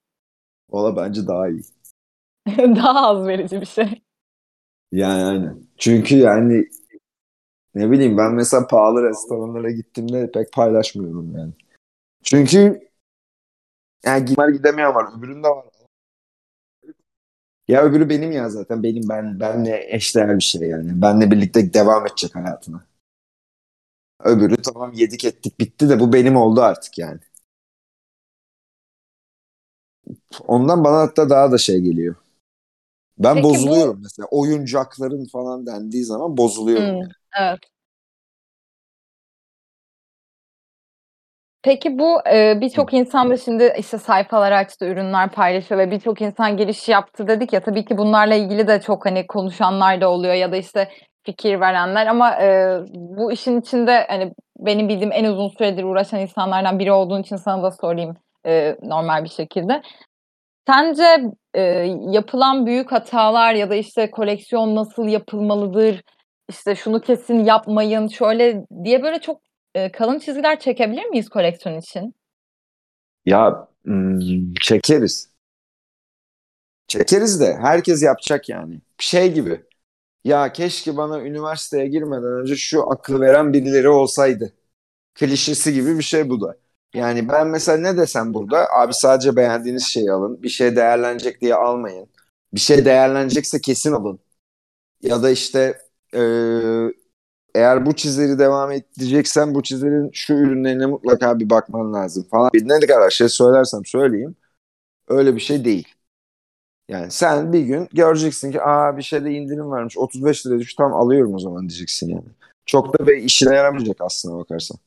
Valla 0.70 0.96
bence 0.96 1.26
daha 1.26 1.48
iyi. 1.48 1.62
daha 2.76 3.08
az 3.08 3.26
verici 3.26 3.60
bir 3.60 3.66
şey. 3.66 4.02
Yani 4.92 5.24
aynen. 5.24 5.62
Çünkü 5.78 6.16
yani 6.16 6.64
ne 7.74 7.90
bileyim 7.90 8.18
ben 8.18 8.34
mesela 8.34 8.66
pahalı 8.66 9.02
restoranlara 9.02 9.70
gittiğimde 9.70 10.30
pek 10.30 10.52
paylaşmıyorum 10.52 11.36
yani. 11.36 11.52
Çünkü 12.22 12.85
yani 14.06 14.24
Gimar 14.24 14.48
gidemeyen 14.48 14.94
var. 14.94 15.18
Öbüründe 15.18 15.48
var. 15.48 15.64
Ya 17.68 17.82
öbürü 17.82 18.08
benim 18.08 18.32
ya 18.32 18.48
zaten. 18.48 18.82
Benim 18.82 19.08
ben 19.08 19.40
benle 19.40 19.86
eşdeğer 19.94 20.36
bir 20.36 20.42
şey 20.42 20.68
yani. 20.68 21.02
Benle 21.02 21.30
birlikte 21.30 21.74
devam 21.74 22.06
edecek 22.06 22.34
hayatına. 22.34 22.86
Öbürü 24.24 24.56
tamam 24.62 24.92
yedik 24.92 25.24
ettik 25.24 25.60
bitti 25.60 25.88
de 25.88 26.00
bu 26.00 26.12
benim 26.12 26.36
oldu 26.36 26.62
artık 26.62 26.98
yani. 26.98 27.20
Ondan 30.46 30.84
bana 30.84 30.98
hatta 30.98 31.30
daha 31.30 31.52
da 31.52 31.58
şey 31.58 31.80
geliyor. 31.80 32.14
Ben 33.18 33.34
Peki 33.34 33.44
bozuluyorum 33.44 33.96
bu... 33.96 34.02
mesela. 34.02 34.28
Oyuncakların 34.30 35.24
falan 35.24 35.66
dendiği 35.66 36.04
zaman 36.04 36.36
bozuluyorum. 36.36 36.86
Hmm, 36.86 37.00
yani. 37.00 37.12
Evet. 37.40 37.60
Peki 41.66 41.98
bu 41.98 42.20
e, 42.32 42.60
birçok 42.60 42.94
insan 42.94 43.30
da 43.30 43.36
şimdi 43.36 43.74
işte 43.78 43.98
sayfalar 43.98 44.52
açtı, 44.52 44.86
ürünler 44.86 45.30
paylaşıyor 45.30 45.80
ve 45.80 45.90
birçok 45.90 46.20
insan 46.20 46.56
giriş 46.56 46.88
yaptı 46.88 47.28
dedik 47.28 47.52
ya 47.52 47.60
tabii 47.60 47.84
ki 47.84 47.98
bunlarla 47.98 48.34
ilgili 48.34 48.68
de 48.68 48.80
çok 48.80 49.06
hani 49.06 49.26
konuşanlar 49.26 50.00
da 50.00 50.10
oluyor 50.10 50.34
ya 50.34 50.52
da 50.52 50.56
işte 50.56 50.88
fikir 51.22 51.60
verenler 51.60 52.06
ama 52.06 52.42
e, 52.42 52.78
bu 52.94 53.32
işin 53.32 53.60
içinde 53.60 54.06
hani 54.08 54.32
benim 54.58 54.88
bildiğim 54.88 55.12
en 55.12 55.24
uzun 55.24 55.48
süredir 55.48 55.84
uğraşan 55.84 56.20
insanlardan 56.20 56.78
biri 56.78 56.92
olduğun 56.92 57.22
için 57.22 57.36
sana 57.36 57.62
da 57.62 57.70
sorayım 57.70 58.16
e, 58.46 58.76
normal 58.82 59.24
bir 59.24 59.28
şekilde. 59.28 59.82
Sence 60.66 61.04
e, 61.54 61.62
yapılan 62.10 62.66
büyük 62.66 62.92
hatalar 62.92 63.54
ya 63.54 63.70
da 63.70 63.74
işte 63.74 64.10
koleksiyon 64.10 64.76
nasıl 64.76 65.08
yapılmalıdır, 65.08 66.02
işte 66.48 66.74
şunu 66.74 67.00
kesin 67.00 67.44
yapmayın, 67.44 68.08
şöyle 68.08 68.64
diye 68.84 69.02
böyle 69.02 69.18
çok 69.18 69.45
kalın 69.92 70.18
çizgiler 70.18 70.60
çekebilir 70.60 71.04
miyiz 71.04 71.28
koleksiyon 71.28 71.78
için? 71.78 72.14
Ya 73.24 73.68
çekeriz. 74.60 75.30
Çekeriz 76.88 77.40
de 77.40 77.54
herkes 77.56 78.02
yapacak 78.02 78.48
yani. 78.48 78.80
Şey 78.98 79.32
gibi. 79.32 79.64
Ya 80.24 80.52
keşke 80.52 80.96
bana 80.96 81.20
üniversiteye 81.22 81.88
girmeden 81.88 82.32
önce 82.42 82.56
şu 82.56 82.90
aklı 82.90 83.20
veren 83.20 83.52
birileri 83.52 83.88
olsaydı. 83.88 84.52
Klişesi 85.14 85.74
gibi 85.74 85.98
bir 85.98 86.02
şey 86.02 86.30
bu 86.30 86.40
da. 86.40 86.56
Yani 86.94 87.28
ben 87.28 87.46
mesela 87.48 87.78
ne 87.78 87.96
desem 87.98 88.34
burada 88.34 88.70
abi 88.72 88.94
sadece 88.94 89.36
beğendiğiniz 89.36 89.86
şeyi 89.86 90.12
alın. 90.12 90.42
Bir 90.42 90.48
şey 90.48 90.76
değerlenecek 90.76 91.40
diye 91.40 91.54
almayın. 91.54 92.08
Bir 92.54 92.60
şey 92.60 92.84
değerlenecekse 92.84 93.60
kesin 93.60 93.92
alın. 93.92 94.20
Ya 95.02 95.22
da 95.22 95.30
işte 95.30 95.78
e, 96.14 96.20
eğer 97.56 97.86
bu 97.86 97.92
çizeri 97.96 98.38
devam 98.38 98.72
edeceksen 98.72 99.54
bu 99.54 99.62
çizerin 99.62 100.10
şu 100.12 100.34
ürünlerine 100.34 100.86
mutlaka 100.86 101.38
bir 101.40 101.50
bakman 101.50 101.92
lazım 101.94 102.26
falan. 102.30 102.50
Ne 102.54 102.80
kadar 102.80 103.10
şey 103.10 103.28
söylersem 103.28 103.84
söyleyeyim 103.84 104.36
öyle 105.08 105.34
bir 105.36 105.40
şey 105.40 105.64
değil. 105.64 105.88
Yani 106.88 107.10
sen 107.10 107.52
bir 107.52 107.60
gün 107.60 107.88
göreceksin 107.92 108.52
ki 108.52 108.62
aa 108.62 108.96
bir 108.96 109.02
şeyde 109.02 109.30
indirim 109.32 109.70
varmış 109.70 109.98
35 109.98 110.46
lira 110.46 110.58
düştü 110.58 110.76
tam 110.76 110.94
alıyorum 110.94 111.34
o 111.34 111.38
zaman 111.38 111.68
diyeceksin 111.68 112.08
yani. 112.08 112.24
Çok 112.66 112.98
da 112.98 113.06
bir 113.06 113.16
işine 113.16 113.54
yaramayacak 113.54 113.96
aslına 114.00 114.38
bakarsan. 114.38 114.78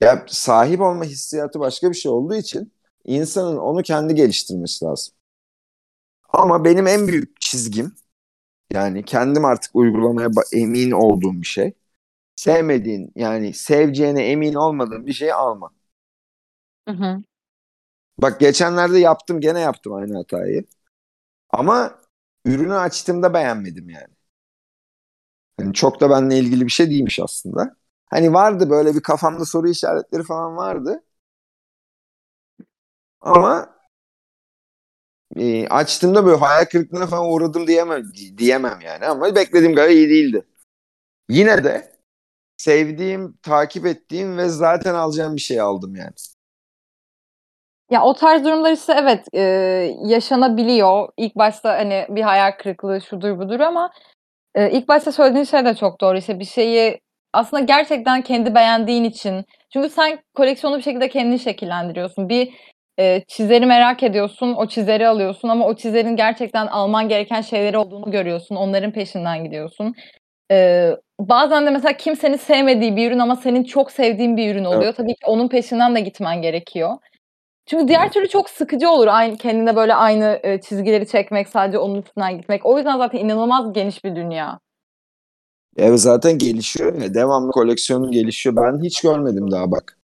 Ya 0.00 0.24
sahip 0.28 0.80
olma 0.80 1.04
hissiyatı 1.04 1.60
başka 1.60 1.90
bir 1.90 1.94
şey 1.96 2.12
olduğu 2.12 2.34
için 2.34 2.72
insanın 3.04 3.56
onu 3.56 3.82
kendi 3.82 4.14
geliştirmesi 4.14 4.84
lazım. 4.84 5.14
Ama 6.28 6.64
benim 6.64 6.86
en 6.86 7.08
büyük 7.08 7.40
çizgim 7.40 7.92
yani 8.72 9.04
kendim 9.04 9.44
artık 9.44 9.70
uygulamaya 9.76 10.28
emin 10.52 10.90
olduğum 10.90 11.32
bir 11.42 11.46
şey. 11.46 11.72
Sevmediğin 12.36 13.12
yani 13.16 13.54
seveceğine 13.54 14.26
emin 14.26 14.54
olmadığın 14.54 15.06
bir 15.06 15.12
şeyi 15.12 15.34
alma. 15.34 15.70
Hı 16.88 16.94
hı. 16.94 17.22
Bak 18.18 18.40
geçenlerde 18.40 18.98
yaptım 18.98 19.40
gene 19.40 19.60
yaptım 19.60 19.92
aynı 19.92 20.16
hatayı. 20.16 20.64
Ama 21.50 22.00
ürünü 22.44 22.74
açtığımda 22.74 23.34
beğenmedim 23.34 23.90
yani. 23.90 24.14
Hani 25.60 25.72
çok 25.74 26.00
da 26.00 26.10
benimle 26.10 26.38
ilgili 26.38 26.64
bir 26.66 26.70
şey 26.70 26.90
değilmiş 26.90 27.20
aslında. 27.20 27.76
Hani 28.06 28.32
vardı 28.32 28.70
böyle 28.70 28.94
bir 28.94 29.00
kafamda 29.02 29.44
soru 29.44 29.68
işaretleri 29.68 30.22
falan 30.22 30.56
vardı. 30.56 31.02
Ama 33.20 33.73
e, 35.36 35.68
açtığımda 35.68 36.26
böyle 36.26 36.36
hayal 36.36 36.64
kırıklığına 36.64 37.06
falan 37.06 37.32
uğradım 37.32 37.66
diyemem, 37.66 38.02
diyemem 38.38 38.80
yani. 38.80 39.06
Ama 39.06 39.34
beklediğim 39.34 39.74
kadar 39.74 39.88
iyi 39.88 40.08
değildi. 40.08 40.44
Yine 41.28 41.64
de 41.64 41.92
sevdiğim, 42.56 43.36
takip 43.42 43.86
ettiğim 43.86 44.38
ve 44.38 44.48
zaten 44.48 44.94
alacağım 44.94 45.36
bir 45.36 45.40
şey 45.40 45.60
aldım 45.60 45.96
yani. 45.96 46.12
Ya 47.90 48.02
o 48.02 48.14
tarz 48.14 48.44
durumlar 48.44 48.72
işte 48.72 48.94
evet 48.98 49.26
e, 49.34 49.40
yaşanabiliyor. 50.04 51.08
İlk 51.16 51.36
başta 51.36 51.78
hani 51.78 52.06
bir 52.08 52.22
hayal 52.22 52.52
kırıklığı 52.52 53.00
şudur 53.00 53.38
budur 53.38 53.60
ama 53.60 53.90
e, 54.54 54.70
ilk 54.70 54.88
başta 54.88 55.12
söylediğin 55.12 55.44
şey 55.44 55.64
de 55.64 55.74
çok 55.74 56.00
doğru. 56.00 56.18
İşte 56.18 56.40
bir 56.40 56.44
şeyi 56.44 57.00
aslında 57.32 57.62
gerçekten 57.62 58.22
kendi 58.22 58.54
beğendiğin 58.54 59.04
için. 59.04 59.44
Çünkü 59.72 59.88
sen 59.88 60.18
koleksiyonu 60.34 60.76
bir 60.76 60.82
şekilde 60.82 61.08
kendini 61.08 61.38
şekillendiriyorsun. 61.38 62.28
Bir 62.28 62.54
e, 62.98 63.22
çizeri 63.28 63.66
merak 63.66 64.02
ediyorsun, 64.02 64.54
o 64.54 64.66
çizeri 64.66 65.08
alıyorsun 65.08 65.48
ama 65.48 65.66
o 65.66 65.74
çizerin 65.76 66.16
gerçekten 66.16 66.66
alman 66.66 67.08
gereken 67.08 67.40
şeyleri 67.40 67.78
olduğunu 67.78 68.10
görüyorsun. 68.10 68.56
Onların 68.56 68.92
peşinden 68.92 69.44
gidiyorsun. 69.44 69.94
E, 70.50 70.90
bazen 71.20 71.66
de 71.66 71.70
mesela 71.70 71.96
kimsenin 71.96 72.36
sevmediği 72.36 72.96
bir 72.96 73.10
ürün 73.10 73.18
ama 73.18 73.36
senin 73.36 73.64
çok 73.64 73.92
sevdiğin 73.92 74.36
bir 74.36 74.54
ürün 74.54 74.64
oluyor. 74.64 74.82
Evet. 74.82 74.96
Tabii 74.96 75.14
ki 75.14 75.26
onun 75.26 75.48
peşinden 75.48 75.94
de 75.94 76.00
gitmen 76.00 76.42
gerekiyor. 76.42 76.96
Çünkü 77.66 77.88
diğer 77.88 78.12
türlü 78.12 78.28
çok 78.28 78.50
sıkıcı 78.50 78.90
olur. 78.90 79.06
Aynı 79.06 79.36
kendine 79.36 79.76
böyle 79.76 79.94
aynı 79.94 80.40
e, 80.42 80.60
çizgileri 80.60 81.06
çekmek, 81.06 81.48
sadece 81.48 81.78
onun 81.78 82.02
üstünden 82.02 82.38
gitmek. 82.38 82.66
O 82.66 82.76
yüzden 82.76 82.98
zaten 82.98 83.18
inanılmaz 83.18 83.72
geniş 83.72 84.04
bir 84.04 84.16
dünya. 84.16 84.58
Evet 85.76 86.00
zaten 86.00 86.38
gelişiyor 86.38 86.94
ya. 87.02 87.14
Devamlı 87.14 87.52
koleksiyonun 87.52 88.12
gelişiyor. 88.12 88.56
Ben 88.56 88.82
hiç 88.82 89.00
görmedim 89.00 89.50
daha 89.50 89.70
bak. 89.70 89.98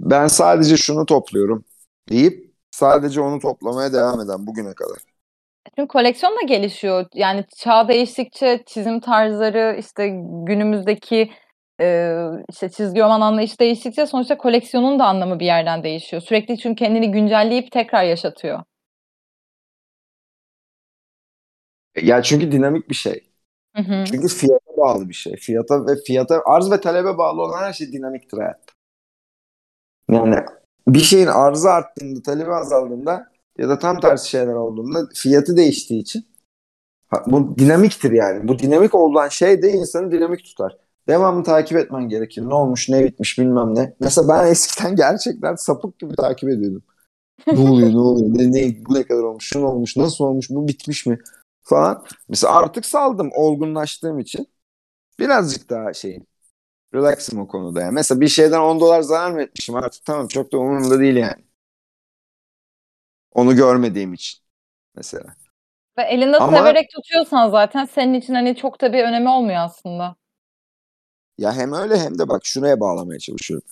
Ben 0.00 0.26
sadece 0.26 0.76
şunu 0.76 1.06
topluyorum 1.06 1.64
deyip 2.08 2.50
sadece 2.70 3.20
onu 3.20 3.40
toplamaya 3.40 3.92
devam 3.92 4.20
eden 4.20 4.46
bugüne 4.46 4.74
kadar. 4.74 4.98
Çünkü 5.76 5.88
koleksiyon 5.88 6.36
da 6.36 6.42
gelişiyor. 6.46 7.06
Yani 7.14 7.44
çağ 7.56 7.88
değiştikçe 7.88 8.62
çizim 8.66 9.00
tarzları 9.00 9.76
işte 9.78 10.08
günümüzdeki 10.46 11.30
e, 11.80 12.14
işte 12.50 12.70
çizgi 12.70 13.00
roman 13.00 13.20
anlayışı 13.20 13.58
değiştikçe 13.58 14.06
sonuçta 14.06 14.38
koleksiyonun 14.38 14.98
da 14.98 15.04
anlamı 15.04 15.40
bir 15.40 15.46
yerden 15.46 15.82
değişiyor. 15.82 16.22
Sürekli 16.22 16.58
çünkü 16.58 16.78
kendini 16.78 17.10
güncelleyip 17.10 17.72
tekrar 17.72 18.04
yaşatıyor. 18.04 18.62
Ya 22.02 22.22
çünkü 22.22 22.52
dinamik 22.52 22.88
bir 22.90 22.94
şey. 22.94 23.24
Hı 23.76 23.82
hı. 23.82 24.04
Çünkü 24.04 24.28
fiyata 24.28 24.76
bağlı 24.76 25.08
bir 25.08 25.14
şey. 25.14 25.36
Fiyata 25.36 25.86
ve 25.86 25.96
fiyata 26.06 26.42
arz 26.46 26.70
ve 26.70 26.80
talebe 26.80 27.18
bağlı 27.18 27.42
olan 27.42 27.62
her 27.62 27.72
şey 27.72 27.92
dinamiktir 27.92 28.38
hayatta. 28.38 28.69
Yani 30.10 30.36
bir 30.88 30.98
şeyin 30.98 31.26
arzı 31.26 31.70
arttığında, 31.70 32.22
talebi 32.22 32.50
azaldığında 32.52 33.26
ya 33.58 33.68
da 33.68 33.78
tam 33.78 34.00
tersi 34.00 34.28
şeyler 34.28 34.54
olduğunda 34.54 35.08
fiyatı 35.14 35.56
değiştiği 35.56 36.02
için 36.02 36.24
bu 37.26 37.58
dinamiktir 37.58 38.12
yani. 38.12 38.48
Bu 38.48 38.58
dinamik 38.58 38.94
olan 38.94 39.28
şey 39.28 39.62
de 39.62 39.72
insanı 39.72 40.12
dinamik 40.12 40.44
tutar. 40.44 40.76
Devamlı 41.08 41.44
takip 41.44 41.78
etmen 41.78 42.08
gerekir. 42.08 42.42
Ne 42.42 42.54
olmuş, 42.54 42.88
ne 42.88 43.04
bitmiş 43.04 43.38
bilmem 43.38 43.74
ne. 43.74 43.94
Mesela 44.00 44.28
ben 44.28 44.50
eskiden 44.50 44.96
gerçekten 44.96 45.54
sapık 45.54 45.98
gibi 45.98 46.16
takip 46.16 46.48
ediyordum. 46.48 46.82
ne 47.46 47.70
oluyor, 47.70 47.90
ne 47.90 47.98
oluyor, 47.98 48.38
ne, 48.38 48.52
ne, 48.52 48.84
bu 48.86 48.94
ne 48.94 49.02
kadar 49.02 49.22
olmuş, 49.22 49.48
şu 49.48 49.60
olmuş, 49.60 49.96
nasıl 49.96 50.24
olmuş, 50.24 50.50
bu 50.50 50.68
bitmiş 50.68 51.06
mi 51.06 51.18
falan. 51.62 52.04
Mesela 52.28 52.54
artık 52.54 52.86
saldım 52.86 53.30
olgunlaştığım 53.34 54.18
için. 54.18 54.46
Birazcık 55.18 55.70
daha 55.70 55.92
şeyim. 55.92 56.26
Relaxım 56.94 57.38
o 57.40 57.48
konuda 57.48 57.80
yani. 57.80 57.92
Mesela 57.92 58.20
bir 58.20 58.28
şeyden 58.28 58.60
10 58.60 58.80
dolar 58.80 59.02
zarar 59.02 59.30
mı 59.30 59.42
etmişim 59.42 59.74
artık 59.74 60.04
tamam 60.04 60.28
çok 60.28 60.52
da 60.52 60.58
umurumda 60.58 61.00
değil 61.00 61.16
yani. 61.16 61.44
Onu 63.32 63.56
görmediğim 63.56 64.14
için 64.14 64.40
mesela. 64.94 65.36
Ve 65.98 66.02
elinde 66.02 66.36
Ama, 66.36 66.56
severek 66.56 66.90
tutuyorsan 66.90 67.50
zaten 67.50 67.84
senin 67.84 68.14
için 68.14 68.34
hani 68.34 68.56
çok 68.56 68.80
da 68.80 68.92
bir 68.92 69.04
önemi 69.04 69.28
olmuyor 69.28 69.58
aslında. 69.60 70.16
Ya 71.38 71.52
hem 71.52 71.72
öyle 71.72 71.98
hem 71.98 72.18
de 72.18 72.28
bak 72.28 72.40
şuraya 72.44 72.80
bağlamaya 72.80 73.18
çalışıyorum. 73.18 73.68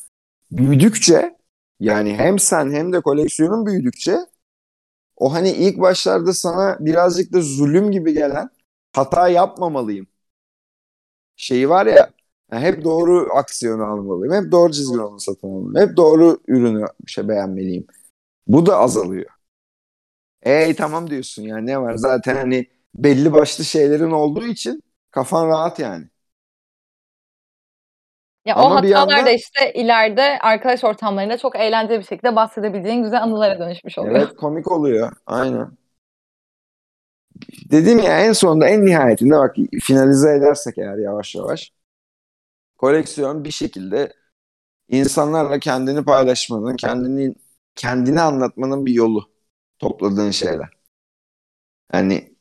Büyüdükçe 0.51 1.37
yani 1.81 2.17
hem 2.17 2.39
sen 2.39 2.73
hem 2.73 2.93
de 2.93 3.01
koleksiyonun 3.01 3.67
büyüdükçe 3.67 4.19
o 5.17 5.33
hani 5.33 5.51
ilk 5.51 5.81
başlarda 5.81 6.33
sana 6.33 6.77
birazcık 6.81 7.33
da 7.33 7.41
zulüm 7.41 7.91
gibi 7.91 8.15
gelen 8.15 8.51
hata 8.93 9.29
yapmamalıyım 9.29 10.07
şeyi 11.37 11.69
var 11.69 11.87
ya 11.87 12.11
yani 12.53 12.65
hep 12.65 12.85
doğru 12.85 13.29
aksiyonu 13.35 13.85
almalıyım. 13.85 14.35
Hep 14.35 14.53
doğru 14.53 14.73
çizgi 14.73 14.97
romanı 14.97 15.21
satın 15.21 15.49
almalıyım. 15.49 15.89
Hep 15.89 15.97
doğru 15.97 16.39
ürünü 16.49 16.87
şey 17.07 17.29
beğenmeliyim. 17.29 17.87
Bu 18.47 18.67
da 18.67 18.79
azalıyor. 18.79 19.31
Ey 20.43 20.75
tamam 20.75 21.11
diyorsun 21.11 21.43
yani 21.43 21.67
ne 21.67 21.81
var 21.81 21.95
zaten 21.95 22.37
hani 22.37 22.67
belli 22.95 23.33
başlı 23.33 23.65
şeylerin 23.65 24.11
olduğu 24.11 24.47
için 24.47 24.83
kafan 25.11 25.49
rahat 25.49 25.79
yani. 25.79 26.05
Ya 28.45 28.55
Ama 28.55 28.67
o 28.67 28.77
hatalar 28.77 29.09
yandan, 29.09 29.27
da 29.27 29.31
işte 29.31 29.73
ileride 29.73 30.39
arkadaş 30.41 30.85
ortamlarında 30.85 31.39
çok 31.39 31.57
eğlenceli 31.57 31.99
bir 31.99 32.05
şekilde 32.05 32.37
bahsedebildiğin 32.37 33.03
güzel 33.03 33.23
anılara 33.23 33.59
dönüşmüş 33.59 33.99
oluyor. 33.99 34.17
Evet 34.17 34.37
komik 34.37 34.73
oluyor. 34.73 35.13
Aynen. 35.27 35.69
Dedim 37.71 37.99
ya 37.99 38.21
en 38.21 38.33
sonunda 38.33 38.69
en 38.69 38.87
nihayetinde 38.87 39.39
bak 39.39 39.57
finalize 39.83 40.31
edersek 40.31 40.79
eğer 40.79 40.99
yavaş 40.99 41.35
yavaş 41.35 41.73
koleksiyon 42.79 43.45
bir 43.45 43.51
şekilde 43.51 44.13
insanlarla 44.89 45.59
kendini 45.59 46.05
paylaşmanın, 46.05 46.77
kendini 46.77 47.35
kendini 47.77 48.21
anlatmanın 48.21 48.87
bir 48.87 48.93
yolu 48.95 49.31
topladığın 49.79 50.31
şeyler. 50.31 50.71
Yani 51.93 52.37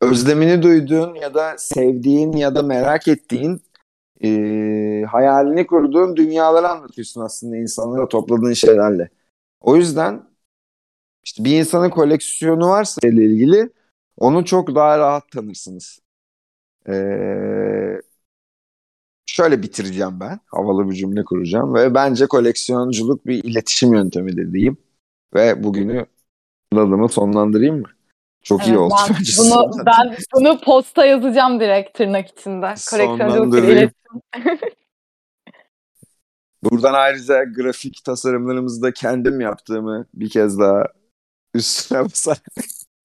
özlemini 0.00 0.62
duyduğun 0.62 1.14
ya 1.14 1.34
da 1.34 1.58
sevdiğin 1.58 2.32
ya 2.32 2.54
da 2.54 2.62
merak 2.62 3.08
ettiğin 3.08 3.62
e, 4.24 4.28
hayalini 5.10 5.66
kurduğun 5.66 6.16
dünyaları 6.16 6.68
anlatıyorsun 6.68 7.20
aslında 7.20 7.56
insanlara 7.56 8.08
topladığın 8.08 8.52
şeylerle. 8.52 9.10
O 9.60 9.76
yüzden 9.76 10.24
işte 11.24 11.44
bir 11.44 11.60
insanın 11.60 11.90
koleksiyonu 11.90 12.68
varsa 12.68 13.08
ile 13.08 13.24
ilgili 13.24 13.70
onu 14.18 14.44
çok 14.44 14.74
daha 14.74 14.98
rahat 14.98 15.30
tanırsınız. 15.30 16.00
Ee, 16.88 18.02
şöyle 19.28 19.62
bitireceğim 19.62 20.20
ben. 20.20 20.40
Havalı 20.46 20.90
bir 20.90 20.94
cümle 20.94 21.24
kuracağım 21.24 21.74
ve 21.74 21.94
bence 21.94 22.26
koleksiyonculuk 22.26 23.26
bir 23.26 23.44
iletişim 23.44 23.94
yöntemidir 23.94 24.52
diyeyim. 24.52 24.76
Ve 25.34 25.64
bugünü 25.64 26.06
lalımı 26.74 27.08
sonlandırayım 27.08 27.80
mı? 27.80 27.88
Çok 28.42 28.60
evet, 28.60 28.68
iyi 28.68 28.78
oldu. 28.78 28.94
Ben 29.08 29.16
bunu, 29.38 29.72
ben 29.86 30.16
bunu 30.34 30.60
posta 30.60 31.06
yazacağım 31.06 31.60
direkt 31.60 31.98
tırnak 31.98 32.28
içinde. 32.28 32.74
Koleksiyonculuk 32.90 33.52
bir 33.52 33.62
iletişim. 33.62 34.20
Buradan 36.62 36.94
ayrıca 36.94 37.44
grafik 37.44 38.04
tasarımlarımızı 38.04 38.82
da 38.82 38.92
kendim 38.92 39.40
yaptığımı 39.40 40.06
bir 40.14 40.30
kez 40.30 40.58
daha 40.58 40.84
üstüne 41.54 42.04
basarak. 42.04 42.42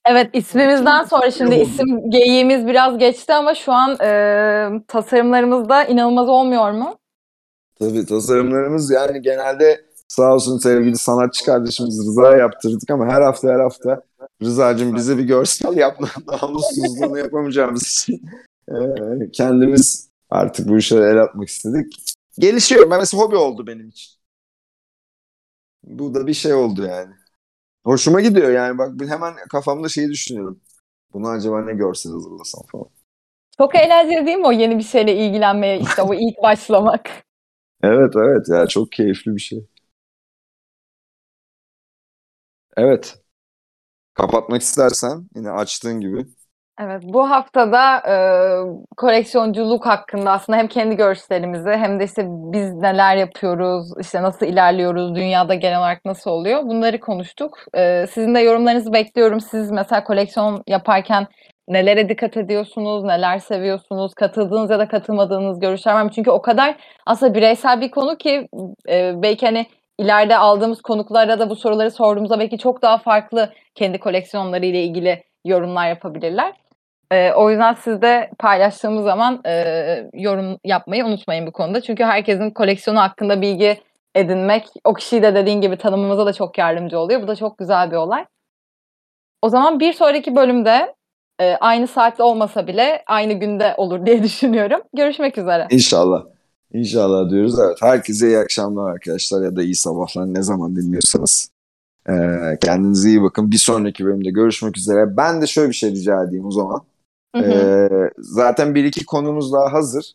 Evet 0.05 0.29
ismimizden 0.33 1.03
sonra 1.03 1.31
şimdi 1.31 1.55
isim 1.55 2.09
geyiğimiz 2.09 2.67
biraz 2.67 2.97
geçti 2.97 3.33
ama 3.33 3.55
şu 3.55 3.71
an 3.71 3.97
e, 4.01 4.83
tasarımlarımızda 4.87 5.83
inanılmaz 5.83 6.29
olmuyor 6.29 6.71
mu? 6.71 6.97
Tabii 7.79 8.05
tasarımlarımız 8.05 8.91
yani 8.91 9.21
genelde 9.21 9.85
sağ 10.07 10.33
olsun 10.33 10.57
sevgili 10.57 10.97
sanatçı 10.97 11.45
kardeşimiz 11.45 12.07
Rıza 12.07 12.37
yaptırdık 12.37 12.89
ama 12.89 13.05
her 13.05 13.21
hafta 13.21 13.47
her 13.47 13.59
hafta 13.59 14.01
Rıza'cığım 14.41 14.95
bize 14.95 15.17
bir 15.17 15.23
görsel 15.23 15.77
yapma 15.77 16.07
namussuzluğunu 16.27 17.17
yapamayacağımız 17.17 17.81
için 17.81 18.21
e, 18.69 19.31
kendimiz 19.31 20.09
artık 20.29 20.67
bu 20.67 20.77
işe 20.77 20.95
el 20.95 21.21
atmak 21.21 21.47
istedik. 21.47 21.93
Gelişiyor. 22.39 22.91
Ben 22.91 22.99
mesela 22.99 23.23
hobi 23.23 23.35
oldu 23.35 23.67
benim 23.67 23.89
için. 23.89 24.13
Bu 25.83 26.13
da 26.13 26.27
bir 26.27 26.33
şey 26.33 26.53
oldu 26.53 26.85
yani. 26.85 27.13
Hoşuma 27.83 28.21
gidiyor 28.21 28.51
yani 28.51 28.77
bak 28.77 28.91
hemen 29.09 29.33
kafamda 29.51 29.89
şeyi 29.89 30.09
düşünüyorum. 30.09 30.61
Bunu 31.13 31.27
acaba 31.27 31.61
ne 31.65 31.73
görsel 31.73 32.11
hazırlasam 32.11 32.63
falan. 32.71 32.89
Çok 33.57 33.75
eğlenceli 33.75 34.25
değil 34.25 34.37
mi 34.37 34.47
o 34.47 34.51
yeni 34.51 34.77
bir 34.77 34.83
şeyle 34.83 35.15
ilgilenmeye 35.15 35.79
işte 35.79 36.01
o 36.01 36.13
ilk 36.13 36.37
başlamak? 36.43 37.09
Evet 37.83 38.13
evet 38.15 38.49
ya 38.49 38.67
çok 38.67 38.91
keyifli 38.91 39.35
bir 39.35 39.41
şey. 39.41 39.67
Evet. 42.77 43.23
Kapatmak 44.13 44.61
istersen 44.61 45.29
yine 45.35 45.51
açtığın 45.51 46.01
gibi. 46.01 46.27
Evet, 46.81 47.01
bu 47.03 47.29
haftada 47.29 47.97
e, 47.97 48.15
koleksiyonculuk 48.97 49.85
hakkında 49.85 50.31
aslında 50.31 50.59
hem 50.59 50.67
kendi 50.67 50.95
görüşlerimizi 50.95 51.69
hem 51.69 51.99
de 51.99 52.03
işte 52.03 52.25
biz 52.27 52.73
neler 52.73 53.15
yapıyoruz, 53.15 53.93
işte 53.99 54.21
nasıl 54.21 54.45
ilerliyoruz, 54.45 55.15
dünyada 55.15 55.55
genel 55.55 55.79
olarak 55.79 56.05
nasıl 56.05 56.31
oluyor 56.31 56.63
bunları 56.63 56.99
konuştuk. 56.99 57.57
E, 57.73 58.07
sizin 58.07 58.35
de 58.35 58.39
yorumlarınızı 58.39 58.93
bekliyorum. 58.93 59.39
Siz 59.41 59.71
mesela 59.71 60.03
koleksiyon 60.03 60.63
yaparken 60.67 61.27
nelere 61.67 62.09
dikkat 62.09 62.37
ediyorsunuz, 62.37 63.03
neler 63.03 63.39
seviyorsunuz, 63.39 64.13
katıldığınız 64.13 64.69
ya 64.71 64.79
da 64.79 64.87
katılmadığınız 64.87 65.59
görüşler 65.59 65.93
var 65.93 66.03
mı? 66.03 66.11
Çünkü 66.15 66.31
o 66.31 66.41
kadar 66.41 66.75
aslında 67.05 67.33
bireysel 67.33 67.81
bir 67.81 67.91
konu 67.91 68.17
ki 68.17 68.47
e, 68.89 69.13
belki 69.21 69.45
hani 69.45 69.65
ileride 69.99 70.37
aldığımız 70.37 70.81
konuklara 70.81 71.39
da 71.39 71.49
bu 71.49 71.55
soruları 71.55 71.91
sorduğumuzda 71.91 72.39
belki 72.39 72.57
çok 72.57 72.81
daha 72.81 72.97
farklı 72.97 73.53
kendi 73.75 73.99
koleksiyonları 73.99 74.65
ile 74.65 74.83
ilgili 74.83 75.23
yorumlar 75.45 75.89
yapabilirler. 75.89 76.53
E, 77.13 77.33
o 77.33 77.49
yüzden 77.49 77.73
siz 77.73 78.01
de 78.01 78.29
paylaştığımız 78.39 79.03
zaman 79.03 79.41
e, 79.45 80.09
yorum 80.13 80.57
yapmayı 80.63 81.05
unutmayın 81.05 81.47
bu 81.47 81.51
konuda. 81.51 81.81
Çünkü 81.81 82.03
herkesin 82.03 82.51
koleksiyonu 82.51 82.99
hakkında 82.99 83.41
bilgi 83.41 83.81
edinmek 84.15 84.67
o 84.83 84.93
kişiyi 84.93 85.21
de 85.21 85.35
dediğin 85.35 85.61
gibi 85.61 85.77
tanımamıza 85.77 86.25
da 86.25 86.33
çok 86.33 86.57
yardımcı 86.57 86.99
oluyor. 86.99 87.21
Bu 87.21 87.27
da 87.27 87.35
çok 87.35 87.57
güzel 87.57 87.91
bir 87.91 87.95
olay. 87.95 88.25
O 89.41 89.49
zaman 89.49 89.79
bir 89.79 89.93
sonraki 89.93 90.35
bölümde 90.35 90.95
e, 91.39 91.55
aynı 91.55 91.87
saatte 91.87 92.23
olmasa 92.23 92.67
bile 92.67 93.03
aynı 93.07 93.33
günde 93.33 93.73
olur 93.77 94.05
diye 94.05 94.23
düşünüyorum. 94.23 94.81
Görüşmek 94.93 95.37
üzere. 95.37 95.67
İnşallah. 95.69 96.23
İnşallah 96.73 97.29
diyoruz. 97.29 97.59
Evet. 97.59 97.77
Herkese 97.81 98.27
iyi 98.27 98.37
akşamlar 98.37 98.91
arkadaşlar 98.91 99.43
ya 99.43 99.55
da 99.55 99.63
iyi 99.63 99.75
sabahlar 99.75 100.33
ne 100.33 100.41
zaman 100.41 100.75
dinliyorsanız. 100.75 101.49
Ee, 102.09 102.13
kendinize 102.61 103.09
iyi 103.09 103.21
bakın. 103.21 103.51
Bir 103.51 103.57
sonraki 103.57 104.05
bölümde 104.05 104.29
görüşmek 104.29 104.77
üzere. 104.77 105.17
Ben 105.17 105.41
de 105.41 105.47
şöyle 105.47 105.69
bir 105.69 105.75
şey 105.75 105.91
rica 105.91 106.23
edeyim 106.23 106.45
o 106.45 106.51
zaman. 106.51 106.81
Hı 107.35 107.41
hı. 107.41 107.51
Ee, 107.51 108.09
zaten 108.17 108.75
bir 108.75 108.83
iki 108.83 109.05
konumuz 109.05 109.53
daha 109.53 109.73
hazır. 109.73 110.13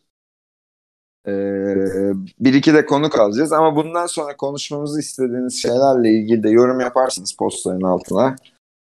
Ee, 1.26 2.12
bir 2.40 2.54
iki 2.54 2.74
de 2.74 2.86
konuk 2.86 3.18
alacağız 3.18 3.52
ama 3.52 3.76
bundan 3.76 4.06
sonra 4.06 4.36
konuşmamızı 4.36 5.00
istediğiniz 5.00 5.62
şeylerle 5.62 6.10
ilgili 6.10 6.42
de 6.42 6.50
yorum 6.50 6.80
yaparsınız 6.80 7.32
postların 7.32 7.82
altına 7.82 8.36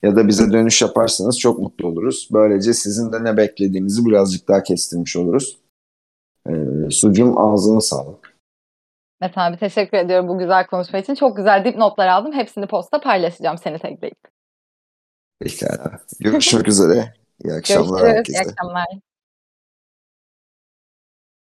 ya 0.03 0.16
da 0.16 0.29
bize 0.29 0.53
dönüş 0.53 0.83
yaparsanız 0.83 1.39
çok 1.39 1.59
mutlu 1.59 1.89
oluruz. 1.89 2.29
Böylece 2.33 2.74
sizin 2.74 3.12
de 3.12 3.24
ne 3.24 3.37
beklediğinizi 3.37 4.07
birazcık 4.07 4.49
daha 4.49 4.62
kestirmiş 4.62 5.16
oluruz. 5.16 5.59
Ee, 6.49 6.91
sucum 6.91 7.39
ağzına 7.39 7.81
sağlık. 7.81 8.39
Mete 9.20 9.41
abi 9.41 9.59
teşekkür 9.59 9.99
ediyorum 9.99 10.29
bu 10.29 10.39
güzel 10.39 10.66
konuşma 10.66 10.99
için. 10.99 11.14
Çok 11.14 11.37
güzel 11.37 11.64
dipnotlar 11.64 12.09
aldım. 12.09 12.33
Hepsini 12.33 12.66
posta 12.66 13.01
paylaşacağım 13.01 13.59
seni 13.59 13.79
tekleyip. 13.79 14.18
Pekala. 15.41 16.01
Görüşmek 16.20 16.68
üzere. 16.68 17.14
İyi 17.45 17.53
akşamlar 17.55 18.01
Görüşürüz. 18.01 18.16
herkese. 18.16 18.39
İyi 18.39 18.51
akşamlar. 18.51 18.84